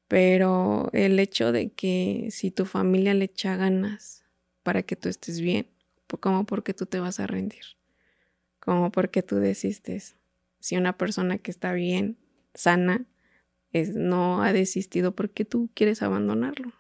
Pero 0.08 0.90
el 0.94 1.20
hecho 1.20 1.52
de 1.52 1.70
que 1.70 2.30
si 2.32 2.52
tu 2.52 2.66
familia 2.66 3.14
le 3.14 3.26
echa 3.26 3.58
ganas 3.58 4.24
para 4.64 4.84
que 4.84 4.96
tú 4.96 5.10
estés 5.10 5.42
bien, 5.42 5.68
como 6.20 6.46
porque 6.46 6.74
tú 6.74 6.86
te 6.86 7.00
vas 7.00 7.20
a 7.20 7.28
rendir, 7.28 7.64
como 8.60 8.92
porque 8.92 9.22
tú 9.22 9.36
desistes. 9.36 10.16
Si 10.60 10.78
una 10.78 10.98
persona 10.98 11.38
que 11.38 11.52
está 11.52 11.74
bien, 11.74 12.18
sana, 12.54 13.06
es, 13.74 13.94
no 13.96 14.42
ha 14.42 14.54
desistido 14.54 15.14
porque 15.14 15.46
tú 15.46 15.70
quieres 15.74 16.02
abandonarlo. 16.02 16.74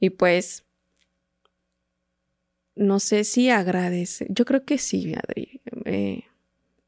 Y 0.00 0.10
pues, 0.10 0.64
no 2.74 3.00
sé 3.00 3.24
si 3.24 3.50
agradece. 3.50 4.26
Yo 4.30 4.44
creo 4.44 4.64
que 4.64 4.78
sí, 4.78 5.14
Adri. 5.14 5.60
Eh, 5.84 6.24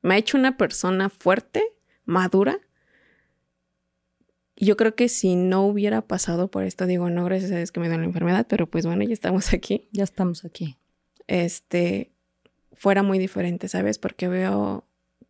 me 0.03 0.15
ha 0.15 0.19
hecho 0.19 0.37
una 0.37 0.57
persona 0.57 1.09
fuerte, 1.09 1.63
madura, 2.05 2.61
yo 4.57 4.77
creo 4.77 4.95
que 4.95 5.09
si 5.09 5.37
no 5.37 5.67
hubiera 5.67 6.03
pasado 6.03 6.51
por 6.51 6.65
esto, 6.65 6.87
digo, 6.87 7.11
no, 7.11 7.25
gracias 7.25 7.53
a 7.53 7.57
Dios 7.57 7.73
que 7.73 7.81
me 7.81 7.89
dio 7.89 7.99
la 7.99 8.05
enfermedad, 8.05 8.47
pero 8.49 8.67
pues 8.67 8.87
bueno, 8.87 9.05
ya 9.05 9.13
estamos 9.13 9.53
aquí. 9.53 9.89
Ya 9.93 10.05
estamos 10.05 10.45
aquí. 10.45 10.77
Este, 11.27 12.13
fuera 12.73 13.03
muy 13.03 13.19
diferente, 13.19 13.69
¿sabes? 13.69 13.99
Porque 13.99 14.29
veo 14.29 14.85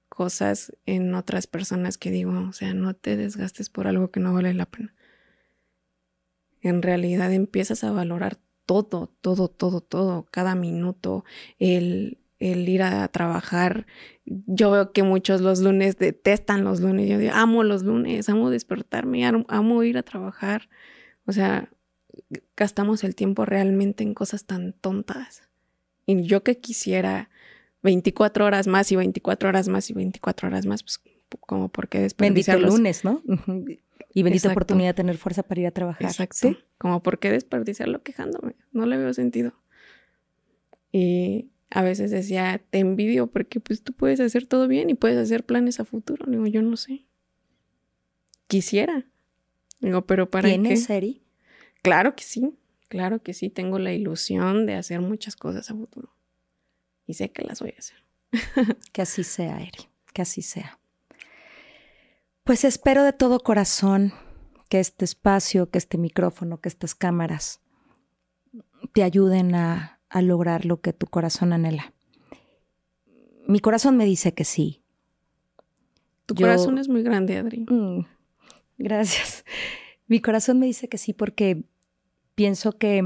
cosas 0.09 0.73
en 0.87 1.15
otras 1.15 1.47
personas 1.47 1.99
que 1.99 2.11
digo, 2.11 2.33
o 2.49 2.53
sea, 2.53 2.73
no 2.73 2.95
te 2.95 3.17
desgastes 3.17 3.69
por 3.69 3.89
algo 3.89 4.11
que 4.11 4.21
no 4.21 4.33
vale 4.33 4.55
la 4.55 4.67
pena. 4.67 4.95
En 6.61 6.83
realidad 6.83 7.33
empiezas 7.33 7.85
a 7.85 7.91
valorar 7.91 8.39
todo, 8.65 9.13
todo, 9.21 9.49
todo, 9.49 9.81
todo, 9.81 10.27
cada 10.31 10.55
minuto, 10.55 11.25
el, 11.59 12.19
el 12.39 12.69
ir 12.69 12.83
a 12.83 13.07
trabajar. 13.09 13.87
Yo 14.25 14.71
veo 14.71 14.93
que 14.93 15.03
muchos 15.03 15.41
los 15.41 15.61
lunes 15.61 15.97
detestan 15.99 16.65
los 16.65 16.81
lunes. 16.81 17.09
Yo 17.09 17.19
digo, 17.19 17.33
amo 17.35 17.63
los 17.63 17.83
lunes, 17.83 18.29
amo 18.29 18.51
despertarme, 18.51 19.25
amo 19.25 19.83
ir 19.83 19.99
a 19.99 20.03
trabajar. 20.03 20.69
O 21.27 21.33
sea, 21.33 21.71
gastamos 22.57 23.05
el 23.05 23.15
tiempo 23.15 23.45
realmente 23.45 24.03
en 24.03 24.15
cosas 24.15 24.45
tan 24.45 24.73
tontas. 24.73 25.49
Y 26.07 26.23
yo 26.23 26.43
que 26.43 26.59
quisiera 26.59 27.31
24 27.83 28.45
horas 28.45 28.67
más 28.67 28.91
y 28.93 28.97
24 28.97 29.49
horas 29.49 29.69
más 29.69 29.91
y 29.91 29.95
24 29.95 30.49
horas 30.49 30.67
más, 30.67 30.83
pues 30.83 31.01
como 31.41 31.69
por 31.69 31.89
qué 31.89 32.09
Bendito 32.17 32.59
lunes, 32.59 33.05
¿no? 33.05 33.23
Y 34.15 34.23
bendita 34.23 34.49
Exacto. 34.49 34.59
oportunidad 34.59 34.91
de 34.91 34.95
tener 34.95 35.19
fuerza 35.19 35.43
para 35.43 35.61
ir 35.61 35.67
a 35.67 35.73
trabajar. 35.73 36.07
Exacto. 36.07 36.37
¿sí? 36.39 36.59
Como 36.79 37.03
por 37.03 37.19
qué 37.19 37.31
desperdiciarlo 37.31 38.03
quejándome. 38.03 38.55
No 38.73 38.87
le 38.87 38.97
veo 38.97 39.13
sentido. 39.13 39.53
Y 40.91 41.51
a 41.77 41.83
veces 41.83 42.11
decía, 42.11 42.63
te 42.71 42.79
envidio 42.79 43.27
porque 43.27 43.61
pues 43.61 43.83
tú 43.83 43.93
puedes 43.93 44.19
hacer 44.21 44.47
todo 44.47 44.67
bien 44.67 44.89
y 44.89 44.95
puedes 44.95 45.19
hacer 45.19 45.45
planes 45.45 45.79
a 45.79 45.85
futuro. 45.85 46.25
Digo, 46.27 46.47
yo 46.47 46.63
no 46.63 46.75
sé. 46.79 47.05
Quisiera. 48.47 49.05
Digo, 49.81 50.07
pero 50.07 50.31
para 50.31 50.49
¿Tienes, 50.49 50.87
qué? 50.87 50.97
Eri? 50.97 51.23
Claro 51.83 52.17
que 52.17 52.25
sí. 52.25 52.55
Claro 52.89 53.23
que 53.23 53.35
sí. 53.35 53.51
Tengo 53.51 53.79
la 53.79 53.93
ilusión 53.93 54.65
de 54.65 54.73
hacer 54.73 55.03
muchas 55.03 55.37
cosas 55.37 55.71
a 55.71 55.75
futuro. 55.75 56.17
Y 57.07 57.13
sé 57.13 57.31
que 57.31 57.43
las 57.43 57.61
voy 57.61 57.75
a 57.77 57.79
hacer. 57.79 58.03
Que 58.95 59.03
así 59.03 59.23
sea, 59.23 59.61
Eri. 59.61 59.87
Que 60.15 60.23
así 60.23 60.41
sea. 60.41 60.79
Pues 62.43 62.65
espero 62.65 63.05
de 63.05 63.13
todo 63.13 63.41
corazón 63.41 64.15
que 64.71 64.81
este 64.81 65.05
espacio, 65.05 65.69
que 65.69 65.77
este 65.77 65.99
micrófono, 65.99 66.59
que 66.59 66.71
estas 66.71 66.95
cámaras 66.95 67.61
te 68.95 69.03
ayuden 69.03 69.55
a, 69.55 69.96
a 70.09 70.23
lograr 70.23 70.65
lo 70.65 70.81
que 70.81 70.93
tu 70.93 71.07
corazón 71.07 71.53
anhela. 71.53 71.93
Mi 73.47 73.61
corazón 73.61 73.97
me 73.97 74.05
dice 74.05 74.35
que 74.35 74.45
sí. 74.45 74.83
Tu 76.27 76.35
corazón 76.35 76.79
es 76.79 76.89
muy 76.89 77.03
grande, 77.03 77.39
Adri. 77.39 77.67
Mm, 77.69 78.07
gracias. 78.79 79.45
Mi 80.09 80.21
corazón 80.21 80.59
me 80.59 80.67
dice 80.67 80.89
que 80.89 80.99
sí 80.99 81.13
porque 81.13 81.65
pienso 82.35 82.79
que, 82.79 83.03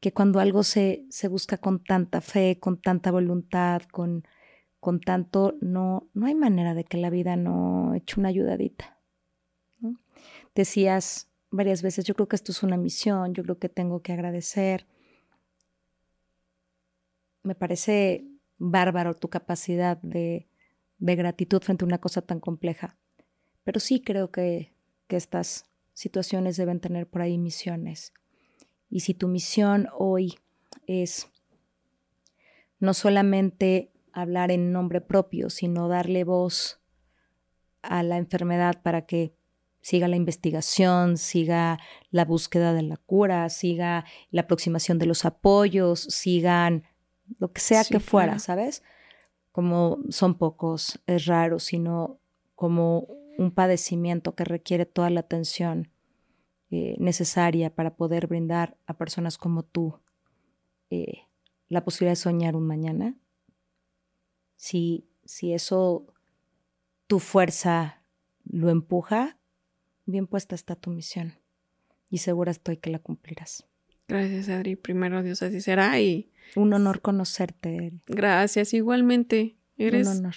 que 0.00 0.12
cuando 0.12 0.40
algo 0.40 0.62
se, 0.62 1.06
se 1.10 1.28
busca 1.28 1.58
con 1.58 1.82
tanta 1.82 2.20
fe, 2.20 2.58
con 2.58 2.80
tanta 2.80 3.10
voluntad, 3.10 3.82
con, 3.90 4.24
con 4.80 5.00
tanto, 5.00 5.56
no, 5.60 6.08
no 6.14 6.26
hay 6.26 6.34
manera 6.34 6.74
de 6.74 6.84
que 6.84 6.96
la 6.96 7.10
vida 7.10 7.36
no 7.36 7.94
eche 7.94 8.18
una 8.18 8.30
ayudadita. 8.30 8.98
Decías 10.54 11.30
varias 11.50 11.82
veces, 11.82 12.04
yo 12.04 12.14
creo 12.14 12.28
que 12.28 12.36
esto 12.36 12.52
es 12.52 12.62
una 12.62 12.76
misión, 12.76 13.34
yo 13.34 13.42
creo 13.42 13.58
que 13.58 13.68
tengo 13.68 14.02
que 14.02 14.12
agradecer. 14.12 14.86
Me 17.42 17.54
parece 17.54 18.24
bárbaro 18.58 19.14
tu 19.14 19.28
capacidad 19.28 19.96
de, 20.02 20.48
de 20.98 21.16
gratitud 21.16 21.62
frente 21.62 21.84
a 21.84 21.88
una 21.88 21.98
cosa 21.98 22.22
tan 22.22 22.40
compleja. 22.40 22.96
Pero 23.64 23.80
sí 23.80 24.00
creo 24.00 24.30
que, 24.30 24.72
que 25.08 25.16
estas 25.16 25.70
situaciones 25.94 26.56
deben 26.56 26.80
tener 26.80 27.06
por 27.08 27.22
ahí 27.22 27.38
misiones. 27.38 28.12
Y 28.88 29.00
si 29.00 29.14
tu 29.14 29.28
misión 29.28 29.88
hoy 29.96 30.38
es 30.86 31.28
no 32.78 32.94
solamente 32.94 33.92
hablar 34.12 34.50
en 34.50 34.72
nombre 34.72 35.00
propio, 35.00 35.50
sino 35.50 35.88
darle 35.88 36.24
voz 36.24 36.80
a 37.82 38.02
la 38.02 38.16
enfermedad 38.16 38.82
para 38.82 39.06
que 39.06 39.34
siga 39.80 40.08
la 40.08 40.16
investigación, 40.16 41.16
siga 41.16 41.78
la 42.10 42.24
búsqueda 42.24 42.72
de 42.74 42.82
la 42.82 42.96
cura, 42.96 43.48
siga 43.48 44.04
la 44.30 44.42
aproximación 44.42 44.98
de 44.98 45.06
los 45.06 45.24
apoyos, 45.24 46.00
sigan 46.00 46.84
lo 47.38 47.52
que 47.52 47.60
sea 47.60 47.84
que 47.84 48.00
fuera, 48.00 48.38
¿sabes? 48.38 48.82
Como 49.52 49.98
son 50.08 50.36
pocos, 50.36 51.00
es 51.06 51.26
raro, 51.26 51.58
sino 51.58 52.18
como 52.54 53.06
un 53.38 53.50
padecimiento 53.52 54.34
que 54.34 54.44
requiere 54.44 54.86
toda 54.86 55.10
la 55.10 55.20
atención 55.20 55.90
eh, 56.70 56.96
necesaria 56.98 57.74
para 57.74 57.96
poder 57.96 58.26
brindar 58.26 58.76
a 58.86 58.94
personas 58.94 59.38
como 59.38 59.62
tú 59.62 59.98
eh, 60.90 61.22
la 61.68 61.84
posibilidad 61.84 62.12
de 62.12 62.16
soñar 62.16 62.56
un 62.56 62.66
mañana. 62.66 63.16
Si, 64.56 65.08
si 65.24 65.52
eso 65.52 66.06
tu 67.06 67.18
fuerza 67.18 68.02
lo 68.44 68.70
empuja, 68.70 69.38
bien 70.04 70.26
puesta 70.26 70.54
está 70.54 70.76
tu 70.76 70.90
misión 70.90 71.34
y 72.10 72.18
segura 72.18 72.50
estoy 72.50 72.76
que 72.76 72.90
la 72.90 72.98
cumplirás. 72.98 73.66
Gracias, 74.06 74.48
Adri. 74.48 74.76
Primero 74.76 75.22
Dios 75.22 75.42
así 75.42 75.60
será 75.60 75.98
y... 76.00 76.29
Un 76.56 76.72
honor 76.72 77.00
conocerte. 77.00 77.92
Gracias, 78.06 78.74
igualmente. 78.74 79.56
Eres 79.76 80.08
Un 80.08 80.18
honor. 80.18 80.34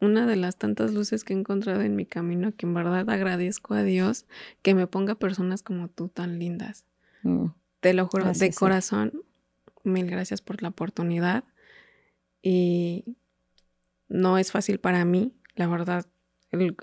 una 0.00 0.26
de 0.26 0.36
las 0.36 0.56
tantas 0.56 0.92
luces 0.92 1.24
que 1.24 1.32
he 1.32 1.36
encontrado 1.38 1.82
en 1.82 1.94
mi 1.94 2.06
camino 2.06 2.52
que 2.56 2.66
en 2.66 2.74
verdad 2.74 3.08
agradezco 3.08 3.74
a 3.74 3.82
Dios 3.82 4.26
que 4.62 4.74
me 4.74 4.86
ponga 4.86 5.14
personas 5.14 5.62
como 5.62 5.88
tú 5.88 6.08
tan 6.08 6.38
lindas. 6.38 6.84
Mm. 7.22 7.46
Te 7.80 7.94
lo 7.94 8.06
juro, 8.06 8.32
de 8.32 8.52
corazón, 8.52 9.12
mil 9.84 10.08
gracias 10.10 10.40
por 10.40 10.62
la 10.62 10.68
oportunidad. 10.68 11.44
Y 12.42 13.04
no 14.08 14.38
es 14.38 14.50
fácil 14.52 14.78
para 14.78 15.04
mí, 15.04 15.32
la 15.54 15.68
verdad, 15.68 16.06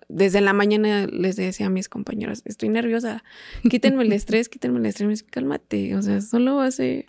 desde 0.08 0.42
la 0.42 0.54
mañana 0.54 1.06
les 1.06 1.36
decía 1.36 1.68
a 1.68 1.70
mis 1.70 1.90
compañeros, 1.90 2.42
estoy 2.46 2.70
nerviosa, 2.70 3.24
quítenme 3.70 4.04
el 4.04 4.12
estrés, 4.14 4.50
quítenme 4.50 4.80
el 4.80 4.86
estrés, 4.88 5.24
cálmate, 5.24 5.96
o 5.96 6.02
sea, 6.02 6.22
solo 6.22 6.60
hace, 6.60 7.06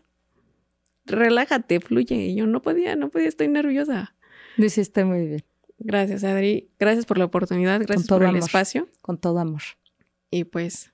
relájate, 1.06 1.80
fluye. 1.80 2.16
Y 2.16 2.34
yo 2.36 2.46
no 2.46 2.62
podía, 2.62 2.96
no 2.96 3.10
podía, 3.10 3.28
estoy 3.28 3.48
nerviosa. 3.48 4.14
Lo 4.56 4.66
hiciste 4.66 5.04
muy 5.04 5.26
bien. 5.26 5.44
Gracias, 5.78 6.24
Adri. 6.24 6.70
Gracias 6.78 7.06
por 7.06 7.18
la 7.18 7.24
oportunidad, 7.24 7.80
gracias 7.80 8.06
por 8.06 8.22
el 8.22 8.36
espacio. 8.36 8.88
Con 9.00 9.18
todo 9.18 9.38
amor. 9.38 9.62
Y 10.30 10.44
pues, 10.44 10.92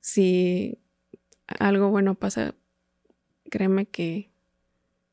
si 0.00 0.78
algo 1.58 1.90
bueno 1.90 2.14
pasa, 2.14 2.54
créeme 3.50 3.86
que 3.86 4.30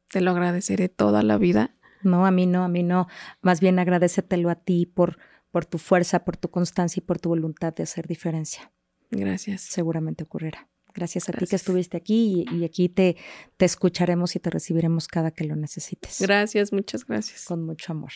te 0.09 0.21
lo 0.21 0.32
agradeceré 0.32 0.89
toda 0.89 1.23
la 1.23 1.38
vida. 1.38 1.75
No, 2.03 2.25
a 2.25 2.32
mí 2.32 2.45
no, 2.45 2.63
a 2.63 2.67
mí 2.67 2.84
no. 2.84 3.07
Más 3.41 3.61
bien 3.61 3.80
agradecetelo 3.80 4.49
a 4.49 4.55
ti 4.55 4.86
por 4.86 5.17
por 5.51 5.65
tu 5.65 5.78
fuerza, 5.78 6.23
por 6.23 6.38
tu 6.38 6.49
constancia 6.49 6.99
y 6.99 7.03
por 7.03 7.19
tu 7.19 7.30
voluntad 7.30 7.73
de 7.73 7.84
hacer 7.84 8.07
diferencia. 8.07 8.71
Gracias. 9.09 9.61
Seguramente 9.61 10.23
ocurrirá. 10.23 10.67
Gracias 10.97 11.29
a 11.29 11.31
ti 11.31 11.45
que 11.45 11.55
estuviste 11.55 11.95
aquí 11.95 12.43
y, 12.51 12.65
aquí 12.65 12.89
te, 12.89 13.17
te 13.55 13.65
escucharemos 13.65 14.35
y 14.35 14.39
te 14.39 14.49
recibiremos 14.49 15.07
cada 15.07 15.29
que 15.29 15.43
lo 15.43 15.55
necesites. 15.55 16.19
Gracias, 16.19 16.73
muchas 16.73 17.05
gracias. 17.05 17.45
Con 17.45 17.63
mucho 17.63 17.93
amor. 17.93 18.13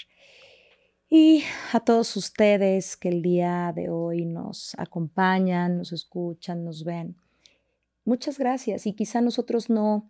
Y 1.07 1.43
a 1.73 1.79
todos 1.81 2.17
ustedes 2.17 2.97
que 2.97 3.09
el 3.09 3.21
día 3.21 3.71
de 3.75 3.91
hoy 3.91 4.25
nos 4.25 4.73
acompañan, 4.79 5.77
nos 5.77 5.91
escuchan, 5.91 6.63
nos 6.63 6.83
ven, 6.83 7.17
muchas 8.03 8.39
gracias. 8.39 8.87
Y 8.87 8.93
quizá 8.93 9.21
nosotros 9.21 9.69
no, 9.69 10.09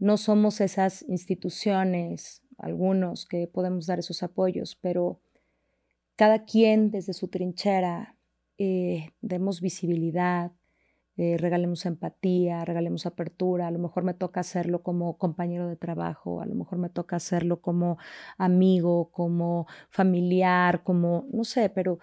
no 0.00 0.16
somos 0.16 0.60
esas 0.60 1.02
instituciones, 1.02 2.42
algunos 2.58 3.24
que 3.24 3.46
podemos 3.46 3.86
dar 3.86 4.00
esos 4.00 4.24
apoyos, 4.24 4.74
pero 4.74 5.20
cada 6.16 6.44
quien 6.44 6.90
desde 6.90 7.12
su 7.12 7.28
trinchera 7.28 8.16
eh, 8.58 9.10
demos 9.20 9.60
visibilidad, 9.60 10.50
eh, 11.20 11.36
regalemos 11.38 11.84
empatía, 11.86 12.64
regalemos 12.64 13.04
apertura, 13.06 13.66
a 13.66 13.70
lo 13.70 13.78
mejor 13.78 14.04
me 14.04 14.14
toca 14.14 14.40
hacerlo 14.40 14.82
como 14.82 15.18
compañero 15.18 15.68
de 15.68 15.76
trabajo, 15.76 16.40
a 16.40 16.46
lo 16.46 16.54
mejor 16.54 16.78
me 16.78 16.88
toca 16.88 17.16
hacerlo 17.16 17.60
como 17.60 17.98
amigo, 18.38 19.10
como 19.10 19.66
familiar, 19.90 20.82
como, 20.82 21.26
no 21.32 21.44
sé, 21.44 21.68
pero 21.68 21.98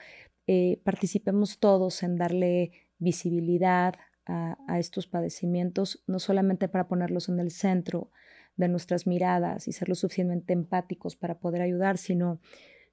eh, 0.45 0.79
participemos 0.83 1.59
todos 1.59 2.03
en 2.03 2.17
darle 2.17 2.71
visibilidad 2.99 3.95
a, 4.25 4.57
a, 4.67 4.79
estos 4.79 5.07
padecimientos, 5.07 6.03
no 6.07 6.19
solamente 6.19 6.67
para 6.67 6.87
ponerlos 6.87 7.29
en 7.29 7.39
el 7.39 7.51
centro 7.51 8.11
de 8.55 8.67
nuestras 8.67 9.07
miradas 9.07 9.67
y 9.67 9.71
ser 9.71 9.89
lo 9.89 9.95
suficientemente 9.95 10.53
empáticos 10.53 11.15
para 11.15 11.39
poder 11.39 11.61
ayudar, 11.61 11.97
sino 11.97 12.39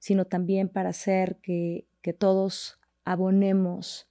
sino 0.05 0.25
también 0.25 0.69
para 0.69 0.89
hacer 0.89 1.37
que, 1.41 1.87
todos 2.19 2.79
abonemos 3.03 4.07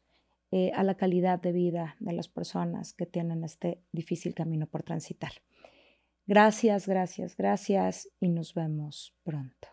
eh, 0.56 0.70
a 0.72 0.84
la 0.84 0.94
calidad 0.94 1.40
de 1.40 1.50
vida 1.50 1.96
de 1.98 2.12
las 2.12 2.28
personas 2.28 2.92
que 2.92 3.06
tienen 3.06 3.42
este 3.42 3.82
difícil 3.90 4.36
camino 4.36 4.68
por 4.68 4.84
transitar. 4.84 5.32
Gracias, 6.28 6.86
gracias, 6.86 7.36
gracias 7.36 8.08
y 8.20 8.28
nos 8.28 8.54
vemos 8.54 9.16
pronto. 9.24 9.66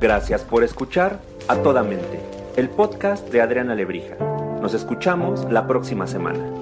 Gracias 0.00 0.42
por 0.44 0.64
escuchar 0.64 1.20
a 1.48 1.62
toda 1.62 1.82
mente, 1.82 2.18
el 2.56 2.70
podcast 2.70 3.30
de 3.30 3.42
Adriana 3.42 3.74
Lebrija. 3.74 4.16
Nos 4.62 4.72
escuchamos 4.72 5.44
la 5.52 5.66
próxima 5.66 6.06
semana. 6.06 6.53